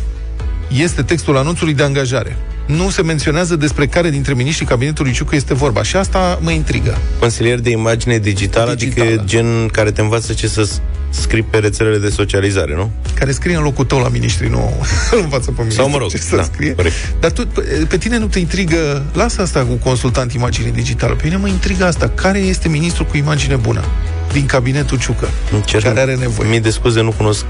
Este 0.82 1.02
textul 1.02 1.36
anunțului 1.36 1.74
de 1.74 1.82
angajare. 1.82 2.36
Nu 2.66 2.90
se 2.90 3.02
menționează 3.02 3.56
despre 3.56 3.86
care 3.86 4.10
dintre 4.10 4.34
miniștrii 4.34 4.66
cabinetului 4.66 5.12
Ciucă 5.12 5.34
este 5.36 5.54
vorba. 5.54 5.82
Și 5.82 5.96
asta 5.96 6.38
mă 6.42 6.50
intrigă. 6.50 6.98
Consilier 7.18 7.58
de 7.60 7.70
imagine 7.70 8.18
digitală, 8.18 8.74
Digitală. 8.74 9.10
adică 9.10 9.22
e 9.22 9.26
gen 9.26 9.68
care 9.72 9.90
te 9.90 10.00
învață 10.00 10.32
ce 10.32 10.48
să 10.48 10.62
s- 10.64 10.80
scrii 11.10 11.42
pe 11.42 11.58
rețelele 11.58 11.98
de 11.98 12.08
socializare, 12.08 12.74
nu? 12.74 12.90
care 13.14 13.32
scrie 13.32 13.56
în 13.56 13.62
locul 13.62 13.84
tău 13.84 13.98
la 13.98 14.08
miniștri, 14.08 14.48
nu 14.48 14.72
îl 15.10 15.18
învață 15.22 15.50
pe 15.50 15.62
mine. 15.62 15.74
Sau 15.74 15.88
mă 15.88 15.96
rog, 15.98 16.08
ce 16.10 16.16
să 16.18 16.36
da, 16.36 16.42
scrie. 16.42 16.74
corect. 16.74 16.94
Dar 17.20 17.30
tu, 17.30 17.46
pe, 17.46 17.60
pe 17.88 17.96
tine 17.98 18.18
nu 18.18 18.26
te 18.26 18.38
intrigă, 18.38 19.04
lasă 19.12 19.42
asta 19.42 19.64
cu 19.64 19.74
consultant 19.74 20.32
imagine 20.32 20.70
digitală, 20.70 21.14
pe 21.14 21.20
mine 21.24 21.36
mă 21.36 21.48
intrigă 21.48 21.84
asta. 21.84 22.08
Care 22.08 22.38
este 22.38 22.68
ministrul 22.68 23.06
cu 23.06 23.16
imagine 23.16 23.56
bună 23.56 23.84
din 24.32 24.46
cabinetul 24.46 24.98
Ciucă, 24.98 25.28
Îmi 25.52 25.62
cer 25.64 25.82
care 25.82 26.00
are 26.00 26.14
nevoie? 26.16 26.48
Mii 26.48 26.60
de 26.60 26.70
scuze, 26.70 27.00
nu 27.00 27.10
cunosc 27.10 27.44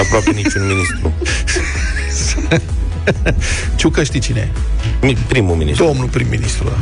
aproape 0.00 0.30
niciun 0.30 0.66
ministru. 0.66 1.12
Ciucă 3.76 4.02
știi 4.02 4.20
cine 4.20 4.50
e? 5.02 5.06
Mi- 5.06 5.16
Primul 5.26 5.56
ministru. 5.56 5.84
Domnul 5.84 6.06
prim-ministru. 6.06 6.64
da. 6.68 6.76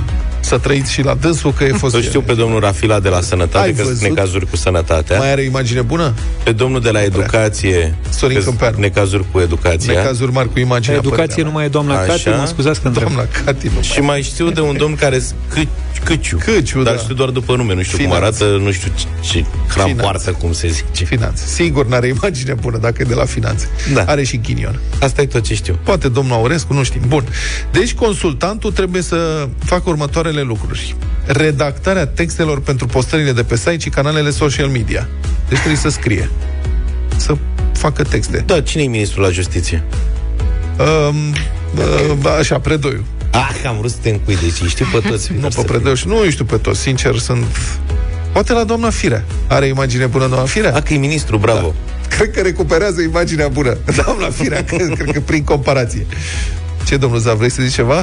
Să 0.51 0.59
trăiți 0.59 0.93
și 0.93 1.03
la 1.03 1.15
dânsul 1.15 1.53
că 1.53 1.65
e 1.65 1.73
fost... 1.73 1.95
Îl 1.95 2.03
știu 2.03 2.21
pe 2.21 2.35
domnul 2.35 2.61
Rafila 2.61 3.01
de 3.01 3.09
la 3.09 3.21
Sănătate, 3.21 3.65
Ai 3.65 3.71
că 3.73 3.83
sunt 3.83 3.89
văzut? 3.89 4.09
necazuri 4.09 4.47
cu 4.51 4.57
sănătatea. 4.57 5.19
Mai 5.19 5.31
are 5.33 5.43
imagine 5.43 5.81
bună? 5.81 6.15
Pe 6.45 6.53
domnul 6.53 6.81
de 6.81 6.91
la 6.91 7.03
educație, 7.03 7.95
Sorin 8.11 8.37
că 8.37 8.43
sunt 8.43 8.59
Câmpeanu. 8.59 8.83
necazuri 8.85 9.25
cu 9.33 9.41
educația. 9.41 9.93
Necazuri 9.93 10.33
mari 10.33 10.53
cu 10.53 10.59
imagine. 10.59 10.95
Educație 10.97 11.43
nu 11.43 11.51
mai 11.51 11.65
e 11.65 11.69
doamna 11.69 11.95
Așa. 11.99 12.07
Cati, 12.13 12.29
mă 12.29 12.47
scuzați 12.47 12.81
că 12.81 12.87
întreb. 12.89 13.07
Doamna 13.07 13.29
Cati 13.45 13.71
nu 13.75 13.83
Și 13.83 14.01
mai 14.01 14.23
știu 14.23 14.51
de 14.51 14.61
un 14.61 14.77
domn 14.77 14.95
care 14.95 15.19
s- 15.19 15.35
Câ- 15.55 15.69
Câciu. 16.05 16.37
Câciu, 16.45 16.83
Dar 16.83 16.95
da. 16.95 17.01
știu 17.01 17.15
doar 17.15 17.29
după 17.29 17.57
nume, 17.57 17.75
nu 17.75 17.83
știu 17.83 17.97
Finanțe. 17.97 18.17
cum 18.19 18.27
arată, 18.27 18.63
nu 18.65 18.71
știu 18.73 18.91
ce, 18.97 19.05
ce 19.21 19.45
hram 19.69 19.87
Finanțe. 19.87 20.03
poartă, 20.03 20.31
cum 20.31 20.53
se 20.53 20.69
zice. 20.69 21.05
Finanțe. 21.05 21.45
Sigur 21.47 21.87
n-are 21.87 22.07
imagine 22.07 22.55
bună 22.61 22.79
dacă 22.79 22.97
e 23.03 23.05
de 23.05 23.15
la 23.15 23.25
finanțe. 23.25 23.69
Da. 23.95 24.03
Are 24.07 24.23
și 24.25 24.37
ghinion. 24.47 24.79
Asta 25.01 25.23
e 25.23 25.27
tot 25.27 25.43
ce 25.45 25.55
știu. 25.55 25.79
Poate 25.83 26.09
domnul 26.09 26.35
Aurescu, 26.35 26.73
nu 26.73 26.83
știm. 26.83 27.01
Bun. 27.07 27.25
Deci 27.73 27.95
consultantul 27.95 28.73
trebuie 28.73 29.03
să 29.03 29.49
facă 29.65 29.83
următoarele 29.91 30.40
următoarele 30.41 30.43
lucruri. 30.43 30.97
Redactarea 31.27 32.07
textelor 32.07 32.61
pentru 32.61 32.87
postările 32.87 33.33
de 33.33 33.43
pe 33.43 33.57
site 33.57 33.79
și 33.79 33.89
canalele 33.89 34.31
social 34.31 34.69
media. 34.69 35.09
Deci 35.49 35.59
trebuie 35.59 35.79
să 35.79 35.89
scrie. 35.89 36.31
Să 37.17 37.37
facă 37.73 38.03
texte. 38.03 38.43
Da, 38.47 38.61
cine 38.61 38.83
e 38.83 38.87
ministrul 38.87 39.23
la 39.23 39.31
justiție? 39.31 39.83
Um, 40.79 41.35
uh, 42.23 42.37
așa, 42.39 42.59
Predoiu. 42.59 43.05
Ah, 43.31 43.65
am 43.67 43.77
vrut 43.79 43.91
să 43.91 43.97
te 44.03 44.11
încui, 44.11 44.37
deci 44.37 44.69
știu 44.71 44.87
pe 44.93 45.09
toți. 45.09 45.33
Nu 45.41 45.49
pe 45.49 45.63
Predoiu 45.63 45.95
și 45.95 46.07
nu 46.07 46.21
îi 46.21 46.31
știu 46.31 46.45
pe 46.45 46.57
toți, 46.57 46.81
sincer, 46.81 47.19
sunt... 47.19 47.45
Poate 48.33 48.53
la 48.53 48.65
doamna 48.65 48.91
Firea. 48.91 49.25
Are 49.49 49.67
imagine 49.67 50.07
bună 50.07 50.27
doamna 50.27 50.47
Firea? 50.47 50.75
Ah, 50.75 50.83
că 50.83 50.95
e 50.95 50.97
ministru, 50.97 51.39
bravo. 51.39 51.75
Da. 52.09 52.17
Cred 52.17 52.31
că 52.31 52.41
recuperează 52.41 53.01
imaginea 53.01 53.49
bună. 53.49 53.77
Doamna 54.05 54.31
Firea, 54.31 54.65
cred, 54.65 54.95
cred 54.99 55.13
că 55.13 55.21
prin 55.21 55.45
comparație. 55.45 56.07
Ce, 56.87 56.97
domnul 56.97 57.19
Zav, 57.19 57.37
vrei 57.37 57.51
să 57.51 57.63
zici 57.63 57.75
ceva? 57.75 58.03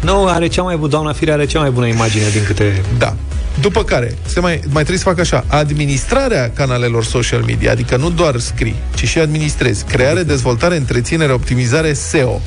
Nu, 0.00 0.26
are 0.26 0.46
cea 0.46 0.62
mai 0.62 0.76
bună, 0.76 0.88
doamna 0.88 1.12
Firea 1.12 1.34
are 1.34 1.44
cea 1.44 1.60
mai 1.60 1.70
bună 1.70 1.86
imagine 1.86 2.24
din 2.32 2.44
câte... 2.44 2.82
Da. 2.98 3.16
După 3.60 3.84
care, 3.84 4.14
se 4.26 4.40
mai, 4.40 4.52
mai 4.52 4.72
trebuie 4.72 4.98
să 4.98 5.04
facă 5.04 5.20
așa, 5.20 5.44
administrarea 5.46 6.50
canalelor 6.54 7.04
social 7.04 7.42
media, 7.46 7.70
adică 7.70 7.96
nu 7.96 8.10
doar 8.10 8.38
scrii, 8.38 8.74
ci 8.94 9.04
și 9.04 9.18
administrezi. 9.18 9.84
Creare, 9.84 10.22
dezvoltare, 10.22 10.76
întreținere, 10.76 11.32
optimizare, 11.32 11.92
SEO. 11.92 12.40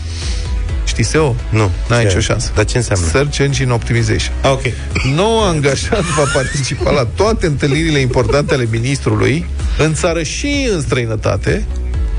Știi 0.86 1.04
SEO? 1.04 1.36
Nu. 1.49 1.72
N-ai 1.89 1.99
Ce? 1.99 2.08
nicio 2.08 2.20
șansă. 2.20 2.52
Dar 2.56 2.66
ce 2.66 2.78
înseamnă? 2.78 3.06
Search 3.08 3.38
Engine 3.38 3.72
Optimization. 3.72 4.34
Ah, 4.41 4.52
ok. 4.52 4.62
Nou 5.16 5.43
angajat 5.43 6.04
va 6.04 6.24
participa 6.34 6.91
la 6.91 7.08
toate 7.16 7.45
întâlnirile 7.45 7.99
importante 7.99 8.54
ale 8.54 8.68
ministrului, 8.72 9.45
în 9.78 9.93
țară 9.93 10.24
și 10.24 10.70
în 10.74 10.82
străinătate, 10.82 11.66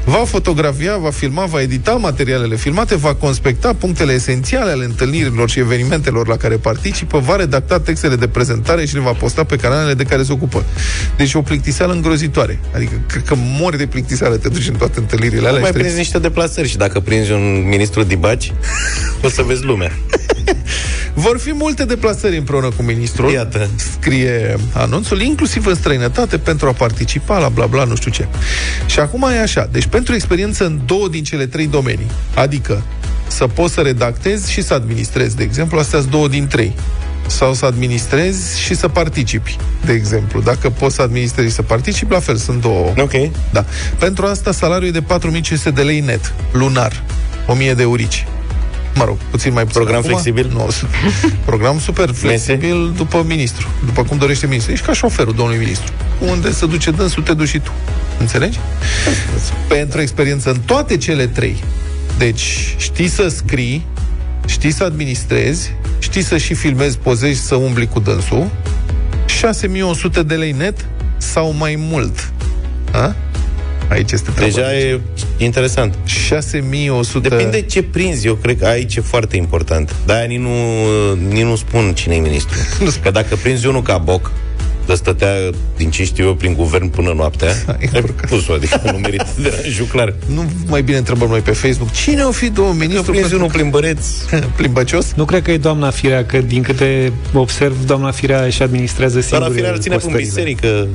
va 0.04 0.24
fotografia, 0.24 0.96
va 0.96 1.10
filma, 1.10 1.44
va 1.44 1.60
edita 1.60 1.92
materialele 1.92 2.56
filmate, 2.56 2.96
va 2.96 3.14
conspecta 3.14 3.74
punctele 3.74 4.12
esențiale 4.12 4.70
ale 4.70 4.84
întâlnirilor 4.84 5.50
și 5.50 5.58
evenimentelor 5.58 6.28
la 6.28 6.36
care 6.36 6.56
participă, 6.56 7.18
va 7.18 7.36
redacta 7.36 7.80
textele 7.80 8.16
de 8.16 8.28
prezentare 8.28 8.86
și 8.86 8.94
le 8.94 9.00
va 9.00 9.12
posta 9.12 9.44
pe 9.44 9.56
canalele 9.56 9.94
de 9.94 10.04
care 10.04 10.22
se 10.22 10.32
ocupă. 10.32 10.64
Deci 11.16 11.34
o 11.34 11.42
plictiseală 11.42 11.92
îngrozitoare. 11.92 12.60
Adică 12.74 13.00
cred 13.06 13.22
că 13.22 13.34
mori 13.36 13.76
de 13.76 13.86
plictiseală, 13.86 14.36
te 14.36 14.48
duci 14.48 14.68
în 14.68 14.74
toate 14.74 14.98
întâlnirile 14.98 15.48
alea. 15.48 15.52
Nu 15.52 15.58
mai 15.58 15.66
și 15.66 15.72
trebuie 15.72 15.82
prinzi 15.82 15.98
niște 15.98 16.18
deplasări 16.18 16.68
și 16.68 16.76
dacă 16.76 17.00
prinzi 17.00 17.32
un 17.32 17.68
ministru 17.68 18.02
dibaci, 18.02 18.52
o 19.22 19.28
să 19.28 19.42
vezi 19.42 19.64
lumea. 19.64 19.92
Vor 21.14 21.38
fi 21.38 21.52
multe 21.52 21.84
deplasări 21.84 22.36
împreună 22.36 22.68
cu 22.76 22.82
ministrul. 22.82 23.32
Iată. 23.32 23.68
Scrie 23.76 24.56
anunțul, 24.72 25.20
inclusiv 25.20 25.66
în 25.66 25.74
străinătate, 25.74 26.38
pentru 26.38 26.68
a 26.68 26.72
participa 26.72 27.38
la 27.38 27.48
bla 27.48 27.66
bla, 27.66 27.84
nu 27.84 27.96
știu 27.96 28.10
ce. 28.10 28.26
Și 28.86 29.00
acum 29.00 29.22
e 29.22 29.40
așa. 29.40 29.68
Deci 29.72 29.86
pentru 29.86 30.14
experiență 30.14 30.64
în 30.64 30.80
două 30.86 31.08
din 31.08 31.24
cele 31.24 31.46
trei 31.46 31.66
domenii. 31.66 32.10
Adică 32.34 32.82
să 33.26 33.46
poți 33.46 33.74
să 33.74 33.80
redactezi 33.80 34.50
și 34.50 34.62
să 34.62 34.74
administrezi, 34.74 35.36
de 35.36 35.42
exemplu, 35.42 35.78
astea 35.78 35.98
sunt 35.98 36.10
două 36.10 36.28
din 36.28 36.46
trei. 36.46 36.72
Sau 37.26 37.54
să 37.54 37.64
administrezi 37.64 38.60
și 38.60 38.74
să 38.74 38.88
participi, 38.88 39.56
de 39.84 39.92
exemplu. 39.92 40.40
Dacă 40.40 40.70
poți 40.70 40.94
să 40.94 41.02
administrezi 41.02 41.48
și 41.48 41.54
să 41.54 41.62
participi, 41.62 42.12
la 42.12 42.20
fel, 42.20 42.36
sunt 42.36 42.60
două. 42.60 42.92
Ok. 42.96 43.12
Da. 43.52 43.64
Pentru 43.98 44.26
asta 44.26 44.52
salariul 44.52 44.88
e 44.88 44.92
de 44.92 45.00
4500 45.00 45.70
de 45.70 45.82
lei 45.82 46.00
net, 46.00 46.34
lunar. 46.52 47.02
1000 47.46 47.74
de 47.74 47.82
eurici. 47.82 48.26
Mă 48.94 49.04
rog, 49.04 49.16
puțin 49.30 49.52
mai 49.52 49.62
puțin. 49.62 49.80
Program 49.80 49.98
acum. 49.98 50.10
flexibil? 50.10 50.50
Nu, 50.52 50.70
su- 50.70 50.86
program 51.44 51.78
super 51.80 52.10
flexibil 52.12 52.92
după 52.96 53.24
ministru, 53.26 53.68
după 53.84 54.02
cum 54.04 54.16
dorește 54.18 54.46
ministru. 54.46 54.72
Ești 54.72 54.86
ca 54.86 54.92
șoferul 54.92 55.34
domnului 55.34 55.60
ministru. 55.60 55.92
Unde 56.18 56.52
se 56.52 56.66
duce 56.66 56.90
dânsul, 56.90 57.22
te 57.22 57.34
duci 57.34 57.48
și 57.48 57.58
tu. 57.58 57.70
Înțelegi? 58.20 58.58
Pentru 59.68 60.00
experiență 60.00 60.50
în 60.50 60.60
toate 60.60 60.96
cele 60.96 61.26
trei. 61.26 61.62
Deci, 62.18 62.74
știi 62.76 63.08
să 63.08 63.28
scrii, 63.28 63.86
știi 64.46 64.70
să 64.70 64.84
administrezi, 64.84 65.70
știi 65.98 66.22
să 66.22 66.36
și 66.38 66.54
filmezi, 66.54 66.98
pozezi, 66.98 67.40
să 67.46 67.54
umbli 67.54 67.86
cu 67.88 68.00
dânsul, 68.00 68.50
6100 69.26 70.22
de 70.22 70.34
lei 70.34 70.52
net 70.52 70.86
sau 71.16 71.54
mai 71.58 71.74
mult. 71.78 72.30
A? 72.92 73.14
Aici 73.92 74.12
este 74.12 74.30
treaba. 74.30 74.52
Deja 74.54 74.76
e 74.78 75.00
interesant. 75.36 75.94
6100... 76.04 77.28
Depinde 77.28 77.60
ce 77.60 77.82
prinzi, 77.82 78.26
eu 78.26 78.34
cred 78.34 78.58
că 78.58 78.66
aici 78.66 78.96
e 78.96 79.00
foarte 79.00 79.36
important. 79.36 79.94
De-aia 80.06 80.24
nici 80.24 80.38
nu, 80.38 80.50
nici 81.28 81.42
nu 81.42 81.56
spun 81.56 81.92
cine 81.94 82.14
e 82.14 82.18
ministru. 82.18 82.58
Că 83.02 83.10
dacă 83.10 83.36
prinzi 83.36 83.66
unul 83.66 83.82
ca 83.82 83.98
boc, 83.98 84.30
de 84.86 84.94
stătea, 84.94 85.34
din 85.76 85.90
ce 85.90 86.04
știu 86.04 86.24
eu, 86.24 86.34
prin 86.34 86.54
guvern 86.54 86.88
până 86.88 87.12
noaptea, 87.16 87.52
ai 87.92 88.02
pus-o, 88.28 88.52
adică 88.52 88.80
nu 88.84 88.98
merită 88.98 89.26
deranjul 89.42 89.86
clar. 89.94 90.14
Nu 90.26 90.44
mai 90.66 90.82
bine 90.82 90.96
întrebăm 90.96 91.28
noi 91.28 91.40
pe 91.40 91.50
Facebook. 91.50 91.92
Cine 91.92 92.22
o 92.22 92.30
fi 92.30 92.50
două 92.50 92.72
ministru? 92.72 93.12
prinzi 93.12 93.34
unul 93.34 93.50
plimbăreț. 93.50 94.06
Plimbăcios? 94.56 95.12
Nu 95.16 95.24
cred 95.24 95.42
că 95.42 95.50
e 95.50 95.56
doamna 95.56 95.90
Firea, 95.90 96.24
că 96.24 96.38
din 96.38 96.62
câte 96.62 97.12
observ, 97.34 97.84
doamna 97.86 98.10
Firea 98.10 98.42
își 98.44 98.62
administrează 98.62 99.20
singure 99.20 99.38
Doamna 99.38 99.56
Firea 99.56 99.72
îl 99.72 99.80
ține 99.80 99.94
în 99.94 100.00
postările. 100.00 100.28
biserică. 100.28 100.88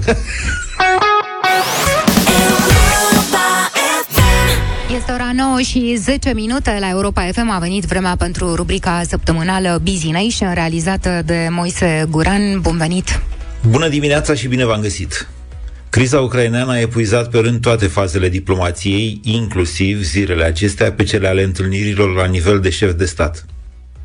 Este 5.28 5.42
ora 5.42 5.50
9 5.50 5.62
și 5.62 5.96
10 6.00 6.34
minute 6.34 6.78
la 6.80 6.90
Europa 6.90 7.30
FM. 7.32 7.50
A 7.50 7.60
venit 7.60 7.84
vremea 7.84 8.16
pentru 8.16 8.56
rubrica 8.56 9.02
săptămânală 9.08 9.80
Busy 9.84 10.10
Nation, 10.10 10.54
realizată 10.54 11.22
de 11.26 11.48
Moise 11.50 12.06
Guran. 12.10 12.60
Bun 12.62 12.78
venit! 12.78 13.22
Bună 13.70 13.88
dimineața 13.88 14.34
și 14.34 14.48
bine 14.48 14.66
v-am 14.66 14.82
găsit! 14.82 15.28
Criza 15.90 16.20
ucraineană 16.20 16.72
a 16.72 16.80
epuizat 16.80 17.30
pe 17.30 17.38
rând 17.38 17.62
toate 17.62 17.88
fazele 17.88 18.30
diplomației, 18.30 19.20
inclusiv 19.24 20.04
zilele 20.04 20.44
acestea 20.44 20.92
pe 20.92 21.04
cele 21.04 21.28
ale 21.28 21.44
întâlnirilor 21.44 22.16
la 22.16 22.26
nivel 22.26 22.60
de 22.60 22.70
șef 22.70 22.94
de 22.94 23.06
stat. 23.06 23.46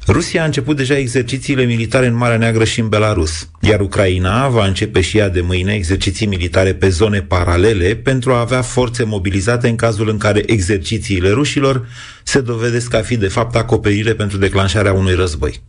Rusia 0.07 0.43
a 0.43 0.45
început 0.45 0.77
deja 0.77 0.97
exercițiile 0.97 1.65
militare 1.65 2.07
în 2.07 2.15
Marea 2.15 2.37
Neagră 2.37 2.65
și 2.65 2.81
în 2.81 2.89
Belarus, 2.89 3.49
iar 3.61 3.81
Ucraina 3.81 4.49
va 4.49 4.67
începe 4.67 5.01
și 5.01 5.19
ea 5.19 5.29
de 5.29 5.41
mâine 5.41 5.75
exerciții 5.75 6.27
militare 6.27 6.75
pe 6.75 6.89
zone 6.89 7.21
paralele 7.21 7.95
pentru 7.95 8.33
a 8.33 8.41
avea 8.41 8.63
forțe 8.63 9.05
mobilizate 9.05 9.69
în 9.69 9.77
cazul 9.77 10.09
în 10.09 10.19
care 10.19 10.43
exercițiile 10.47 11.31
rușilor 11.31 11.89
se 12.23 12.41
dovedesc 12.41 12.95
a 12.95 13.01
fi 13.01 13.17
de 13.17 13.29
fapt 13.29 13.57
acoperire 13.57 14.15
pentru 14.15 14.39
declanșarea 14.39 14.93
unui 14.93 15.15
război. 15.15 15.63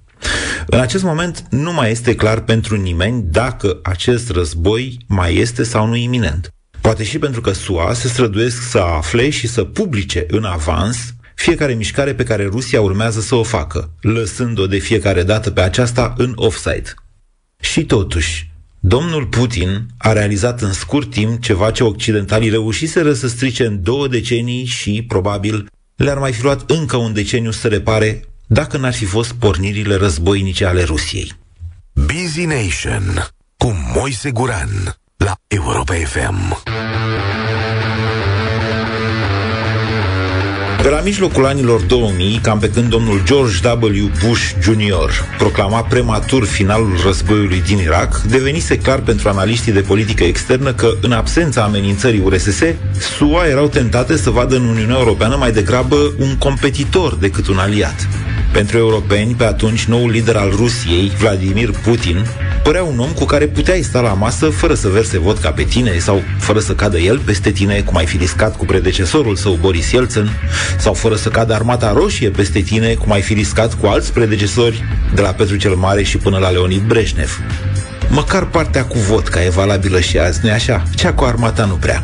În 0.66 0.80
acest 0.80 1.04
moment 1.04 1.44
nu 1.50 1.74
mai 1.74 1.92
este 1.92 2.16
clar 2.16 2.40
pentru 2.40 2.76
nimeni 2.76 3.24
dacă 3.32 3.80
acest 3.84 4.30
război 4.30 4.98
mai 5.08 5.36
este 5.36 5.64
sau 5.64 5.88
nu 5.88 5.96
iminent. 5.96 6.54
Poate 6.82 7.04
și 7.04 7.20
pentru 7.20 7.42
că 7.42 7.52
SUA 7.52 7.94
se 7.94 8.08
străduiesc 8.08 8.70
să 8.70 8.78
afle 8.78 9.30
și 9.30 9.48
să 9.48 9.64
publice 9.64 10.26
în 10.28 10.44
avans 10.44 11.14
fiecare 11.36 11.74
mișcare 11.74 12.14
pe 12.14 12.24
care 12.24 12.46
Rusia 12.46 12.82
urmează 12.82 13.22
să 13.22 13.36
o 13.36 13.44
facă, 13.44 13.90
lăsând-o 14.02 14.68
de 14.68 14.78
fiecare 14.78 15.24
dată 15.24 15.52
pe 15.52 15.62
aceasta 15.62 16.14
în 16.18 16.32
offside. 16.36 16.94
Și 17.60 17.86
totuși, 17.86 18.52
domnul 18.80 19.26
Putin 19.26 19.86
a 19.98 20.12
realizat 20.12 20.62
în 20.62 20.74
scurt 20.74 21.10
timp 21.10 21.42
ceva 21.42 21.72
ce 21.72 21.84
occidentalii 21.84 22.50
reușiseră 22.50 23.14
să 23.14 23.28
strice 23.28 23.66
în 23.66 23.84
două 23.84 24.08
decenii 24.08 24.66
și, 24.66 25.06
probabil, 25.08 25.68
le-ar 25.96 26.18
mai 26.18 26.34
fi 26.34 26.44
luat 26.44 26.70
încă 26.70 26.98
un 26.98 27.14
deceniu 27.14 27.52
să 27.52 27.68
repare 27.68 28.22
dacă 28.48 28.78
n-ar 28.78 28.94
fi 28.94 29.06
fost 29.06 29.34
pornirile 29.34 29.96
războinice 29.96 30.66
ale 30.66 30.84
Rusiei. 30.84 31.32
Busy 31.94 32.46
Nation 32.46 33.28
cu 33.58 33.76
Moise 33.96 34.32
Guran 34.32 34.96
la 35.18 35.34
Europa 35.48 35.94
FM. 35.94 36.64
Pe 40.84 40.90
la 40.90 41.00
mijlocul 41.00 41.46
anilor 41.46 41.82
2000, 41.82 42.40
cam 42.42 42.60
pe 42.60 42.70
când 42.70 42.90
domnul 42.90 43.22
George 43.26 43.68
W. 43.68 44.10
Bush 44.26 44.52
Jr. 44.62 45.10
proclama 45.38 45.82
prematur 45.82 46.46
finalul 46.46 47.00
războiului 47.06 47.62
din 47.62 47.78
Irak, 47.78 48.22
devenise 48.22 48.78
clar 48.78 49.00
pentru 49.00 49.30
analiștii 49.30 49.72
de 49.72 49.82
politică 49.82 50.24
externă 50.24 50.74
că, 50.74 50.94
în 51.02 51.12
absența 51.12 51.62
amenințării 51.62 52.22
URSS, 52.26 52.62
SUA 53.18 53.48
erau 53.48 53.68
tentate 53.68 54.18
să 54.18 54.30
vadă 54.30 54.56
în 54.56 54.66
Uniunea 54.66 54.98
Europeană 54.98 55.36
mai 55.36 55.52
degrabă 55.52 55.96
un 56.20 56.38
competitor 56.38 57.16
decât 57.16 57.48
un 57.48 57.58
aliat. 57.58 58.08
Pentru 58.54 58.78
europeni, 58.78 59.34
pe 59.34 59.44
atunci, 59.44 59.86
noul 59.86 60.10
lider 60.10 60.36
al 60.36 60.54
Rusiei, 60.56 61.12
Vladimir 61.20 61.70
Putin, 61.84 62.26
părea 62.64 62.84
un 62.84 63.00
om 63.00 63.10
cu 63.10 63.26
care 63.26 63.46
puteai 63.48 63.82
sta 63.82 64.02
la 64.02 64.14
masă 64.14 64.50
fără 64.50 64.74
să 64.74 64.88
verse 64.88 65.20
vodka 65.20 65.52
pe 65.52 65.64
tine 65.64 65.98
sau 65.98 66.22
fără 66.40 66.60
să 66.60 66.74
cadă 66.74 66.98
el 66.98 67.20
peste 67.20 67.52
tine, 67.52 67.82
cum 67.82 67.96
ai 67.96 68.06
fi 68.06 68.18
riscat 68.18 68.58
cu 68.58 68.66
predecesorul 68.66 69.36
său 69.36 69.58
Boris 69.62 69.92
Yeltsin, 69.92 70.30
sau 70.78 70.93
fără 70.93 71.15
să 71.15 71.30
cadă 71.30 71.53
armata 71.53 71.91
roșie 71.91 72.30
peste 72.30 72.59
tine, 72.59 72.93
cum 72.93 73.11
ai 73.11 73.21
fi 73.21 73.34
riscat 73.34 73.74
cu 73.74 73.86
alți 73.86 74.13
predecesori, 74.13 74.84
de 75.15 75.21
la 75.21 75.30
Petru 75.30 75.55
cel 75.55 75.76
Mare 75.76 76.03
și 76.03 76.17
până 76.17 76.38
la 76.38 76.49
Leonid 76.49 76.82
Breșnev. 76.88 77.39
Măcar 78.16 78.45
partea 78.45 78.86
cu 78.86 78.97
vodka 78.97 79.43
e 79.43 79.49
valabilă 79.49 79.99
și 79.99 80.18
azi, 80.18 80.39
nu 80.43 80.51
așa? 80.51 80.84
Cea 80.95 81.14
cu 81.14 81.24
armata 81.24 81.66
nu 81.66 81.74
prea. 81.74 82.03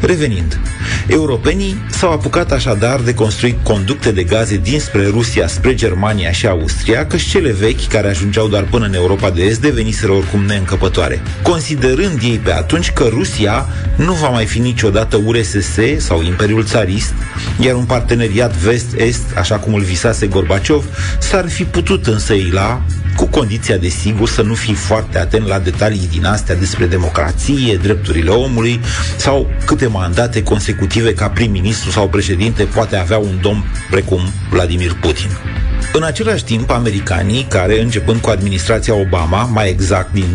Revenind, 0.00 0.60
europenii 1.06 1.76
s-au 1.90 2.12
apucat 2.12 2.52
așadar 2.52 3.00
de 3.00 3.14
construit 3.14 3.56
conducte 3.62 4.12
de 4.12 4.22
gaze 4.22 4.56
dinspre 4.56 5.06
Rusia 5.06 5.46
spre 5.46 5.74
Germania 5.74 6.32
și 6.32 6.46
Austria, 6.46 7.06
căci 7.06 7.22
cele 7.22 7.52
vechi, 7.52 7.88
care 7.88 8.08
ajungeau 8.08 8.48
doar 8.48 8.62
până 8.62 8.86
în 8.86 8.94
Europa 8.94 9.30
de 9.30 9.42
Est, 9.42 9.60
deveniseră 9.60 10.12
oricum 10.12 10.44
neîncăpătoare. 10.44 11.22
Considerând 11.42 12.18
ei 12.22 12.40
pe 12.44 12.52
atunci 12.52 12.90
că 12.90 13.06
Rusia 13.10 13.68
nu 13.96 14.12
va 14.12 14.28
mai 14.28 14.46
fi 14.46 14.58
niciodată 14.58 15.20
URSS 15.24 15.78
sau 15.96 16.22
Imperiul 16.22 16.64
Țarist, 16.64 17.14
iar 17.60 17.74
un 17.74 17.84
parteneriat 17.84 18.56
vest-est, 18.56 19.22
așa 19.36 19.56
cum 19.56 19.74
îl 19.74 19.82
visase 19.82 20.26
Gorbaciov, 20.26 20.84
s-ar 21.18 21.48
fi 21.48 21.64
putut 21.64 22.06
însăila 22.06 22.82
cu 23.24 23.38
condiția, 23.38 23.76
desigur, 23.76 24.28
să 24.28 24.42
nu 24.42 24.54
fii 24.54 24.74
foarte 24.74 25.18
atent 25.18 25.46
la 25.46 25.58
detalii 25.58 26.08
din 26.10 26.24
astea 26.24 26.54
despre 26.54 26.86
democrație, 26.86 27.76
drepturile 27.76 28.30
omului 28.30 28.80
sau 29.16 29.50
câte 29.66 29.86
mandate 29.86 30.42
consecutive 30.42 31.14
ca 31.14 31.28
prim-ministru 31.28 31.90
sau 31.90 32.08
președinte 32.08 32.64
poate 32.64 32.96
avea 32.96 33.18
un 33.18 33.38
domn 33.40 33.64
precum 33.90 34.20
Vladimir 34.50 34.96
Putin. 35.00 35.53
În 35.92 36.02
același 36.02 36.44
timp, 36.44 36.70
americanii, 36.70 37.46
care, 37.48 37.80
începând 37.80 38.20
cu 38.20 38.30
administrația 38.30 38.94
Obama, 38.94 39.44
mai 39.44 39.68
exact 39.68 40.12
din 40.12 40.26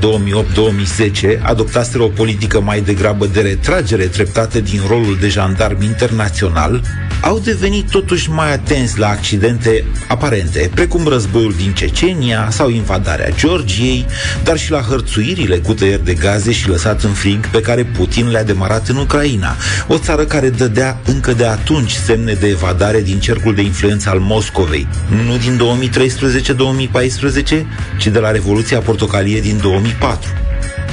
2008-2010, 1.38 1.42
adoptaseră 1.42 2.04
o 2.04 2.08
politică 2.08 2.62
mai 2.62 2.82
degrabă 2.82 3.26
de 3.26 3.42
retragere 3.42 4.06
treptată 4.06 4.60
din 4.60 4.82
rolul 4.88 5.18
de 5.20 5.28
jandarm 5.28 5.82
internațional, 5.82 6.82
au 7.22 7.40
devenit 7.40 7.90
totuși 7.90 8.30
mai 8.30 8.54
atenți 8.54 9.00
la 9.00 9.08
accidente 9.08 9.86
aparente, 10.08 10.70
precum 10.74 11.08
războiul 11.08 11.54
din 11.58 11.74
Cecenia 11.74 12.48
sau 12.52 12.70
invadarea 12.70 13.30
Georgiei, 13.36 14.06
dar 14.44 14.58
și 14.58 14.72
la 14.72 14.80
hărțuirile 14.80 15.58
cu 15.58 15.74
tăieri 15.74 16.06
de 16.06 16.14
gaze 16.14 16.52
și 16.52 16.70
lăsat 16.70 17.04
în 17.04 17.12
frig 17.12 17.48
pe 17.48 17.62
care 17.62 17.84
Putin 17.84 18.30
le-a 18.30 18.44
demarat 18.44 18.88
în 18.88 18.96
Ucraina, 18.96 19.56
o 19.88 19.98
țară 19.98 20.24
care 20.24 20.50
dădea 20.50 21.00
încă 21.06 21.34
de 21.34 21.46
atunci 21.46 21.92
semne 21.92 22.34
de 22.34 22.48
evadare 22.48 23.02
din 23.02 23.20
cercul 23.20 23.56
de 23.56 23.62
influență 23.62 24.10
al 24.10 24.20
Moscovei, 24.20 24.88
nu 25.26 25.38
din 25.40 25.62
2013-2014, 27.62 27.66
ci 27.98 28.08
de 28.08 28.20
la 28.20 28.32
Revoluția 28.32 28.80
Portocalie 28.80 29.40
din 29.40 29.60
2004. 29.62 30.30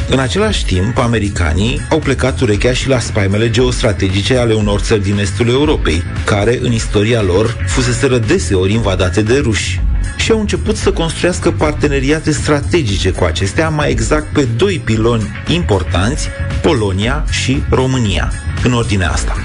În 0.09 0.18
același 0.18 0.64
timp, 0.64 0.99
americanii 0.99 1.80
au 1.90 1.99
plecat 1.99 2.40
urechea 2.40 2.72
și 2.72 2.88
la 2.88 2.99
spaimele 2.99 3.51
geostrategice 3.51 4.36
ale 4.36 4.55
unor 4.55 4.80
țări 4.80 5.03
din 5.03 5.18
estul 5.18 5.49
Europei, 5.49 6.03
care, 6.24 6.59
în 6.62 6.72
istoria 6.72 7.22
lor, 7.22 7.57
fuseseră 7.66 8.18
deseori 8.18 8.72
invadate 8.72 9.22
de 9.22 9.38
ruși 9.38 9.80
și 10.16 10.30
au 10.30 10.40
început 10.40 10.76
să 10.76 10.92
construiască 10.92 11.51
parteneriate 11.51 12.30
strategice 12.30 13.11
cu 13.11 13.24
acestea, 13.24 13.68
mai 13.68 13.90
exact 13.90 14.32
pe 14.32 14.49
doi 14.57 14.80
piloni 14.84 15.30
importanți, 15.49 16.28
Polonia 16.62 17.24
și 17.30 17.62
România, 17.70 18.32
în 18.64 18.72
ordinea 18.72 19.11
asta. 19.11 19.36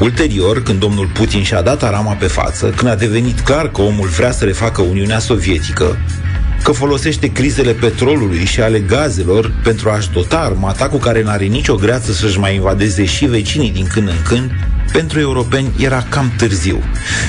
Ulterior, 0.00 0.62
când 0.62 0.78
domnul 0.78 1.10
Putin 1.14 1.42
și-a 1.42 1.62
dat 1.62 1.82
arama 1.82 2.12
pe 2.12 2.26
față, 2.26 2.72
când 2.76 2.90
a 2.90 2.94
devenit 2.94 3.40
clar 3.40 3.70
că 3.70 3.82
omul 3.82 4.06
vrea 4.06 4.30
să 4.30 4.44
refacă 4.44 4.82
Uniunea 4.82 5.18
Sovietică, 5.18 5.98
că 6.62 6.72
folosește 6.72 7.32
crizele 7.32 7.72
petrolului 7.72 8.44
și 8.44 8.60
ale 8.60 8.80
gazelor 8.80 9.52
pentru 9.62 9.90
a-și 9.90 10.10
dota 10.10 10.38
armata 10.38 10.88
cu 10.88 10.96
care 10.96 11.22
n-are 11.22 11.44
nicio 11.44 11.74
greață 11.74 12.12
să-și 12.12 12.38
mai 12.38 12.54
invadeze 12.54 13.04
și 13.04 13.24
vecinii 13.24 13.70
din 13.70 13.86
când 13.92 14.08
în 14.08 14.22
când, 14.24 14.50
pentru 14.92 15.20
europeni 15.20 15.72
era 15.78 16.06
cam 16.08 16.32
târziu. 16.36 16.82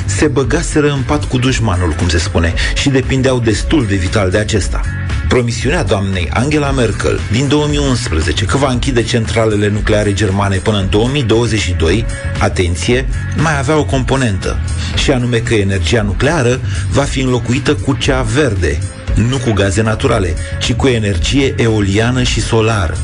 Se 0.05 0.28
băgaseră 0.28 0.91
în 0.91 1.01
pat 1.05 1.24
cu 1.24 1.38
dușmanul, 1.38 1.91
cum 1.91 2.10
se 2.10 2.18
spune, 2.18 2.53
și 2.76 2.89
depindeau 2.89 3.39
destul 3.39 3.86
de 3.86 3.95
vital 3.95 4.30
de 4.30 4.38
acesta. 4.38 4.82
Promisiunea 5.28 5.84
doamnei 5.84 6.30
Angela 6.34 6.72
Merkel 6.72 7.20
din 7.32 7.47
2011 7.47 8.45
că 8.45 8.57
va 8.57 8.70
închide 8.70 9.03
centralele 9.03 9.70
nucleare 9.70 10.14
germane 10.14 10.57
până 10.57 10.78
în 10.78 10.89
2022, 10.89 12.05
atenție, 12.39 13.07
mai 13.36 13.57
avea 13.57 13.78
o 13.78 13.84
componentă, 13.84 14.60
și 14.95 15.12
anume 15.12 15.38
că 15.38 15.53
energia 15.53 16.01
nucleară 16.01 16.60
va 16.91 17.03
fi 17.03 17.22
înlocuită 17.22 17.76
cu 17.76 17.93
cea 17.93 18.22
verde, 18.22 18.80
nu 19.16 19.38
cu 19.38 19.51
gaze 19.51 19.82
naturale, 19.82 20.34
ci 20.60 20.74
cu 20.74 20.88
energie 20.88 21.53
eoliană 21.57 22.24
și 22.24 22.41
solară. 22.41 22.97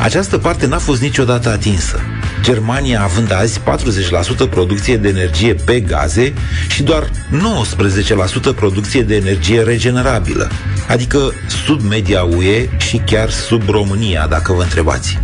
Această 0.00 0.38
parte 0.38 0.66
n-a 0.66 0.78
fost 0.78 1.00
niciodată 1.00 1.48
atinsă. 1.48 2.00
Germania 2.42 3.02
având 3.02 3.32
azi 3.32 3.60
40% 3.60 3.62
producție 4.50 4.96
de 4.96 5.08
energie 5.08 5.54
pe 5.54 5.80
gaze 5.80 6.32
și 6.68 6.82
doar 6.82 7.10
19% 8.52 8.54
producție 8.54 9.02
de 9.02 9.16
energie 9.16 9.62
regenerabilă, 9.62 10.50
adică 10.88 11.32
sub 11.64 11.80
media 11.80 12.22
UE 12.22 12.68
și 12.76 12.96
chiar 12.96 13.30
sub 13.30 13.68
România, 13.68 14.26
dacă 14.30 14.52
vă 14.52 14.62
întrebați. 14.62 15.18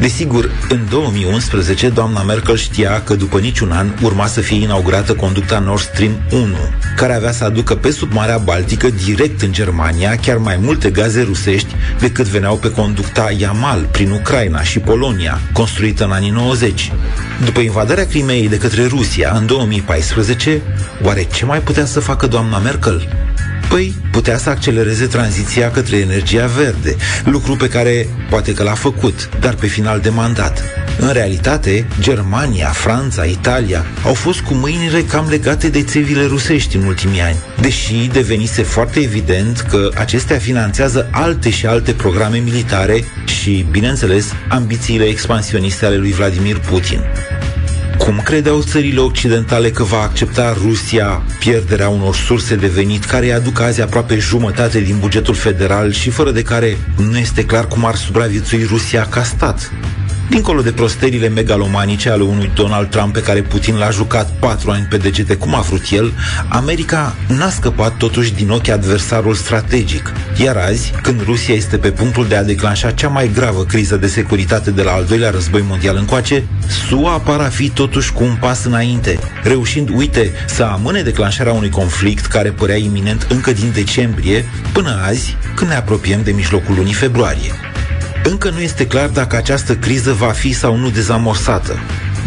Desigur, 0.00 0.50
în 0.68 0.86
2011, 0.90 1.88
doamna 1.88 2.22
Merkel 2.22 2.56
știa 2.56 3.02
că 3.02 3.14
după 3.14 3.38
niciun 3.38 3.70
an 3.70 3.92
urma 4.02 4.26
să 4.26 4.40
fie 4.40 4.62
inaugurată 4.62 5.14
conducta 5.14 5.58
Nord 5.58 5.80
Stream 5.80 6.22
1, 6.30 6.56
care 6.96 7.14
avea 7.14 7.32
să 7.32 7.44
aducă 7.44 7.74
pe 7.74 7.90
sub 7.90 8.12
Marea 8.12 8.38
Baltică 8.38 8.88
direct 9.04 9.42
în 9.42 9.52
Germania 9.52 10.16
chiar 10.16 10.36
mai 10.36 10.58
multe 10.62 10.90
gaze 10.90 11.22
rusești 11.22 11.74
decât 11.98 12.26
veneau 12.26 12.56
pe 12.56 12.70
conducta 12.70 13.30
Yamal 13.38 13.88
prin 13.90 14.10
Ucraina 14.10 14.62
și 14.62 14.78
Polonia, 14.78 15.40
construită 15.52 16.04
în 16.04 16.10
anii 16.10 16.30
90. 16.30 16.92
După 17.44 17.60
invadarea 17.60 18.06
Crimeei 18.06 18.48
de 18.48 18.58
către 18.58 18.86
Rusia 18.86 19.32
în 19.36 19.46
2014, 19.46 20.62
oare 21.02 21.26
ce 21.34 21.44
mai 21.44 21.60
putea 21.60 21.84
să 21.84 22.00
facă 22.00 22.26
doamna 22.26 22.58
Merkel? 22.58 23.29
Păi, 23.70 23.94
putea 24.10 24.38
să 24.38 24.50
accelereze 24.50 25.06
tranziția 25.06 25.70
către 25.70 25.96
energia 25.96 26.46
verde, 26.46 26.96
lucru 27.24 27.56
pe 27.56 27.68
care 27.68 28.08
poate 28.30 28.52
că 28.52 28.62
l-a 28.62 28.74
făcut, 28.74 29.28
dar 29.40 29.54
pe 29.54 29.66
final 29.66 30.00
de 30.00 30.08
mandat. 30.08 30.62
În 30.98 31.12
realitate, 31.12 31.86
Germania, 32.00 32.68
Franța, 32.68 33.24
Italia 33.24 33.86
au 34.04 34.14
fost 34.14 34.40
cu 34.40 34.54
mâinile 34.54 35.02
cam 35.02 35.28
legate 35.28 35.68
de 35.68 35.82
țevile 35.82 36.24
rusești 36.24 36.76
în 36.76 36.84
ultimii 36.84 37.20
ani, 37.20 37.36
deși 37.60 38.08
devenise 38.12 38.62
foarte 38.62 39.00
evident 39.00 39.60
că 39.60 39.90
acestea 39.94 40.38
finanțează 40.38 41.08
alte 41.10 41.50
și 41.50 41.66
alte 41.66 41.92
programe 41.92 42.38
militare 42.38 43.04
și, 43.24 43.66
bineînțeles, 43.70 44.32
ambițiile 44.48 45.04
expansioniste 45.04 45.86
ale 45.86 45.96
lui 45.96 46.12
Vladimir 46.12 46.58
Putin. 46.58 47.00
Cum 48.00 48.20
credeau 48.24 48.62
țările 48.62 49.00
occidentale 49.00 49.70
că 49.70 49.82
va 49.82 50.00
accepta 50.00 50.56
Rusia 50.62 51.22
pierderea 51.38 51.88
unor 51.88 52.14
surse 52.14 52.54
de 52.56 52.66
venit 52.66 53.04
care 53.04 53.24
îi 53.24 53.32
aduc 53.32 53.60
azi 53.60 53.80
aproape 53.80 54.18
jumătate 54.18 54.80
din 54.80 54.98
bugetul 54.98 55.34
federal 55.34 55.92
și 55.92 56.10
fără 56.10 56.30
de 56.30 56.42
care 56.42 56.76
nu 57.10 57.18
este 57.18 57.44
clar 57.44 57.66
cum 57.68 57.84
ar 57.84 57.94
supraviețui 57.94 58.64
Rusia 58.64 59.06
ca 59.06 59.22
stat? 59.22 59.72
Dincolo 60.30 60.62
de 60.62 60.72
prosterile 60.72 61.28
megalomanice 61.28 62.10
ale 62.10 62.22
unui 62.22 62.50
Donald 62.54 62.88
Trump 62.88 63.12
pe 63.12 63.22
care 63.22 63.42
Putin 63.42 63.76
l-a 63.76 63.90
jucat 63.90 64.30
patru 64.38 64.70
ani 64.70 64.86
pe 64.90 64.96
degete 64.96 65.34
cum 65.34 65.54
a 65.54 65.60
vrut 65.60 65.82
el, 65.90 66.12
America 66.48 67.16
n-a 67.28 67.48
scăpat 67.48 67.96
totuși 67.96 68.34
din 68.34 68.50
ochii 68.50 68.72
adversarul 68.72 69.34
strategic. 69.34 70.12
Iar 70.36 70.56
azi, 70.56 70.92
când 71.02 71.22
Rusia 71.24 71.54
este 71.54 71.76
pe 71.76 71.90
punctul 71.90 72.28
de 72.28 72.36
a 72.36 72.44
declanșa 72.44 72.90
cea 72.90 73.08
mai 73.08 73.30
gravă 73.34 73.64
criză 73.64 73.96
de 73.96 74.06
securitate 74.06 74.70
de 74.70 74.82
la 74.82 74.92
al 74.92 75.04
doilea 75.04 75.30
război 75.30 75.64
mondial 75.68 75.96
încoace, 75.96 76.44
SUA 76.88 77.18
par 77.18 77.40
a 77.40 77.48
fi 77.48 77.68
totuși 77.68 78.12
cu 78.12 78.24
un 78.24 78.36
pas 78.40 78.64
înainte, 78.64 79.18
reușind, 79.42 79.88
uite, 79.94 80.32
să 80.46 80.62
amâne 80.62 81.02
declanșarea 81.02 81.52
unui 81.52 81.70
conflict 81.70 82.26
care 82.26 82.50
părea 82.50 82.76
iminent 82.76 83.26
încă 83.28 83.52
din 83.52 83.70
decembrie, 83.74 84.44
până 84.72 85.02
azi, 85.06 85.36
când 85.54 85.70
ne 85.70 85.76
apropiem 85.76 86.22
de 86.22 86.30
mijlocul 86.30 86.74
lunii 86.74 86.92
februarie. 86.92 87.69
Încă 88.24 88.50
nu 88.50 88.60
este 88.60 88.86
clar 88.86 89.08
dacă 89.08 89.36
această 89.36 89.76
criză 89.76 90.12
va 90.12 90.30
fi 90.30 90.52
sau 90.52 90.76
nu 90.76 90.90
dezamorsată. 90.90 91.78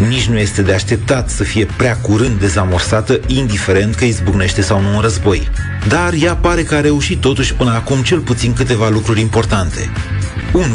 Nici 0.07 0.25
nu 0.25 0.37
este 0.37 0.61
de 0.61 0.73
așteptat 0.73 1.29
să 1.29 1.43
fie 1.43 1.67
prea 1.77 1.97
curând 1.97 2.39
dezamorsată, 2.39 3.19
indiferent 3.27 3.95
că 3.95 4.05
izbucnește 4.05 4.61
sau 4.61 4.81
nu 4.81 4.95
un 4.95 5.01
război. 5.01 5.49
Dar 5.87 6.13
ea 6.13 6.35
pare 6.35 6.63
că 6.63 6.75
a 6.75 6.81
reușit 6.81 7.21
totuși 7.21 7.53
până 7.53 7.71
acum 7.71 8.01
cel 8.01 8.19
puțin 8.19 8.53
câteva 8.53 8.89
lucruri 8.89 9.19
importante. 9.19 9.91
1. 10.53 10.65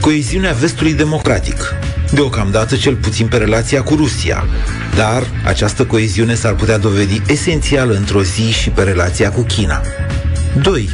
Coeziunea 0.00 0.52
vestului 0.52 0.94
democratic. 0.94 1.74
Deocamdată 2.10 2.76
cel 2.76 2.94
puțin 2.94 3.26
pe 3.26 3.36
relația 3.36 3.82
cu 3.82 3.94
Rusia. 3.94 4.46
Dar 4.96 5.22
această 5.44 5.84
coeziune 5.84 6.34
s-ar 6.34 6.54
putea 6.54 6.78
dovedi 6.78 7.22
esențială 7.26 7.94
într-o 7.94 8.22
zi 8.22 8.50
și 8.50 8.70
pe 8.70 8.82
relația 8.82 9.30
cu 9.30 9.42
China. 9.42 9.82
2. 10.62 10.88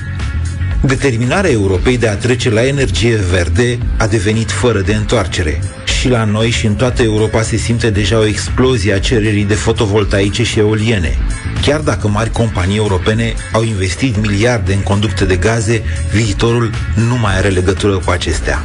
Determinarea 0.87 1.51
Europei 1.51 1.99
de 1.99 2.09
a 2.09 2.17
trece 2.17 2.51
la 2.51 2.67
energie 2.67 3.17
verde 3.17 3.79
a 3.99 4.07
devenit 4.07 4.51
fără 4.51 4.81
de 4.81 4.95
întoarcere. 4.95 5.63
Și 5.99 6.09
la 6.09 6.25
noi 6.25 6.51
și 6.51 6.67
în 6.67 6.75
toată 6.75 7.03
Europa 7.03 7.43
se 7.43 7.57
simte 7.57 7.91
deja 7.91 8.19
o 8.19 8.27
explozie 8.27 8.93
a 8.93 9.01
cererii 9.01 9.45
de 9.45 9.55
fotovoltaice 9.55 10.43
și 10.43 10.59
eoliene. 10.59 11.19
Chiar 11.63 11.81
dacă 11.81 12.09
mari 12.09 12.31
companii 12.31 12.77
europene 12.77 13.35
au 13.53 13.63
investit 13.63 14.21
miliarde 14.21 14.73
în 14.73 14.83
conducte 14.83 15.25
de 15.25 15.37
gaze, 15.37 15.83
viitorul 16.13 16.71
nu 17.09 17.19
mai 17.19 17.37
are 17.37 17.49
legătură 17.49 17.99
cu 18.05 18.11
acestea. 18.11 18.63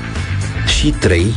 Și 0.80 0.90
3. 1.00 1.36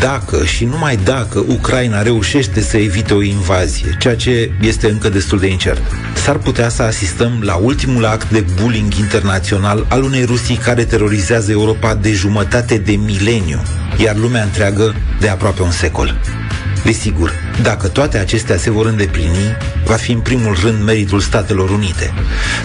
Dacă 0.00 0.44
și 0.44 0.64
numai 0.64 0.96
dacă 0.96 1.44
Ucraina 1.48 2.02
reușește 2.02 2.60
să 2.60 2.76
evite 2.76 3.14
o 3.14 3.22
invazie, 3.22 3.96
ceea 3.98 4.16
ce 4.16 4.50
este 4.60 4.90
încă 4.90 5.08
destul 5.08 5.38
de 5.38 5.46
incert, 5.46 5.82
s-ar 6.14 6.36
putea 6.36 6.68
să 6.68 6.82
asistăm 6.82 7.40
la 7.42 7.54
ultimul 7.54 8.04
act 8.04 8.30
de 8.30 8.44
bullying 8.60 8.94
internațional 8.94 9.86
al 9.88 10.02
unei 10.02 10.24
Rusii 10.24 10.56
care 10.56 10.84
terorizează 10.84 11.50
Europa 11.50 11.94
de 11.94 12.12
jumătate 12.12 12.78
de 12.78 12.92
mileniu, 12.92 13.62
iar 13.96 14.16
lumea 14.16 14.42
întreagă 14.42 14.94
de 15.20 15.28
aproape 15.28 15.62
un 15.62 15.70
secol. 15.70 16.20
Desigur, 16.84 17.32
dacă 17.62 17.88
toate 17.88 18.18
acestea 18.18 18.56
se 18.56 18.70
vor 18.70 18.86
îndeplini, 18.86 19.56
va 19.84 19.94
fi 19.94 20.12
în 20.12 20.20
primul 20.20 20.56
rând 20.62 20.84
meritul 20.84 21.20
Statelor 21.20 21.70
Unite. 21.70 22.12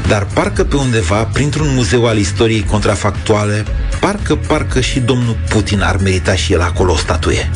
Dar 0.07 0.27
parcă 0.33 0.63
pe 0.63 0.75
undeva, 0.75 1.23
printr-un 1.33 1.67
muzeu 1.75 2.07
al 2.07 2.17
istoriei 2.17 2.63
contrafactuale, 2.63 3.65
parcă, 3.99 4.35
parcă 4.35 4.79
și 4.79 4.99
domnul 4.99 5.37
Putin 5.49 5.81
ar 5.81 5.97
merita 5.97 6.35
și 6.35 6.53
el 6.53 6.61
acolo 6.61 6.91
o 6.91 6.97
statuie. 6.97 7.49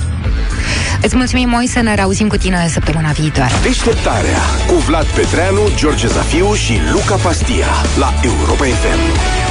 Îți 1.02 1.16
mulțumim, 1.16 1.50
Moise, 1.50 1.80
ne 1.80 1.96
reauzim 1.96 2.28
cu 2.28 2.38
tine 2.38 2.68
săptămâna 2.70 3.12
viitoare. 3.12 3.54
Deșteptarea 3.64 4.40
cu 4.68 4.74
Vlad 4.74 5.06
Petreanu, 5.06 5.62
George 5.76 6.08
Zafiu 6.08 6.54
și 6.54 6.74
Luca 6.92 7.16
Pastia 7.16 7.68
la 7.98 8.14
Europa 8.24 8.64
FM. 8.64 9.51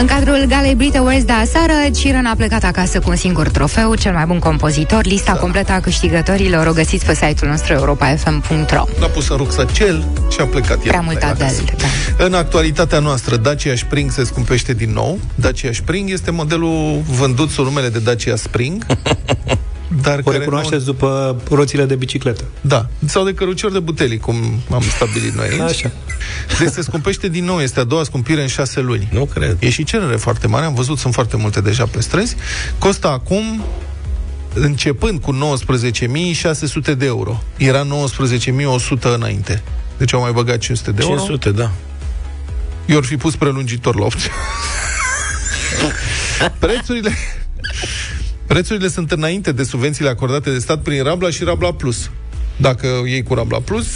În 0.00 0.06
cadrul 0.06 0.44
Galei 0.48 0.74
Brit 0.74 0.96
Awards 0.96 1.24
de 1.24 1.32
aseară, 1.32 1.72
Ciran 1.96 2.26
a 2.26 2.34
plecat 2.34 2.64
acasă 2.64 2.98
cu 2.98 3.10
un 3.10 3.16
singur 3.16 3.48
trofeu, 3.48 3.94
cel 3.94 4.12
mai 4.12 4.24
bun 4.26 4.38
compozitor. 4.38 5.04
Lista 5.04 5.32
da. 5.32 5.38
completă 5.38 5.72
a 5.72 5.80
câștigătorilor 5.80 6.66
o 6.66 6.72
găsiți 6.72 7.04
pe 7.04 7.14
site-ul 7.14 7.50
nostru 7.50 7.72
europafm.ro 7.72 8.84
L-a 9.00 9.06
pus 9.06 9.28
în 9.28 9.36
rucsacel 9.36 10.04
și 10.30 10.40
a 10.40 10.44
plecat 10.44 10.76
el. 10.76 10.88
Prea 10.88 11.00
mult 11.00 11.22
Adel, 11.22 11.64
da. 11.76 12.24
În 12.24 12.34
actualitatea 12.34 12.98
noastră, 12.98 13.36
Dacia 13.36 13.74
Spring 13.76 14.10
se 14.10 14.24
scumpește 14.24 14.74
din 14.74 14.92
nou. 14.92 15.18
Dacia 15.34 15.72
Spring 15.72 16.10
este 16.10 16.30
modelul 16.30 17.02
vândut 17.18 17.50
sub 17.50 17.64
numele 17.64 17.88
de 17.88 17.98
Dacia 17.98 18.36
Spring. 18.36 18.86
dar 20.02 20.18
O 20.18 20.22
care 20.22 20.38
recunoașteți 20.38 20.84
după 20.84 21.40
roțile 21.50 21.84
de 21.84 21.94
bicicletă. 21.94 22.44
Da, 22.60 22.88
sau 23.06 23.24
de 23.24 23.34
căruciori 23.34 23.72
de 23.72 23.80
butelii, 23.80 24.18
cum 24.18 24.36
am 24.72 24.82
stabilit 24.96 25.34
noi 25.34 25.48
aici. 25.48 25.60
Așa. 25.60 25.90
Deci 26.58 26.68
se 26.68 26.82
scumpește 26.82 27.28
din 27.28 27.44
nou, 27.44 27.60
este 27.60 27.80
a 27.80 27.84
doua 27.84 28.04
scumpire 28.04 28.40
în 28.40 28.46
șase 28.46 28.80
luni. 28.80 29.08
Nu 29.12 29.24
cred. 29.24 29.56
E 29.58 29.70
și 29.70 29.84
cerere 29.84 30.16
foarte 30.16 30.46
mare, 30.46 30.64
am 30.64 30.74
văzut, 30.74 30.98
sunt 30.98 31.14
foarte 31.14 31.36
multe 31.36 31.60
deja 31.60 31.86
pe 31.86 32.00
străzi. 32.00 32.36
Costă 32.78 33.08
acum, 33.08 33.64
începând 34.54 35.20
cu 35.20 35.56
19.600 36.92 36.96
de 36.96 37.06
euro. 37.06 37.42
Era 37.56 37.86
19.100 37.86 39.14
înainte. 39.14 39.62
Deci 39.98 40.14
au 40.14 40.20
mai 40.20 40.32
băgat 40.32 40.58
500 40.58 40.92
de 40.92 41.02
euro. 41.02 41.14
500, 41.14 41.50
da. 41.50 41.70
Eu 42.86 42.96
ar 42.96 43.04
fi 43.04 43.16
pus 43.16 43.36
prelungitor 43.36 43.98
la 43.98 44.04
opție. 44.04 44.30
Prețurile... 46.58 47.12
Prețurile 48.54 48.88
sunt 48.88 49.10
înainte 49.10 49.52
de 49.52 49.62
subvențiile 49.62 50.10
acordate 50.10 50.50
de 50.50 50.58
stat 50.58 50.82
prin 50.82 51.02
Rabla 51.02 51.30
și 51.30 51.44
Rabla 51.44 51.72
Plus. 51.72 52.10
Dacă 52.56 52.86
iei 53.06 53.22
cu 53.22 53.34
Rabla 53.34 53.58
Plus, 53.58 53.86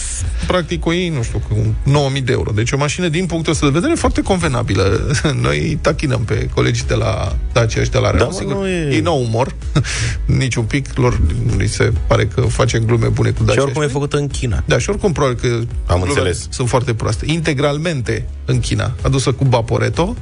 practic 0.47 0.87
o 0.87 0.93
iei, 0.93 1.09
nu 1.09 1.23
știu, 1.23 1.43
cu 1.49 1.75
9000 1.83 2.21
de 2.21 2.33
euro. 2.33 2.51
Deci 2.55 2.73
o 2.73 2.77
mașină, 2.77 3.09
din 3.09 3.27
punctul 3.27 3.53
ăsta 3.53 3.67
de 3.67 3.73
vedere, 3.73 3.95
foarte 3.95 4.21
convenabilă. 4.23 5.11
Noi 5.43 5.79
tachinăm 5.81 6.21
pe 6.21 6.49
colegii 6.55 6.85
de 6.87 6.95
la 6.95 7.37
Dacia 7.53 7.83
și 7.83 7.91
de 7.91 7.99
la 7.99 8.11
Renault, 8.11 8.33
mă, 8.33 8.39
sigur. 8.39 8.55
nu 8.55 8.69
e- 8.69 8.89
Ei 8.93 9.01
n-au 9.01 9.21
umor, 9.23 9.55
nici 10.41 10.55
un 10.55 10.65
pic, 10.65 10.97
lor 10.97 11.21
li 11.57 11.67
se 11.69 11.93
pare 12.07 12.27
că 12.27 12.41
facem 12.41 12.85
glume 12.85 13.07
bune 13.09 13.31
cu 13.31 13.43
Dacia. 13.45 13.59
Și 13.61 13.65
oricum 13.65 13.83
e 13.83 13.87
făcută 13.87 14.17
în 14.17 14.27
China. 14.27 14.63
Da, 14.67 14.79
și 14.79 14.91
oricum 14.91 15.13
probabil 15.13 15.39
că 15.41 15.47
Am 15.57 15.65
glumele 15.87 16.09
înțeles. 16.09 16.47
sunt 16.51 16.69
foarte 16.69 16.95
proaste. 16.95 17.25
Integralmente 17.29 18.29
în 18.45 18.61
China, 18.61 18.93
adusă 19.03 19.33
cu 19.33 19.45
Baporeto, 19.45 20.17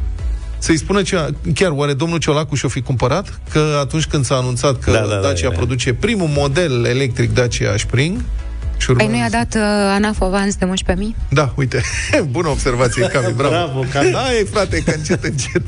să-i 0.62 0.76
spună 0.76 1.02
ce, 1.02 1.34
chiar 1.54 1.70
oare 1.70 1.92
domnul 1.92 2.18
Ciolacu 2.18 2.54
și-o 2.54 2.68
fi 2.68 2.80
cumpărat? 2.80 3.40
Că 3.50 3.78
atunci 3.80 4.04
când 4.06 4.24
s-a 4.24 4.34
anunțat 4.34 4.78
că 4.78 4.90
Da, 4.90 4.98
da, 4.98 5.06
da, 5.06 5.20
Dacia 5.20 5.46
e, 5.46 5.50
e. 5.52 5.56
produce 5.56 5.94
primul 5.94 6.28
model 6.28 6.84
electric 6.84 7.34
Dacia 7.34 7.76
Spring, 7.76 8.20
și 8.78 8.86
Păi 8.92 8.94
urmează- 9.06 9.12
nu 9.12 9.18
i-a 9.18 9.30
dat 9.44 9.54
uh, 9.54 9.92
ANAF 9.94 10.20
avans 10.20 10.56
de 10.56 10.68
11.000? 10.92 10.94
Da, 11.28 11.52
uite, 11.56 11.82
bună 12.30 12.48
observație, 12.48 13.06
Cami, 13.06 13.32
bravo. 13.36 13.50
Bravo, 13.54 13.84
Cami. 13.92 14.12
Hai, 14.14 14.46
frate, 14.50 14.78
că 14.78 14.92
încet, 14.96 15.24
încet. 15.24 15.62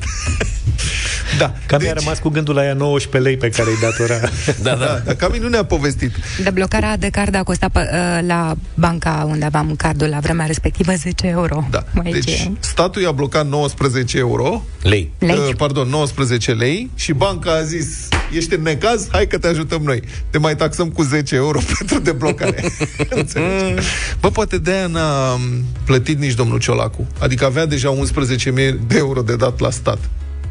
Da, 1.39 1.55
Cam 1.67 1.79
deci... 1.79 1.89
a 1.89 1.93
rămas 1.93 2.19
cu 2.19 2.29
gândul 2.29 2.55
la 2.55 2.65
ea 2.65 2.75
19 2.75 3.31
lei 3.31 3.37
pe 3.37 3.49
care 3.49 3.71
îi 3.71 3.79
datora. 3.81 4.21
Da, 4.63 4.75
da, 4.75 5.03
dar 5.05 5.15
Cami 5.15 5.39
nu 5.39 5.49
ne-a 5.49 5.65
povestit. 5.65 6.13
Deblocarea 6.43 6.97
de 6.97 7.09
card 7.09 7.35
a 7.35 7.43
costat 7.43 7.71
pe, 7.71 7.79
uh, 7.81 8.27
la 8.27 8.55
banca 8.75 9.27
unde 9.29 9.45
aveam 9.45 9.75
cardul 9.77 10.09
la 10.09 10.19
vremea 10.19 10.47
respectivă 10.47 10.93
10 10.93 11.27
euro. 11.27 11.67
Da. 11.71 11.85
Mai 11.93 12.13
Deci, 12.13 12.37
ce? 12.37 12.51
statul 12.61 13.03
i-a 13.03 13.13
blocat 13.13 13.47
19 13.47 14.19
euro, 14.19 14.65
Lei. 14.83 15.13
Lei. 15.19 15.37
Uh, 15.37 15.55
pardon, 15.57 15.89
19 15.89 16.53
lei 16.53 16.91
și 16.95 17.13
banca 17.13 17.53
a 17.53 17.63
zis, 17.63 18.09
ești 18.33 18.55
în 18.55 18.63
necaz, 18.63 19.09
hai 19.11 19.27
că 19.27 19.39
te 19.39 19.47
ajutăm 19.47 19.83
noi. 19.83 20.03
Te 20.31 20.39
mai 20.39 20.57
taxăm 20.57 20.89
cu 20.89 21.03
10 21.03 21.35
euro 21.35 21.59
pentru 21.79 21.99
deblocare. 21.99 22.65
Înțelegi? 23.09 23.87
Bă, 24.21 24.31
poate 24.31 24.59
de 24.59 24.71
aia 24.71 24.87
n-a 24.87 25.35
m, 25.35 25.65
plătit 25.85 26.19
nici 26.19 26.35
domnul 26.35 26.59
Ciolacu. 26.59 27.07
Adică 27.19 27.45
avea 27.45 27.67
deja 27.67 27.97
11.000 27.97 28.53
de 28.87 28.97
euro 28.97 29.23
de 29.23 29.37
dat 29.37 29.61
la 29.61 29.71
stat. 29.71 29.99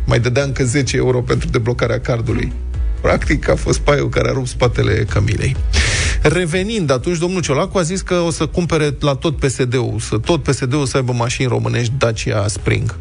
Mai 0.06 0.20
dădea 0.20 0.44
încă 0.44 0.64
10 0.64 0.96
euro 0.96 1.22
pentru 1.22 1.50
deblocarea 1.50 2.00
cardului. 2.00 2.54
Practic 3.02 3.50
a 3.50 3.56
fost 3.56 3.80
paiul 3.80 4.10
care 4.10 4.30
a 4.30 4.32
rupt 4.32 4.48
spatele 4.48 5.06
Camilei. 5.10 5.56
Revenind, 6.22 6.92
atunci 6.92 7.18
domnul 7.18 7.42
Ciolacu 7.42 7.78
a 7.78 7.82
zis 7.82 8.02
că 8.02 8.14
o 8.14 8.32
să 8.32 8.46
cumpere 8.46 8.96
la 9.00 9.16
tot 9.16 9.38
PSD-ul, 9.38 9.96
să 10.00 10.18
tot 10.18 10.44
PSD-ul 10.44 10.86
să 10.86 10.98
aibă 10.98 11.14
mașini 11.14 11.48
românești 11.48 11.94
Dacia 11.98 12.48
Spring. 12.48 12.96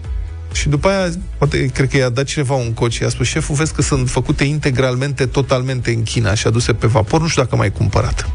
Și 0.53 0.69
după 0.69 0.89
aia, 0.89 1.11
poate, 1.39 1.67
cred 1.67 1.89
că 1.89 1.97
i-a 1.97 2.09
dat 2.09 2.25
cineva 2.25 2.55
un 2.55 2.73
coci 2.73 2.93
și 2.93 3.05
a 3.05 3.09
spus, 3.09 3.27
șeful, 3.27 3.55
vezi 3.55 3.75
că 3.75 3.83
sunt 3.83 4.11
făcute 4.11 4.45
integralmente, 4.45 5.27
totalmente 5.27 5.91
în 5.91 6.03
China 6.03 6.35
și 6.35 6.47
aduse 6.47 6.73
pe 6.73 6.87
vapor, 6.87 7.21
nu 7.21 7.29
știu 7.29 7.43
dacă 7.43 7.57
mai 7.57 7.73
cumpărat. 7.73 8.31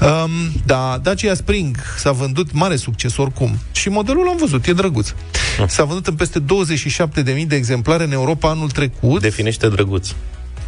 Um, 0.00 0.30
da, 0.66 0.98
Dacia 1.02 1.34
Spring 1.34 1.76
s-a 1.98 2.12
vândut 2.12 2.52
mare 2.52 2.76
succes 2.76 3.16
oricum. 3.16 3.58
Și 3.72 3.88
modelul 3.88 4.24
l-am 4.24 4.36
văzut, 4.36 4.66
e 4.66 4.72
drăguț. 4.72 5.12
S-a 5.66 5.84
vândut 5.84 6.06
în 6.06 6.14
peste 6.14 6.40
27.000 6.40 7.46
de 7.46 7.56
exemplare 7.56 8.04
în 8.04 8.12
Europa 8.12 8.48
anul 8.50 8.70
trecut. 8.70 9.20
Definește 9.20 9.68
drăguț. 9.68 10.08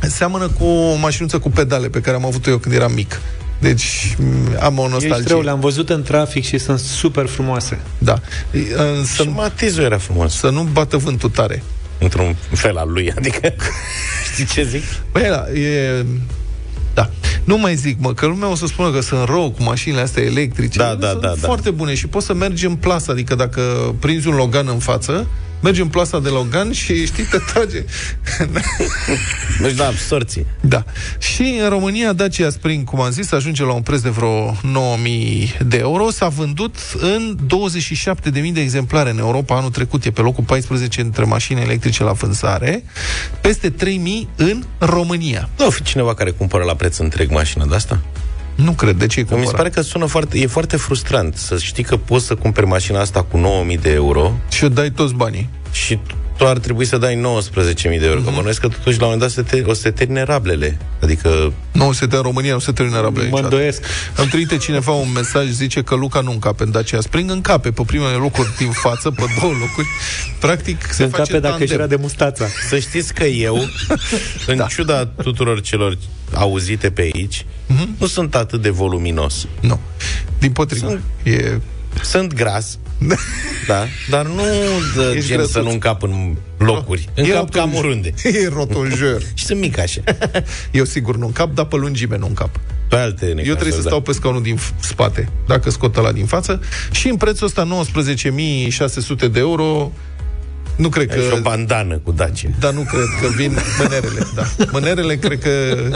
Seamănă 0.00 0.48
cu 0.48 0.64
o 0.64 0.94
mașinuță 0.94 1.38
cu 1.38 1.50
pedale 1.50 1.88
pe 1.88 2.00
care 2.00 2.16
am 2.16 2.24
avut-o 2.24 2.50
eu 2.50 2.58
când 2.58 2.74
eram 2.74 2.92
mic. 2.92 3.20
Deci 3.60 4.14
m, 4.18 4.24
am 4.60 4.78
o 4.78 4.82
Ești 4.82 4.92
nostalgie. 4.92 5.28
rău, 5.32 5.40
le-am 5.40 5.60
văzut 5.60 5.88
în 5.90 6.02
trafic 6.02 6.44
și 6.44 6.58
sunt 6.58 6.78
super 6.78 7.26
frumoase. 7.26 7.78
Da. 7.98 8.20
Să, 9.04 9.22
Și 9.22 9.28
matizul 9.28 9.82
era 9.82 9.98
frumos. 9.98 10.34
să 10.34 10.48
nu 10.50 10.62
bată 10.62 10.96
vântul 10.96 11.30
tare. 11.30 11.62
Într-un 11.98 12.36
fel 12.52 12.76
al 12.76 12.92
lui, 12.92 13.12
adică... 13.16 13.54
Știi 14.32 14.44
ce 14.46 14.64
zic? 14.64 14.82
Băi, 15.12 15.22
ăla, 15.26 15.50
e... 15.50 16.04
Da. 16.98 17.10
Nu 17.44 17.58
mai 17.58 17.74
zic, 17.74 17.96
mă, 18.00 18.12
că 18.12 18.26
lumea 18.26 18.50
o 18.50 18.54
să 18.54 18.66
spună 18.66 18.90
că 18.90 19.00
sunt 19.00 19.28
rău 19.28 19.50
cu 19.50 19.62
mașinile 19.62 20.00
astea 20.00 20.22
electrice. 20.22 20.78
Da, 20.78 20.88
Ele 20.88 20.98
da, 20.98 21.08
sunt 21.08 21.20
da, 21.20 21.28
da. 21.28 21.46
foarte 21.46 21.70
bune 21.70 21.94
și 21.94 22.06
poți 22.06 22.26
să 22.26 22.34
mergi 22.34 22.66
în 22.66 22.74
plasă, 22.74 23.10
adică 23.10 23.34
dacă 23.34 23.62
prinzi 24.00 24.28
un 24.28 24.34
Logan 24.34 24.68
în 24.68 24.78
față, 24.78 25.26
mergi 25.60 25.80
în 25.80 25.88
plasa 25.88 26.18
de 26.18 26.28
Logan 26.28 26.72
și 26.72 27.06
știi, 27.06 27.24
te 27.24 27.38
trage. 27.52 27.84
Deci 29.62 29.74
da, 29.74 29.86
absorție. 29.86 30.46
Da. 30.60 30.84
Și 31.18 31.58
în 31.62 31.68
România, 31.68 32.12
Dacia 32.12 32.50
Spring, 32.50 32.84
cum 32.84 33.00
am 33.00 33.10
zis, 33.10 33.32
ajunge 33.32 33.64
la 33.64 33.72
un 33.72 33.82
preț 33.82 34.00
de 34.00 34.08
vreo 34.08 34.56
9000 34.62 35.56
de 35.66 35.76
euro. 35.76 36.10
S-a 36.10 36.28
vândut 36.28 36.74
în 37.00 37.38
27.000 38.42 38.52
de 38.52 38.60
exemplare 38.60 39.10
în 39.10 39.18
Europa 39.18 39.56
anul 39.56 39.70
trecut. 39.70 40.04
E 40.04 40.10
pe 40.10 40.20
locul 40.20 40.44
14 40.44 41.00
între 41.00 41.24
mașini 41.24 41.60
electrice 41.60 42.02
la 42.02 42.12
vânzare. 42.12 42.84
Peste 43.40 43.70
3000 43.70 44.28
în 44.36 44.62
România. 44.78 45.48
Nu 45.58 45.66
o 45.66 45.70
fi 45.70 45.82
cineva 45.82 46.14
care 46.14 46.30
cumpără 46.30 46.64
la 46.64 46.74
preț 46.74 46.96
întreg 46.96 47.30
mașina 47.30 47.66
de 47.66 47.74
asta? 47.74 48.00
Nu 48.64 48.72
cred. 48.72 48.96
De 48.96 49.06
ce 49.06 49.18
e 49.20 49.22
Mi 49.22 49.28
se 49.28 49.34
cumpărat? 49.34 49.56
pare 49.56 49.70
că 49.70 49.80
sună 49.80 50.06
foarte, 50.06 50.38
e 50.38 50.46
foarte 50.46 50.76
frustrant 50.76 51.36
să 51.36 51.58
știi 51.58 51.84
că 51.84 51.96
poți 51.96 52.26
să 52.26 52.34
cumperi 52.34 52.66
mașina 52.66 53.00
asta 53.00 53.22
cu 53.22 53.36
9000 53.36 53.76
de 53.78 53.90
euro 53.90 54.32
Și 54.48 54.64
o 54.64 54.68
dai 54.68 54.90
toți 54.90 55.14
banii. 55.14 55.48
și 55.72 55.98
tu 56.38 56.46
ar 56.46 56.58
trebui 56.58 56.84
să 56.84 56.98
dai 56.98 57.14
19.000 57.14 57.82
de 57.82 58.06
euro. 58.06 58.18
Mhm. 58.18 58.24
Că 58.28 58.34
bănuiesc 58.34 58.60
că 58.60 58.68
totuși 58.68 58.98
la 59.00 59.06
un 59.06 59.10
moment 59.12 59.20
dat 59.20 59.30
se 59.30 59.42
te, 59.56 59.62
o 59.70 59.72
să 59.72 59.82
te 59.82 59.90
termine 59.90 60.22
rablele. 60.22 60.78
Adică 61.02 61.52
Nu 61.72 61.92
se 61.92 62.06
în 62.10 62.20
România, 62.22 62.52
nu 62.52 62.58
se 62.58 62.72
termină 62.72 63.00
rablele 63.00 63.28
Mă 63.28 63.30
niciodată. 63.30 63.54
îndoiesc. 63.54 63.82
Îmi 64.16 64.28
trimite 64.28 64.56
cineva 64.56 64.92
un 64.92 65.12
mesaj, 65.14 65.46
zice 65.48 65.82
că 65.82 65.94
Luca 65.94 66.20
nu 66.20 66.30
încape 66.30 66.62
în 66.62 66.70
Dacia 66.70 67.00
Spring, 67.00 67.30
încape 67.30 67.70
pe 67.70 67.82
primele 67.86 68.12
locuri 68.14 68.48
din 68.58 68.70
față, 68.70 69.10
pe 69.10 69.24
două 69.40 69.52
locuri. 69.52 69.86
Practic 70.40 70.82
se 70.86 70.92
Se 70.92 71.06
face 71.06 71.18
încape 71.20 71.38
dacă 71.38 71.54
își 71.54 71.58
tandem. 71.58 71.76
era 71.78 71.86
de 71.86 71.96
mustața. 71.96 72.46
să 72.68 72.78
știți 72.78 73.14
că 73.14 73.24
eu, 73.24 73.56
în 74.46 74.56
da. 74.56 74.66
ciuda 74.66 75.06
tuturor 75.06 75.60
celor 75.60 75.98
auzite 76.34 76.90
pe 76.90 77.10
aici, 77.14 77.46
Mhm. 77.66 77.94
nu 77.98 78.06
sunt 78.06 78.34
atât 78.34 78.62
de 78.62 78.70
voluminos. 78.70 79.46
Nu. 79.60 79.80
Din 80.38 80.52
potrivă. 80.52 80.88
Sunt- 80.88 81.02
E... 81.22 81.58
Sunt 82.02 82.34
gras, 82.34 82.78
da, 83.66 83.84
dar 84.10 84.26
nu 84.26 84.42
de 84.96 85.12
Ești 85.16 85.26
gen 85.28 85.36
grăsuț. 85.36 85.52
să 85.54 85.60
nu 85.60 85.70
încap 85.70 86.02
în 86.02 86.34
locuri. 86.58 87.08
E 87.14 87.22
Încap 87.22 87.50
cam 87.50 87.70
rotunj- 87.70 87.78
oriunde. 87.78 88.14
E 88.44 88.48
rotunjor. 88.52 89.22
Și 89.34 89.44
sunt 89.44 89.60
mic 89.60 89.78
așa. 89.78 90.00
Eu 90.70 90.84
sigur 90.84 91.16
nu 91.16 91.26
încap, 91.26 91.54
dar 91.54 91.64
pe 91.64 91.76
lungime 91.76 92.16
nu 92.18 92.26
încap. 92.26 92.60
Pe 92.88 92.96
alte 92.96 93.24
Eu 93.26 93.32
trebuie 93.34 93.44
să 93.56 93.62
necazuri, 93.64 93.86
stau 93.86 94.00
pe 94.00 94.12
scaunul 94.12 94.42
din 94.42 94.56
f- 94.58 94.80
spate, 94.80 95.28
dacă 95.46 95.70
scot 95.70 95.96
la 95.96 96.12
din 96.12 96.26
față. 96.26 96.60
Și 96.90 97.08
în 97.08 97.16
prețul 97.16 97.46
ăsta, 97.46 97.68
19.600 99.24 99.30
de 99.32 99.38
euro, 99.38 99.92
Nu 100.76 100.88
cred 100.88 101.10
Ai 101.10 101.22
și 101.22 101.28
că... 101.28 101.34
o 101.34 101.40
bandană 101.40 101.98
cu 101.98 102.10
Dacia. 102.12 102.48
Dar 102.60 102.72
nu 102.72 102.80
cred 102.80 103.04
că 103.20 103.28
vin 103.36 103.56
mânerele, 103.78 104.26
da. 104.34 104.42
Mânerele 104.72 105.16
cred 105.16 105.38
că 105.42 105.50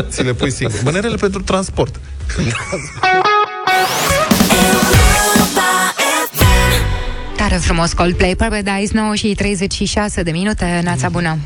ți 0.09 0.23
le 0.23 0.33
pui 0.33 0.51
singur. 0.51 0.81
Mânerele 0.85 1.17
pentru 1.17 1.43
transport. 1.43 2.01
Tare 7.53 7.65
frumos 7.65 7.93
Coldplay, 7.93 8.37
Paradise 8.37 8.91
9 8.95 9.15
și 9.15 9.35
36 9.35 10.23
de 10.23 10.31
minute, 10.31 10.81
nața 10.85 11.09
bună. 11.09 11.39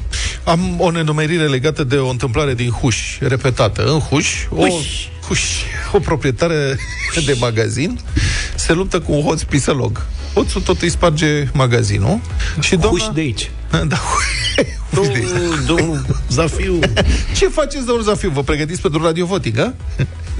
Am 0.45 0.81
o 0.81 0.91
nenumerire 0.91 1.47
legată 1.47 1.85
de 1.85 1.97
o 1.97 2.09
întâmplare 2.09 2.55
din 2.55 2.71
Huș, 2.71 3.19
repetată. 3.21 3.85
În 3.85 3.99
Huș, 3.99 4.47
o, 4.51 4.67
Huș, 5.27 5.41
o 5.93 5.99
proprietară 5.99 6.77
de 7.27 7.37
magazin 7.41 7.99
se 8.55 8.73
luptă 8.73 9.01
cu 9.01 9.13
un 9.13 9.23
hoț 9.23 9.43
pisălog. 9.43 10.07
Hoțul 10.35 10.61
tot 10.61 10.83
îi 10.83 10.89
sparge 10.91 11.45
magazinul 11.53 12.21
și 12.61 12.77
doamna... 12.77 13.01
Huș 13.01 13.15
de 13.15 13.21
aici. 13.21 13.51
Da, 13.71 13.97
Huș 14.95 15.07
de 15.07 15.13
aici. 15.15 15.67
Domnul 15.67 16.07
Zafiu. 16.31 16.79
Ce 17.37 17.49
faceți, 17.49 17.87
domnul 17.87 18.05
Zafiu? 18.05 18.31
Vă 18.31 18.43
pregătiți 18.43 18.81
pentru 18.81 19.03
radio 19.03 19.27
voting, 19.27 19.59
a? 19.59 19.75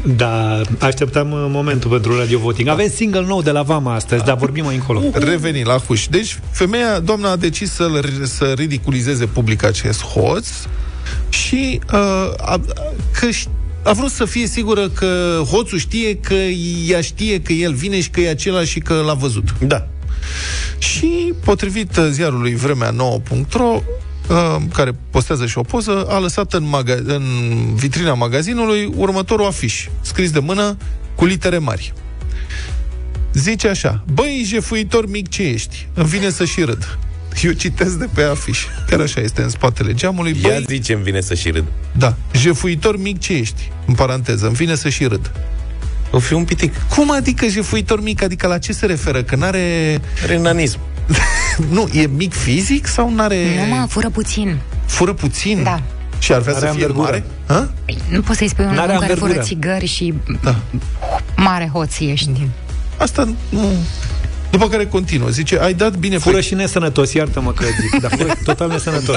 Da, 0.05 0.61
așteptam 0.79 1.33
uh, 1.33 1.47
momentul 1.49 1.91
pentru 1.91 2.19
radio 2.19 2.39
voting. 2.39 2.69
Avem 2.69 2.89
single 2.89 3.25
nou 3.27 3.43
de 3.43 3.51
la 3.51 3.63
Vama 3.63 3.95
astăzi, 3.95 4.25
dar 4.25 4.37
vorbim 4.37 4.65
mai 4.65 4.75
încolo. 4.75 5.03
Reveni 5.13 5.63
la 5.65 5.77
Huș. 5.77 6.07
Deci, 6.07 6.39
femeia, 6.51 6.99
doamna 6.99 7.31
a 7.31 7.37
decis 7.37 7.73
să, 7.73 8.01
să 8.23 8.53
ridiculizeze 8.57 9.27
public 9.27 9.65
acest 9.65 10.03
hoț 10.05 10.49
și 11.29 11.81
uh, 11.93 11.99
a, 12.37 12.61
că 13.21 13.29
ș- 13.29 13.51
a 13.83 13.93
vrut 13.93 14.11
să 14.11 14.25
fie 14.25 14.47
sigură 14.47 14.89
că 14.89 15.43
hoțul 15.51 15.79
știe 15.79 16.17
că 16.17 16.35
ea 16.89 17.01
știe 17.01 17.41
că 17.41 17.53
el 17.53 17.73
vine 17.73 18.01
și 18.01 18.11
că 18.11 18.21
e 18.21 18.29
același 18.29 18.71
și 18.71 18.81
că 18.81 19.03
l-a 19.07 19.15
văzut. 19.15 19.55
Da. 19.61 19.87
Și, 20.79 21.33
potrivit 21.45 21.97
uh, 21.97 22.09
ziarului 22.11 22.55
Vremea 22.55 22.93
9.ro, 22.93 23.65
uh, 23.65 23.83
care 24.73 24.95
postează 25.11 25.47
și 25.47 25.59
o 25.59 25.63
poză, 25.63 26.07
a 26.09 26.19
lăsat 26.19 26.53
în, 26.53 26.65
maga- 26.77 27.03
în 27.05 27.25
vitrina 27.75 28.15
magazinului 28.15 28.93
următorul 28.97 29.47
afiș, 29.47 29.89
scris 30.01 30.31
de 30.31 30.39
mână 30.39 30.77
cu 31.15 31.25
litere 31.25 31.59
mari. 31.59 31.93
Zice 33.33 33.69
așa, 33.69 34.05
băi, 34.13 34.43
jefuitor 34.47 35.11
mic 35.11 35.29
ce 35.29 35.43
ești, 35.43 35.89
îmi 35.95 36.07
vine 36.09 36.31
să 36.31 36.45
și 36.45 36.63
râd. 36.63 36.99
Eu 37.43 37.53
citesc 37.53 37.95
de 37.99 38.09
pe 38.15 38.23
afiș. 38.23 38.65
Chiar 38.89 39.01
așa 39.01 39.21
este 39.21 39.43
în 39.43 39.49
spatele 39.49 39.95
geamului. 39.95 40.37
Ia 40.43 40.49
Băi, 40.49 40.65
zice 40.69 40.93
îmi 40.93 41.03
vine 41.03 41.21
să 41.21 41.35
și 41.35 41.51
râd. 41.51 41.65
da, 41.93 42.17
jefuitor 42.33 42.99
mic 42.99 43.19
ce 43.19 43.33
ești, 43.33 43.71
în 43.87 43.95
paranteză, 43.95 44.47
îmi 44.47 44.55
vine 44.55 44.75
să 44.75 44.89
și 44.89 45.05
râd. 45.05 45.31
O 46.11 46.19
fi 46.19 46.33
un 46.33 46.45
pitic. 46.45 46.75
Cum 46.95 47.11
adică 47.11 47.47
jefuitor 47.49 48.03
mic? 48.03 48.23
Adică 48.23 48.47
la 48.47 48.59
ce 48.59 48.73
se 48.73 48.87
referă? 48.87 49.23
Că 49.23 49.37
n-are... 49.37 50.01
Renanism. 50.27 50.79
nu, 51.71 51.89
e 51.93 52.07
mic 52.07 52.35
fizic 52.35 52.87
sau 52.87 53.15
n-are... 53.15 53.45
Nu 53.69 53.75
mă, 53.77 53.87
fură 53.89 54.11
puțin. 54.11 54.59
Fură 54.87 55.13
puțin? 55.13 55.63
Da. 55.63 55.83
Și 56.19 56.33
ar 56.33 56.41
vrea 56.41 56.55
Are 56.57 56.67
să 56.67 56.73
fie 56.73 56.83
anvergură. 56.83 57.05
mare? 57.11 57.25
Ha? 57.47 57.71
Păi, 57.85 57.99
Nu 58.11 58.21
poți 58.21 58.39
să-i 58.39 58.49
spui 58.49 58.65
un 58.65 58.75
N-are 58.75 58.93
om 58.93 58.99
care 58.99 59.13
fură 59.13 59.25
anvergură. 59.25 59.47
țigări 59.47 59.87
și 59.87 60.15
Da. 60.43 60.57
mare 61.37 61.71
hoț 61.73 61.99
ești. 61.99 62.31
Asta 62.99 63.29
nu... 63.49 63.73
După 64.51 64.69
care 64.69 64.87
continuă. 64.87 65.29
Zice, 65.29 65.59
ai 65.59 65.75
dat 65.75 65.97
bine 65.97 66.19
Fură 66.19 66.35
pe... 66.37 66.41
și 66.43 66.55
nesănătos, 66.55 67.13
iartă-mă 67.13 67.53
că 67.53 67.65
zic, 67.81 68.01
dar 68.01 68.11
fură 68.19 68.33
total 68.45 68.69
nesănătos. 68.69 69.17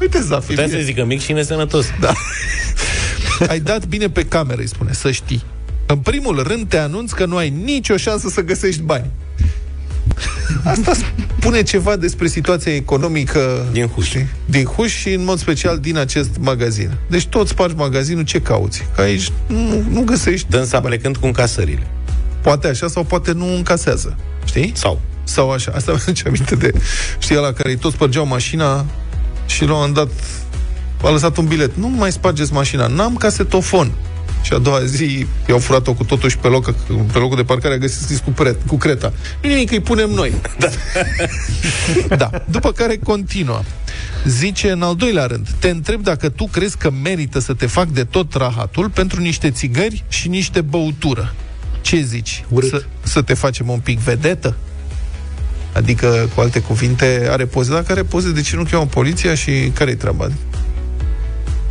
Uite, 0.00 0.20
Zafi, 0.20 0.46
Putea 0.46 0.64
bine. 0.64 0.78
să 0.78 0.84
zică 0.84 1.04
mic 1.04 1.20
și 1.20 1.32
nesănătos. 1.32 1.86
Da. 2.00 2.12
ai 3.50 3.60
dat 3.60 3.86
bine 3.86 4.08
pe 4.08 4.24
cameră, 4.24 4.60
îi 4.60 4.68
spune, 4.68 4.92
să 4.92 5.10
știi. 5.10 5.42
În 5.86 5.96
primul 5.98 6.42
rând 6.42 6.68
te 6.68 6.78
anunț 6.78 7.12
că 7.12 7.26
nu 7.26 7.36
ai 7.36 7.50
nicio 7.64 7.96
șansă 7.96 8.28
să 8.28 8.40
găsești 8.40 8.80
bani. 8.80 9.06
Asta 10.64 10.92
spune 11.38 11.62
ceva 11.62 11.96
despre 11.96 12.26
situația 12.26 12.74
economică 12.74 13.66
Din 13.72 13.86
Huș. 13.86 14.06
știi, 14.06 14.28
din 14.46 14.64
Huș 14.64 14.92
și 14.94 15.12
în 15.12 15.24
mod 15.24 15.38
special 15.38 15.78
din 15.78 15.96
acest 15.96 16.30
magazin. 16.40 16.90
Deci 17.08 17.26
tot 17.26 17.48
spargi 17.48 17.74
magazinul, 17.74 18.24
ce 18.24 18.40
cauți? 18.40 18.82
Că 18.94 19.00
aici 19.00 19.30
nu, 19.46 19.84
nu 19.90 20.02
găsești. 20.02 20.46
Dânsa 20.50 20.80
plecând 20.80 21.16
cu 21.16 21.26
încasările. 21.26 21.86
Poate 22.42 22.68
așa 22.68 22.88
sau 22.88 23.04
poate 23.04 23.32
nu 23.32 23.54
încasează. 23.54 24.16
Știi? 24.44 24.72
Sau. 24.74 25.00
Sau 25.24 25.50
așa. 25.50 25.72
Asta 25.74 25.92
mi 25.92 25.98
aduce 26.02 26.22
aminte 26.26 26.54
de, 26.54 26.72
știi, 27.18 27.36
la 27.36 27.52
care 27.52 27.68
îi 27.68 27.76
tot 27.76 27.92
spărgeau 27.92 28.26
mașina 28.26 28.86
și 29.46 29.64
la 29.64 29.72
un 29.72 29.76
moment 29.76 29.94
dat 29.94 30.08
a 31.02 31.10
lăsat 31.10 31.36
un 31.36 31.46
bilet. 31.46 31.76
Nu 31.76 31.88
mai 31.88 32.12
spargeți 32.12 32.52
mașina, 32.52 32.86
n-am 32.86 33.14
casetofon. 33.16 33.92
Și 34.42 34.52
a 34.52 34.58
doua 34.58 34.84
zi 34.84 35.26
i-au 35.48 35.58
furat-o 35.58 35.94
cu 35.94 36.04
totul 36.04 36.28
și 36.28 36.38
pe, 36.38 36.48
loc, 36.48 36.72
pe 37.12 37.18
locul 37.18 37.36
de 37.36 37.42
parcare 37.42 37.74
a 37.74 37.78
găsit 37.78 38.00
scris 38.00 38.18
cu, 38.18 38.30
pret, 38.30 38.56
cu 38.66 38.76
creta. 38.76 39.12
Nu 39.42 39.48
nimic, 39.48 39.70
îi 39.70 39.80
punem 39.80 40.10
noi. 40.10 40.32
Da. 40.58 40.68
da. 42.16 42.30
După 42.50 42.72
care 42.72 42.96
continuă. 42.96 43.60
Zice 44.26 44.70
în 44.70 44.82
al 44.82 44.96
doilea 44.96 45.26
rând, 45.26 45.48
te 45.58 45.68
întreb 45.68 46.02
dacă 46.02 46.28
tu 46.28 46.44
crezi 46.46 46.76
că 46.76 46.90
merită 46.90 47.38
să 47.38 47.54
te 47.54 47.66
fac 47.66 47.88
de 47.88 48.04
tot 48.04 48.34
rahatul 48.34 48.90
pentru 48.90 49.20
niște 49.20 49.50
țigări 49.50 50.04
și 50.08 50.28
niște 50.28 50.60
băutură. 50.60 51.34
Ce 51.80 52.00
zici? 52.00 52.44
Urât. 52.48 52.68
Să, 52.68 52.84
să 53.02 53.22
te 53.22 53.34
facem 53.34 53.68
un 53.68 53.78
pic 53.78 53.98
vedetă? 53.98 54.56
Adică, 55.72 56.28
cu 56.34 56.40
alte 56.40 56.60
cuvinte, 56.60 57.26
are 57.30 57.44
poze. 57.44 57.72
Dacă 57.72 57.92
are 57.92 58.02
poze, 58.02 58.32
de 58.32 58.40
ce 58.40 58.56
nu 58.56 58.62
cheamă 58.70 58.86
poliția 58.86 59.34
și 59.34 59.70
care-i 59.74 59.96
treaba? 59.96 60.28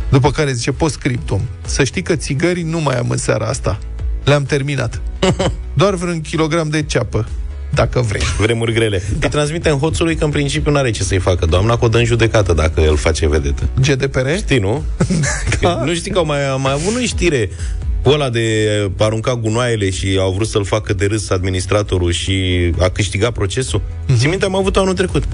După 0.08 0.30
care 0.30 0.52
zice 0.52 0.72
postscriptum. 0.72 1.40
Să 1.66 1.84
știi 1.84 2.02
că 2.02 2.16
țigării 2.16 2.62
nu 2.62 2.80
mai 2.80 2.98
am 2.98 3.10
în 3.10 3.16
seara 3.16 3.46
asta. 3.46 3.78
Le-am 4.24 4.44
terminat. 4.44 5.00
Doar 5.74 5.94
vreun 5.94 6.20
kilogram 6.20 6.68
de 6.68 6.82
ceapă, 6.82 7.28
dacă 7.74 8.00
vrei. 8.00 8.22
Vremuri 8.38 8.72
grele. 8.72 9.02
Da. 9.18 9.26
Îi 9.26 9.28
transmitem 9.28 9.76
hoțului 9.76 10.16
că 10.16 10.24
în 10.24 10.30
principiu 10.30 10.70
nu 10.70 10.78
are 10.78 10.90
ce 10.90 11.02
să-i 11.02 11.18
facă 11.18 11.46
doamna, 11.46 11.78
că 11.78 11.84
o 11.84 11.88
dă 11.88 11.98
în 11.98 12.04
judecată 12.04 12.52
dacă 12.52 12.88
îl 12.88 12.96
face 12.96 13.28
vedetă. 13.28 13.68
GDPR? 13.80 14.28
Știi, 14.36 14.58
nu? 14.58 14.84
da. 15.60 15.82
Nu 15.84 15.94
știi 15.94 16.10
că 16.10 16.18
au 16.18 16.26
mai, 16.26 16.48
au 16.48 16.60
mai 16.60 16.72
avut 16.72 16.92
noi 16.92 17.04
știre 17.04 17.50
cu 18.02 18.10
ăla 18.10 18.30
de 18.30 18.90
arunca 18.98 19.34
gunoaiele 19.34 19.90
și 19.90 20.16
au 20.20 20.32
vrut 20.32 20.48
să-l 20.48 20.64
facă 20.64 20.92
de 20.92 21.06
râs 21.06 21.30
administratorul 21.30 22.12
și 22.12 22.34
a 22.78 22.88
câștigat 22.88 23.32
procesul? 23.32 23.80
Mm-hmm. 23.80 24.18
Ți 24.18 24.26
minte, 24.26 24.44
am 24.44 24.56
avut 24.56 24.76
anul 24.76 24.94
trecut. 24.94 25.24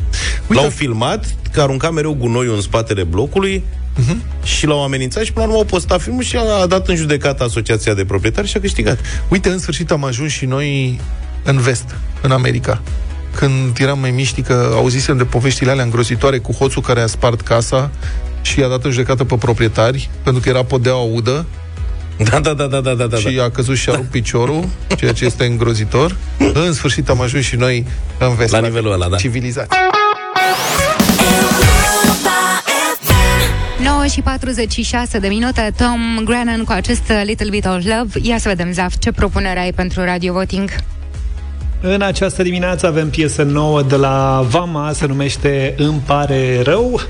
Uite. 0.48 0.62
L-au 0.62 0.70
filmat 0.70 1.34
că 1.52 1.60
arunca 1.60 1.90
mereu 1.90 2.14
gunoiul 2.14 2.54
în 2.54 2.60
spatele 2.60 3.02
blocului 3.02 3.62
uh-huh. 4.00 4.44
și 4.44 4.66
l-au 4.66 4.82
amenințat 4.82 5.24
și 5.24 5.32
până 5.32 5.44
la 5.44 5.50
urmă 5.50 5.62
au 5.62 5.70
postat 5.70 6.00
filmul 6.00 6.22
și 6.22 6.36
a 6.60 6.66
dat 6.66 6.88
în 6.88 6.96
judecată 6.96 7.44
asociația 7.44 7.94
de 7.94 8.04
proprietari 8.04 8.46
și 8.46 8.56
a 8.56 8.60
câștigat. 8.60 8.98
Uite, 9.28 9.48
în 9.48 9.58
sfârșit 9.58 9.90
am 9.90 10.04
ajuns 10.04 10.32
și 10.32 10.44
noi 10.44 11.00
în 11.42 11.58
vest, 11.58 11.94
în 12.20 12.30
America. 12.30 12.82
Când 13.34 13.78
eram 13.80 13.98
mai 13.98 14.10
miști, 14.10 14.42
că 14.42 14.72
auzisem 14.74 15.16
de 15.16 15.24
poveștile 15.24 15.70
alea 15.70 15.84
îngrozitoare 15.84 16.38
cu 16.38 16.52
hoțul 16.52 16.82
care 16.82 17.00
a 17.00 17.06
spart 17.06 17.40
casa 17.40 17.90
și 18.42 18.60
i-a 18.60 18.68
dat 18.68 18.84
în 18.84 18.90
judecată 18.90 19.24
pe 19.24 19.34
proprietari, 19.36 20.10
pentru 20.22 20.42
că 20.42 20.48
era 20.48 20.64
podeaua 20.64 21.02
udă 21.02 21.46
Da, 22.30 22.40
da, 22.40 22.54
da, 22.54 22.66
da, 22.66 22.80
da, 22.80 22.94
da, 22.94 23.06
da. 23.06 23.16
și 23.16 23.40
a 23.42 23.50
căzut 23.50 23.76
și 23.76 23.90
a 23.90 23.94
rupt 23.94 24.10
piciorul, 24.10 24.68
ceea 24.96 25.12
ce 25.12 25.24
este 25.24 25.44
îngrozitor. 25.44 26.16
În 26.66 26.72
sfârșit 26.72 27.08
am 27.08 27.20
ajuns 27.20 27.44
și 27.44 27.56
noi 27.56 27.86
în 28.18 28.34
vest. 28.34 28.52
La 28.52 28.60
nivelul 28.60 28.92
ăla, 28.92 29.08
da. 29.08 29.16
Civilizat. 29.16 29.74
9 33.82 34.06
și 34.06 34.20
46 34.20 35.18
de 35.18 35.28
minute, 35.28 35.72
Tom 35.76 36.00
Grennan 36.24 36.64
cu 36.64 36.72
acest 36.72 37.12
Little 37.24 37.50
Bit 37.50 37.64
of 37.64 37.84
Love. 37.84 38.18
Ia 38.22 38.38
să 38.38 38.48
vedem, 38.48 38.72
Zaf, 38.72 38.94
ce 38.98 39.12
propunere 39.12 39.60
ai 39.60 39.72
pentru 39.72 40.04
Radio 40.04 40.32
Voting? 40.32 40.70
În 41.84 42.02
această 42.02 42.42
dimineață 42.42 42.86
avem 42.86 43.10
piesă 43.10 43.42
nouă 43.42 43.82
de 43.82 43.96
la 43.96 44.46
Vama, 44.48 44.92
se 44.92 45.06
numește 45.06 45.74
Îmi 45.78 46.02
pare 46.06 46.60
rău. 46.62 47.00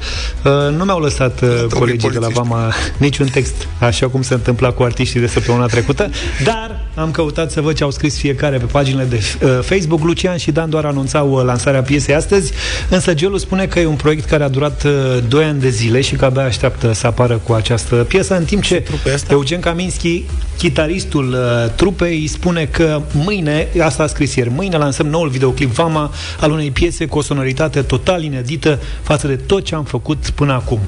Uh, 0.45 0.77
Nu 0.77 0.85
mi-au 0.85 1.01
lăsat 1.01 1.41
uh, 1.41 1.64
colegii 1.79 2.11
de 2.11 2.18
la 2.18 2.29
Vama 2.29 2.73
niciun 2.97 3.27
text, 3.27 3.68
așa 3.79 4.09
cum 4.09 4.23
se 4.23 4.35
întâmpla 4.35 4.70
cu 4.70 4.83
artiștii 4.83 5.20
de 5.20 5.27
săptămâna 5.27 5.66
trecută, 5.66 6.11
dar 6.45 6.81
am 6.95 7.11
căutat 7.11 7.51
să 7.51 7.61
văd 7.61 7.75
ce 7.75 7.83
au 7.83 7.91
scris 7.91 8.18
fiecare 8.18 8.57
pe 8.57 8.64
paginile 8.64 9.05
de 9.05 9.20
uh, 9.43 9.59
Facebook. 9.62 10.05
Lucian 10.05 10.37
și 10.37 10.51
Dan 10.51 10.70
doar 10.70 10.85
anunțau 10.85 11.31
uh, 11.31 11.45
lansarea 11.45 11.83
piesei 11.83 12.14
astăzi, 12.14 12.53
însă 12.89 13.14
Gelu 13.14 13.37
spune 13.37 13.66
că 13.66 13.79
e 13.81 13.87
un 13.87 13.97
proiect 13.97 14.25
care 14.25 14.45
a 14.45 14.49
durat 14.49 14.87
2 15.29 15.45
ani 15.45 15.61
de 15.61 15.68
zile 15.68 16.01
și 16.01 16.14
că 16.14 16.25
abia 16.25 16.45
așteaptă 16.45 16.93
să 16.93 17.07
apară 17.07 17.41
cu 17.47 17.53
această 17.53 17.95
piesă, 17.95 18.37
în 18.37 18.45
timp 18.45 18.62
ce 18.62 18.85
Eugen 19.29 19.61
Kaminski, 19.61 20.23
chitaristul 20.59 21.29
uh, 21.33 21.70
trupei, 21.75 22.27
spune 22.27 22.64
că 22.64 23.03
mâine, 23.12 23.68
asta 23.83 24.03
a 24.03 24.07
scris 24.07 24.35
ieri, 24.35 24.51
mâine 24.62 24.76
lansăm 24.76 25.06
noul 25.06 25.28
videoclip 25.28 25.70
Vama 25.70 26.10
al 26.40 26.50
unei 26.50 26.70
piese 26.70 27.06
cu 27.06 27.18
o 27.18 27.22
sonoritate 27.22 27.82
total 27.82 28.22
inedită 28.22 28.78
față 29.02 29.26
de 29.26 29.36
tot 29.36 29.64
ce 29.64 29.74
am 29.74 29.84
făcut 29.84 30.30
până 30.34 30.52
acum. 30.52 30.78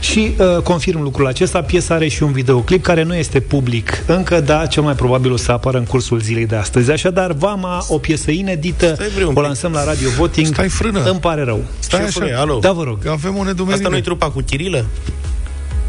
Și 0.00 0.34
uh, 0.38 0.62
confirm 0.62 1.02
lucrul 1.02 1.26
acesta, 1.26 1.60
piesa 1.62 1.94
are 1.94 2.08
și 2.08 2.22
un 2.22 2.32
videoclip 2.32 2.82
care 2.82 3.02
nu 3.02 3.14
este 3.14 3.40
public 3.40 4.02
încă, 4.06 4.40
dar 4.40 4.68
cel 4.68 4.82
mai 4.82 4.94
probabil 4.94 5.32
o 5.32 5.36
să 5.36 5.52
apară 5.52 5.78
în 5.78 5.84
cursul 5.84 6.20
zilei 6.20 6.46
de 6.46 6.56
astăzi. 6.56 6.90
Așadar, 6.90 7.32
Vama, 7.32 7.84
o 7.88 7.98
piesă 7.98 8.30
inedită, 8.30 8.96
o 9.34 9.40
lansăm 9.40 9.72
la 9.72 9.84
Radio 9.84 10.08
Voting. 10.16 10.46
Stai 10.46 10.68
frână. 10.68 11.02
Îmi 11.10 11.20
pare 11.20 11.42
rău. 11.44 11.64
Stai 11.78 12.00
Șefule, 12.00 12.32
așa. 12.32 12.40
alo. 12.40 12.58
Da, 12.58 12.72
vă 12.72 12.82
rog. 12.82 13.06
Avem 13.06 13.36
o 13.36 13.44
nedumerire. 13.44 13.82
Asta 13.84 13.88
nu-i 13.88 14.02
trupa 14.02 14.30
cu 14.30 14.40
Chirilă? 14.40 14.84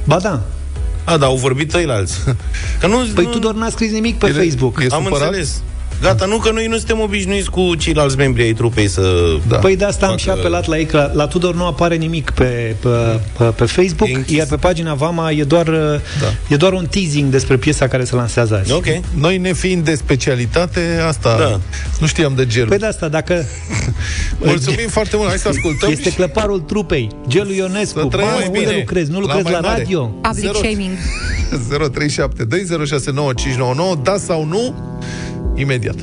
Ba 0.04 0.18
da. 0.20 0.42
A, 1.04 1.18
da, 1.18 1.26
au 1.26 1.36
vorbit 1.36 1.74
ăilalți. 1.74 2.20
Că 2.80 2.88
nu, 2.88 2.96
Păi 3.16 3.24
nu... 3.24 3.30
tu 3.30 3.40
doar 3.40 3.54
n-a 3.54 3.70
scris 3.70 3.92
nimic 3.92 4.18
pe 4.18 4.28
E- 4.28 4.32
Facebook. 4.32 4.80
e 4.82 4.88
Am 4.92 5.04
supărat? 5.04 5.28
înțeles. 5.28 5.62
Gata, 6.02 6.26
nu 6.26 6.38
că 6.38 6.52
noi 6.52 6.68
nu 6.68 6.76
suntem 6.78 7.00
obișnuiți 7.00 7.50
cu 7.50 7.76
ceilalți 7.76 8.18
membri 8.18 8.42
ai 8.44 8.54
trupei 8.54 8.88
să... 8.88 9.02
Da. 9.48 9.56
Păi 9.58 9.76
de 9.76 9.86
asta 9.86 10.06
am 10.08 10.18
și 10.18 10.30
apelat 10.30 10.68
la 10.68 10.78
ei, 10.78 10.86
că 10.86 10.98
la, 10.98 11.12
la 11.14 11.28
Tudor 11.28 11.56
nu 11.56 11.66
apare 11.66 11.96
nimic 11.96 12.30
pe, 12.30 12.76
pe, 12.80 13.20
pe, 13.38 13.44
pe 13.44 13.66
Facebook, 13.66 14.10
iar 14.30 14.48
pe 14.48 14.56
pagina 14.56 14.94
Vama 14.94 15.32
e 15.32 15.44
doar, 15.44 15.66
da. 15.70 16.00
e 16.48 16.56
doar 16.56 16.74
un 16.74 16.86
teasing 16.86 17.30
despre 17.32 17.58
piesa 17.58 17.88
care 17.88 18.04
se 18.04 18.16
lansează 18.16 18.58
azi. 18.60 18.72
Ok. 18.72 18.86
Noi 19.18 19.38
ne 19.38 19.54
fiind 19.54 19.84
de 19.86 19.96
specialitate, 19.96 21.00
asta 21.08 21.36
Da. 21.38 21.60
nu 22.00 22.08
știam 22.08 22.34
de 22.36 22.46
gel. 22.46 22.68
Păi 22.68 22.78
de 22.78 22.86
asta, 22.86 23.08
dacă... 23.08 23.46
Mulțumim 24.40 24.88
foarte 24.90 25.16
mult, 25.16 25.28
hai 25.30 25.38
să 25.38 25.48
ascultăm. 25.48 25.92
Este 25.92 26.12
clăparul 26.12 26.60
trupei, 26.60 27.10
Gelu 27.28 27.52
Ionescu. 27.54 28.00
Să 28.00 28.06
trăim 28.06 28.28
Mamă, 28.28 28.38
mai 28.40 28.48
unde 28.48 28.60
bine. 28.60 28.76
lucrezi? 28.80 29.12
Nu 29.12 29.16
La 29.20 29.22
lucrezi 29.26 29.44
mai 29.44 29.54
la, 29.54 29.60
mare. 29.60 29.78
radio? 29.78 30.02
Public 30.04 30.44
Zero. 30.44 30.54
shaming. 30.58 30.92
0372069599, 33.98 34.02
da 34.04 34.16
sau 34.18 34.46
nu? 34.46 34.76
Imediat. 35.56 35.98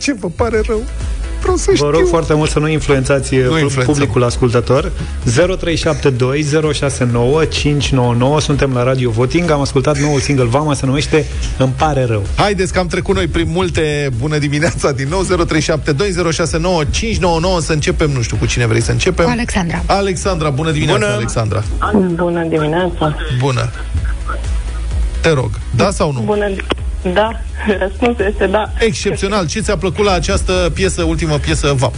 Ce 0.00 0.14
vă 0.20 0.28
pare 0.36 0.60
rău? 0.66 0.82
Vreau 1.40 1.56
să 1.56 1.64
Vă 1.68 1.74
știu. 1.74 1.90
rog 1.90 2.06
foarte 2.08 2.34
mult 2.34 2.50
să 2.50 2.58
nu 2.58 2.68
influențați 2.68 3.34
nu 3.34 3.40
influențăm. 3.58 3.84
publicul 3.84 4.24
ascultător. 4.24 4.92
0372 5.24 6.42
069 6.72 7.44
599. 7.44 8.40
Suntem 8.40 8.72
la 8.72 8.82
Radio 8.82 9.10
Voting. 9.10 9.50
Am 9.50 9.60
ascultat 9.60 9.98
noul 9.98 10.20
single 10.20 10.44
Vama, 10.44 10.74
se 10.74 10.86
numește 10.86 11.24
Îmi 11.58 11.72
pare 11.76 12.04
rău. 12.04 12.22
Haideți 12.36 12.72
că 12.72 12.78
am 12.78 12.86
trecut 12.86 13.14
noi 13.14 13.26
prin 13.26 13.46
multe 13.50 14.08
Bună 14.18 14.38
dimineața 14.38 14.92
din 14.92 15.08
nou 15.08 15.24
0372069599 15.24 15.28
Să 17.60 17.72
începem, 17.72 18.10
nu 18.10 18.22
știu 18.22 18.36
cu 18.36 18.46
cine 18.46 18.66
vrei 18.66 18.80
să 18.80 18.90
începem 18.90 19.24
Cu 19.24 19.30
Alexandra. 19.30 19.82
Alexandra, 19.86 20.50
bună 20.50 20.70
dimineața 20.70 21.00
Bună. 21.04 21.14
Alexandra 21.16 21.62
Bună 22.14 22.44
dimineața. 22.48 23.16
Bună 23.38 23.70
Te 25.20 25.30
rog, 25.30 25.50
da 25.76 25.90
sau 25.90 26.12
nu? 26.12 26.20
Bună. 26.20 26.46
Da, 27.02 27.40
răspunsul 27.78 28.24
este 28.24 28.46
da. 28.46 28.70
Excepțional, 28.78 29.46
ce 29.46 29.60
ți-a 29.60 29.76
plăcut 29.76 30.04
la 30.04 30.12
această 30.12 30.70
piesă, 30.74 31.02
ultimă 31.02 31.38
piesă 31.38 31.72
VAP? 31.76 31.94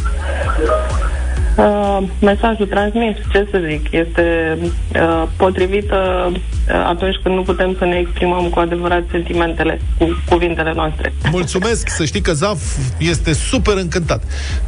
Uh, 1.57 1.99
mesajul 2.21 2.67
transmis, 2.67 3.17
ce 3.33 3.49
să 3.51 3.61
zic, 3.69 3.93
este 3.93 4.59
uh, 4.95 5.29
potrivit 5.37 5.91
uh, 5.91 6.41
atunci 6.87 7.17
când 7.23 7.35
nu 7.35 7.43
putem 7.43 7.75
să 7.79 7.85
ne 7.85 7.97
exprimăm 7.97 8.49
cu 8.49 8.59
adevărat 8.59 9.03
sentimentele 9.11 9.81
cu 9.99 10.23
cuvintele 10.29 10.73
noastre. 10.75 11.13
Mulțumesc, 11.31 11.89
să 11.89 12.05
știi 12.05 12.21
că 12.21 12.33
Zaf 12.33 12.63
este 12.99 13.33
super 13.33 13.77
încântat. 13.77 14.23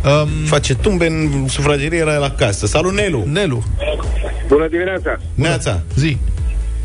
Um, 0.04 0.28
Face 0.44 0.74
tumbe 0.74 1.06
în 1.06 1.48
sufragerie, 1.48 1.98
era 1.98 2.16
la 2.16 2.30
casă. 2.30 2.66
Salut, 2.66 2.92
Nelu! 2.92 3.24
Nelu, 3.32 3.62
Bună 4.48 4.66
dimineața! 4.68 5.16
Neața! 5.34 5.80
zi. 5.96 6.16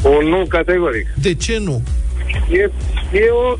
Un 0.04 0.28
nu 0.30 0.46
categoric. 0.50 1.08
De 1.14 1.34
ce 1.34 1.58
nu? 1.64 1.82
E, 2.50 2.70
e 3.18 3.30
o 3.32 3.58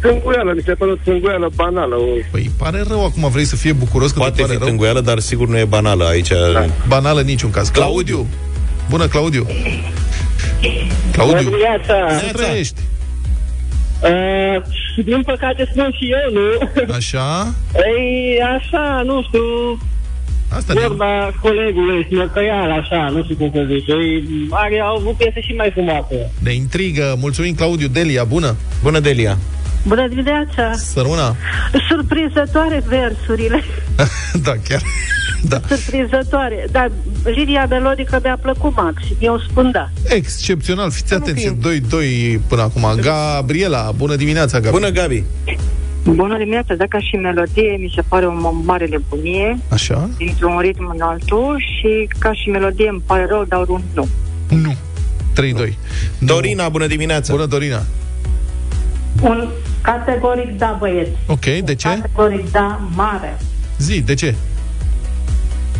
tânguială, 0.00 0.52
mi 0.54 0.62
se 0.64 0.72
pare 0.74 0.90
o 0.90 0.94
tânguială 0.94 1.50
banală. 1.54 1.94
O... 1.94 2.04
Păi 2.30 2.50
pare 2.58 2.82
rău 2.88 3.04
acum, 3.04 3.28
vrei 3.30 3.44
să 3.44 3.56
fie 3.56 3.72
bucuros 3.72 4.10
că 4.10 4.18
Poate 4.18 4.34
te 4.34 4.40
pare 4.40 4.52
fi 4.52 4.58
rău? 4.58 4.68
tânguială, 4.68 5.00
dar 5.00 5.18
sigur 5.18 5.48
nu 5.48 5.58
e 5.58 5.64
banală 5.64 6.04
aici. 6.04 6.28
Da. 6.28 6.64
Banală 6.88 7.20
în 7.20 7.26
niciun 7.26 7.50
caz. 7.50 7.68
Claudiu. 7.68 8.26
Bună, 8.90 9.06
Claudiu. 9.06 9.46
Claudiu. 11.12 11.36
Bună 11.36 11.42
dimineața! 11.42 12.18
Să 12.18 12.32
trăiești. 12.32 12.80
Uh, 14.02 14.62
din 15.04 15.22
păcate 15.22 15.68
spun 15.72 15.94
și 15.98 16.10
eu, 16.10 16.32
nu? 16.40 16.68
Așa? 16.94 17.54
Ei, 17.74 18.38
așa, 18.56 19.02
nu 19.04 19.22
știu... 19.22 19.40
Asta 20.56 20.72
Vorba 20.86 21.32
colegului, 21.40 22.06
smăcăial, 22.10 22.70
așa, 22.70 23.08
nu 23.12 23.22
știu 23.22 23.36
cum 23.36 23.50
să 23.54 23.66
zic. 23.68 23.88
Ei, 23.88 24.24
are, 24.50 24.80
au 24.80 24.96
avut 24.96 25.16
piese 25.16 25.40
și 25.40 25.52
mai 25.52 25.70
frumoase. 25.72 26.30
Ne 26.38 26.52
intrigă. 26.52 27.16
Mulțumim, 27.20 27.54
Claudiu. 27.54 27.88
Delia, 27.88 28.24
bună. 28.24 28.56
Bună, 28.82 28.98
Delia. 28.98 29.36
Bună 29.86 30.08
dimineața! 30.08 30.72
Sărmâna. 30.72 31.36
Surprinzătoare 31.88 32.82
versurile. 32.86 33.64
da, 34.44 34.52
chiar. 34.68 34.82
Da. 35.42 35.60
Surprinzătoare. 35.68 36.66
Dar 36.70 36.90
linia 37.24 37.66
melodică 37.68 38.20
mi-a 38.22 38.38
plăcut 38.42 38.76
maxim. 38.76 39.16
Eu 39.18 39.40
spun 39.50 39.70
da. 39.70 39.88
Excepțional, 40.04 40.90
fiți 40.90 41.14
atenți, 41.14 41.48
2-2 41.48 42.40
până 42.48 42.62
acum. 42.62 42.86
Gabriela, 43.00 43.90
bună 43.96 44.16
dimineața, 44.16 44.60
Gabi. 44.60 44.74
Bună, 44.74 44.90
Gabi. 44.90 45.24
Bună 46.04 46.38
dimineața, 46.38 46.74
dacă 46.74 46.98
și 46.98 47.16
melodie 47.16 47.76
mi 47.80 47.92
se 47.94 48.02
pare 48.08 48.26
o 48.26 48.50
mare 48.64 48.86
nebunie 48.86 49.58
Așa? 49.68 50.10
dintr-un 50.16 50.58
ritm 50.58 50.90
în 50.94 51.00
altul 51.00 51.62
și 51.78 52.08
ca 52.18 52.32
și 52.32 52.48
melodie 52.50 52.88
îmi 52.88 53.02
pare 53.06 53.26
rău, 53.28 53.44
dar 53.44 53.64
un 53.68 53.80
nu. 53.94 54.08
Nu. 54.48 54.74
3-2. 55.68 55.72
Dorina, 56.18 56.68
bună 56.68 56.86
dimineața. 56.86 57.32
Bună, 57.32 57.46
Dorina. 57.46 57.82
Un 59.22 59.48
categoric 59.82 60.58
da, 60.58 60.76
băieți. 60.78 61.10
Ok, 61.26 61.44
de 61.64 61.74
ce? 61.74 61.88
Categoric 61.88 62.50
da, 62.50 62.80
mare. 62.94 63.36
Zi, 63.78 64.00
de 64.00 64.14
ce? 64.14 64.26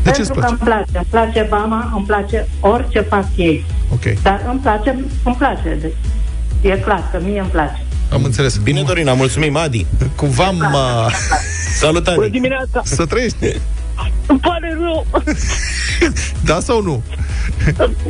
De 0.03 0.11
ce 0.11 0.17
Pentru 0.17 0.23
îți 0.23 0.33
că 0.33 0.39
place? 0.39 0.51
îmi 0.53 0.59
place. 0.65 0.91
Îmi 0.95 1.07
place 1.11 1.47
Bama, 1.49 1.93
îmi 1.97 2.07
place 2.07 2.47
orice 2.61 3.01
fac 3.01 3.25
ei. 3.37 3.65
Ok. 3.93 4.23
Dar 4.23 4.47
îmi 4.51 4.61
place, 4.61 4.99
îmi 5.25 5.35
place. 5.39 5.79
Deci, 5.81 6.73
e 6.73 6.77
clar 6.79 7.09
că 7.13 7.21
mie 7.25 7.41
îmi 7.41 7.49
place. 7.49 7.83
Am 8.11 8.25
înțeles. 8.25 8.57
Bine, 8.57 8.83
Dorina, 8.83 9.13
mulțumim, 9.13 9.57
Adi. 9.57 9.87
Cumva 10.17 10.51
m-a... 10.51 11.11
Salut, 11.79 12.07
Adi. 12.07 12.17
Bună 12.17 12.29
dimineața! 12.29 12.83
Să 12.85 13.07
trăiești. 13.07 13.37
Îmi 14.27 14.41
pare 14.41 14.77
rău! 14.81 15.07
Da 16.45 16.61
sau 16.61 16.83
nu? 16.83 17.03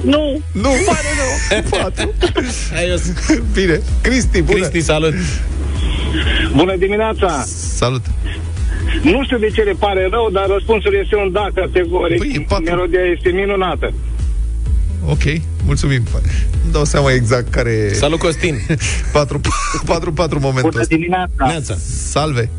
Nu! 0.05 0.41
Nu! 0.53 0.71
Îmi 0.71 0.85
pare 0.87 1.09
rău! 1.21 1.63
Patru. 1.83 2.15
Bine. 3.53 3.81
Cristi, 4.01 4.43
bună. 4.43 4.59
Cristi, 4.59 4.81
salut. 4.81 5.15
Bună 6.55 6.77
dimineața! 6.77 7.45
Salut. 7.75 8.05
Nu 9.03 9.25
știu 9.25 9.39
de 9.39 9.49
ce 9.49 9.63
le 9.63 9.73
pare 9.79 10.09
rău, 10.11 10.31
dar 10.33 10.47
răspunsul 10.47 10.95
este 11.03 11.17
un 11.17 11.33
da 11.33 11.47
categoric. 11.55 12.19
Păi, 12.19 12.47
patru. 12.49 12.65
Melodia 12.65 13.01
este 13.17 13.29
minunată. 13.29 13.93
Ok, 15.07 15.23
mulțumim. 15.65 16.03
Nu 16.65 16.71
dau 16.71 16.85
seama 16.85 17.13
exact 17.13 17.51
care... 17.51 17.93
Salut, 17.93 18.19
Costin. 18.19 18.55
4-4 18.59 18.65
momentul 20.41 20.63
Bună 20.63 20.81
ăsta. 20.81 20.95
dimineața! 20.95 21.47
Neața. 21.47 21.75
Salve. 22.05 22.51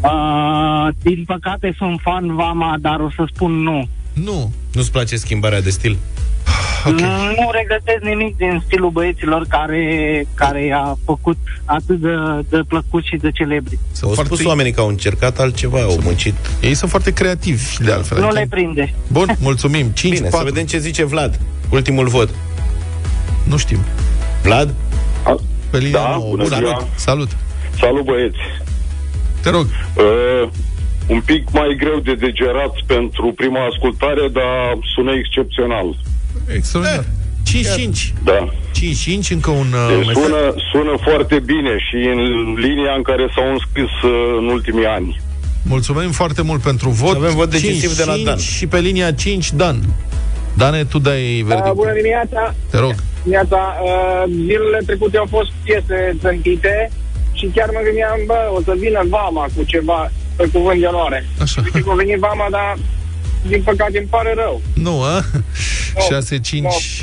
Uh, 0.00 0.88
din 1.02 1.24
păcate 1.26 1.74
sunt 1.78 2.00
fan 2.02 2.34
Vama, 2.34 2.76
dar 2.80 3.00
o 3.00 3.10
să 3.16 3.24
spun 3.34 3.52
nu. 3.52 3.88
Nu. 4.12 4.52
Nu-ți 4.72 4.90
place 4.92 5.16
schimbarea 5.16 5.60
de 5.60 5.70
stil? 5.70 5.96
Okay. 6.86 7.34
Nu 7.38 7.50
regretez 7.52 7.96
nimic 8.02 8.36
din 8.36 8.62
stilul 8.66 8.90
băieților 8.90 9.46
care, 9.48 10.26
care 10.34 10.64
i-a 10.64 10.98
făcut 11.04 11.36
atât 11.64 12.00
de, 12.00 12.14
de 12.48 12.60
plăcut 12.68 13.04
și 13.04 13.16
de 13.16 13.30
celebri. 13.30 13.78
Au 14.02 14.14
spus 14.14 14.44
oamenii 14.44 14.72
că 14.72 14.80
au 14.80 14.88
încercat 14.88 15.38
altceva, 15.38 15.80
au 15.80 15.98
muncit. 16.02 16.34
Ei 16.60 16.74
sunt 16.74 16.90
foarte 16.90 17.12
creativi, 17.12 17.76
de 17.84 17.92
altfel. 17.92 18.20
Nu 18.20 18.30
le 18.30 18.46
prinde. 18.50 18.94
Bun, 19.12 19.36
mulțumim. 19.40 19.86
5 19.94 20.14
Bine, 20.14 20.28
să 20.30 20.40
vedem 20.44 20.64
ce 20.64 20.78
zice 20.78 21.04
Vlad. 21.04 21.40
Ultimul 21.70 22.06
vot. 22.08 22.28
Nu 23.44 23.56
știm. 23.56 23.78
Vlad? 24.42 24.74
Pe 25.70 25.78
linia 25.78 25.98
Da, 26.00 26.10
nouă. 26.10 26.28
bună 26.30 26.44
ziua. 26.44 26.58
Salut. 26.58 26.86
Salut. 26.94 27.28
Salut 27.80 28.04
băieți! 28.04 28.38
Te 29.42 29.50
rog. 29.50 29.66
Uh, 29.66 30.48
un 31.06 31.20
pic 31.20 31.50
mai 31.52 31.76
greu 31.78 31.98
de 31.98 32.14
digerat 32.14 32.74
pentru 32.86 33.32
prima 33.36 33.60
ascultare, 33.70 34.28
dar 34.32 34.78
sună 34.94 35.12
excepțional. 35.12 35.86
Extraordinar. 36.54 37.04
5-5. 37.48 38.12
Da. 38.24 38.48
5-5, 39.24 39.28
încă 39.30 39.50
un 39.50 39.66
uh, 39.72 39.86
Deci 39.88 40.06
mesaj. 40.06 40.14
sună, 40.22 40.54
sună 40.72 40.94
foarte 41.08 41.38
bine 41.52 41.72
și 41.88 41.96
în 42.14 42.20
linia 42.66 42.92
în 42.96 43.02
care 43.02 43.24
s-au 43.34 43.50
înscris 43.52 43.92
uh, 44.04 44.36
în 44.38 44.46
ultimii 44.46 44.86
ani. 44.86 45.20
Mulțumim 45.62 46.10
foarte 46.10 46.42
mult 46.42 46.60
pentru 46.62 46.88
vot. 46.88 47.16
Avem 47.16 47.34
vot 47.34 47.50
decisiv 47.50 47.96
de 47.96 48.04
la 48.04 48.12
5, 48.12 48.24
Dan. 48.24 48.36
Și 48.38 48.66
pe 48.66 48.78
linia 48.80 49.12
5, 49.12 49.52
Dan. 49.52 49.76
Dane, 50.60 50.84
tu 50.84 50.98
dai 50.98 51.22
Uh, 51.40 51.46
verdict. 51.50 51.74
bună 51.74 51.92
dimineața! 52.00 52.54
Te 52.70 52.78
rog. 52.84 52.94
Dimineața, 53.22 53.60
uh, 53.82 54.22
zilele 54.46 54.80
trecute 54.86 55.16
au 55.18 55.26
fost 55.36 55.50
piese 55.64 56.16
țântite 56.20 56.90
și 57.38 57.46
chiar 57.54 57.68
mă 57.76 57.80
gândeam, 57.86 58.18
bă, 58.26 58.40
o 58.56 58.60
să 58.66 58.72
vină 58.84 59.00
Vama 59.08 59.44
cu 59.56 59.62
ceva 59.72 60.10
pe 60.36 60.44
cuvânt 60.52 60.80
de 60.80 60.86
onoare. 60.86 61.20
Așa. 61.44 61.60
Uite 61.64 61.80
că 61.80 61.90
a 61.90 61.94
venit 61.94 62.18
Vama, 62.18 62.46
dar 62.50 62.70
din 63.46 63.62
păcate 63.62 63.98
îmi 63.98 64.06
pare 64.10 64.34
rău. 64.36 64.60
Nu, 64.74 65.02
a? 65.02 65.24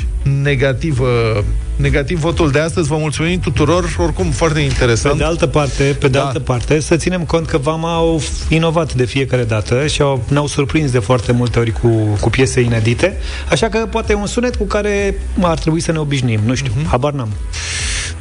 6-5 0.02 0.06
negativă, 0.42 1.44
negativ 1.76 2.18
votul 2.18 2.50
de 2.50 2.58
astăzi. 2.58 2.88
Vă 2.88 2.96
mulțumim 2.96 3.40
tuturor. 3.40 3.96
Oricum, 3.98 4.30
foarte 4.30 4.60
interesant. 4.60 5.14
Pe 5.14 5.18
de 5.18 5.24
altă 5.24 5.46
parte, 5.46 5.96
pe 6.00 6.08
de 6.08 6.18
da. 6.18 6.24
altă 6.24 6.38
parte, 6.38 6.80
să 6.80 6.96
ținem 6.96 7.24
cont 7.24 7.46
că 7.46 7.58
Vama 7.58 7.94
au 7.94 8.22
inovat 8.48 8.94
de 8.94 9.04
fiecare 9.04 9.44
dată 9.44 9.86
și 9.86 10.02
au, 10.02 10.24
ne-au 10.28 10.46
surprins 10.46 10.90
de 10.90 10.98
foarte 10.98 11.32
multe 11.32 11.58
ori 11.58 11.70
cu, 11.70 11.88
cu 12.20 12.30
piese 12.30 12.60
inedite, 12.60 13.16
așa 13.50 13.68
că 13.68 13.86
poate 13.90 14.14
un 14.14 14.26
sunet 14.26 14.56
cu 14.56 14.64
care 14.64 15.14
ar 15.40 15.58
trebui 15.58 15.80
să 15.80 15.92
ne 15.92 15.98
obișnim, 15.98 16.40
nu 16.44 16.54
știu, 16.54 16.72
uh-huh. 16.72 16.88
habar 16.88 17.12
n-am. 17.12 17.28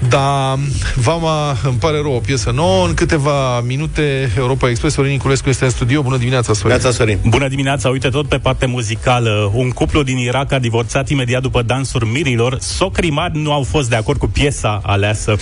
Da, 0.10 0.58
Vama, 0.96 1.58
îmi 1.64 1.78
pare 1.80 2.00
rău, 2.02 2.14
o 2.14 2.20
piesă 2.20 2.52
nouă. 2.52 2.88
În 2.88 2.94
câteva 2.94 3.62
minute, 3.62 4.32
Europa 4.38 4.70
Express, 4.70 4.96
Sorin 4.96 5.12
Niculescu 5.12 5.50
este 5.50 5.64
în 5.64 5.70
studio. 5.70 6.02
Bună 6.02 6.18
dimineața, 6.18 6.54
Sorin. 6.54 6.78
Neața, 6.78 6.92
Sorin. 6.92 7.20
Bună 7.28 7.48
dimineața, 7.48 7.90
uite 7.90 8.10
tot 8.10 8.28
pe 8.28 8.38
parte 8.38 8.66
muzicală. 8.66 9.52
Un 9.54 9.70
cuplu 9.70 10.04
din 10.04 10.18
Irak 10.18 10.52
a 10.52 10.60
divorțat 10.60 11.10
imediat 11.10 11.42
după 11.42 11.62
dansuri 11.62 12.06
mirilor. 12.06 12.58
Socrii 12.60 13.12
mari 13.12 13.38
nu 13.38 13.52
au 13.52 13.64
fost 13.64 13.90
de 13.90 13.96
acord 13.96 14.20
cu 14.20 14.28
piesa 14.28 14.82
aleasă. 14.84 15.36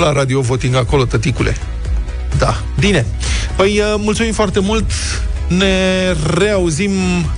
La 0.00 0.12
radio 0.12 0.40
voting 0.40 0.74
acolo, 0.74 1.04
tăticule. 1.04 1.56
Da, 2.38 2.56
bine. 2.78 3.06
Păi, 3.56 3.78
uh, 3.78 3.94
mulțumim 3.98 4.32
foarte 4.32 4.60
mult. 4.60 4.84
Ne 5.48 6.12
reauzim 6.34 6.90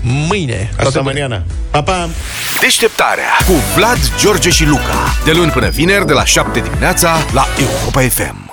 mâine. 0.02 0.70
Asta 0.78 1.00
maniana. 1.00 1.42
Pa, 1.70 1.82
pa! 1.82 2.09
Deșteptarea 2.61 3.36
cu 3.46 3.52
Vlad, 3.76 3.98
George 4.18 4.50
și 4.50 4.64
Luca. 4.64 5.14
De 5.24 5.32
luni 5.32 5.50
până 5.50 5.68
vineri, 5.68 6.07
de 6.07 6.12
la 6.12 6.24
7 6.24 6.61
dimineața, 6.61 7.16
la 7.32 7.46
Europa 7.59 8.00
FM. 8.00 8.45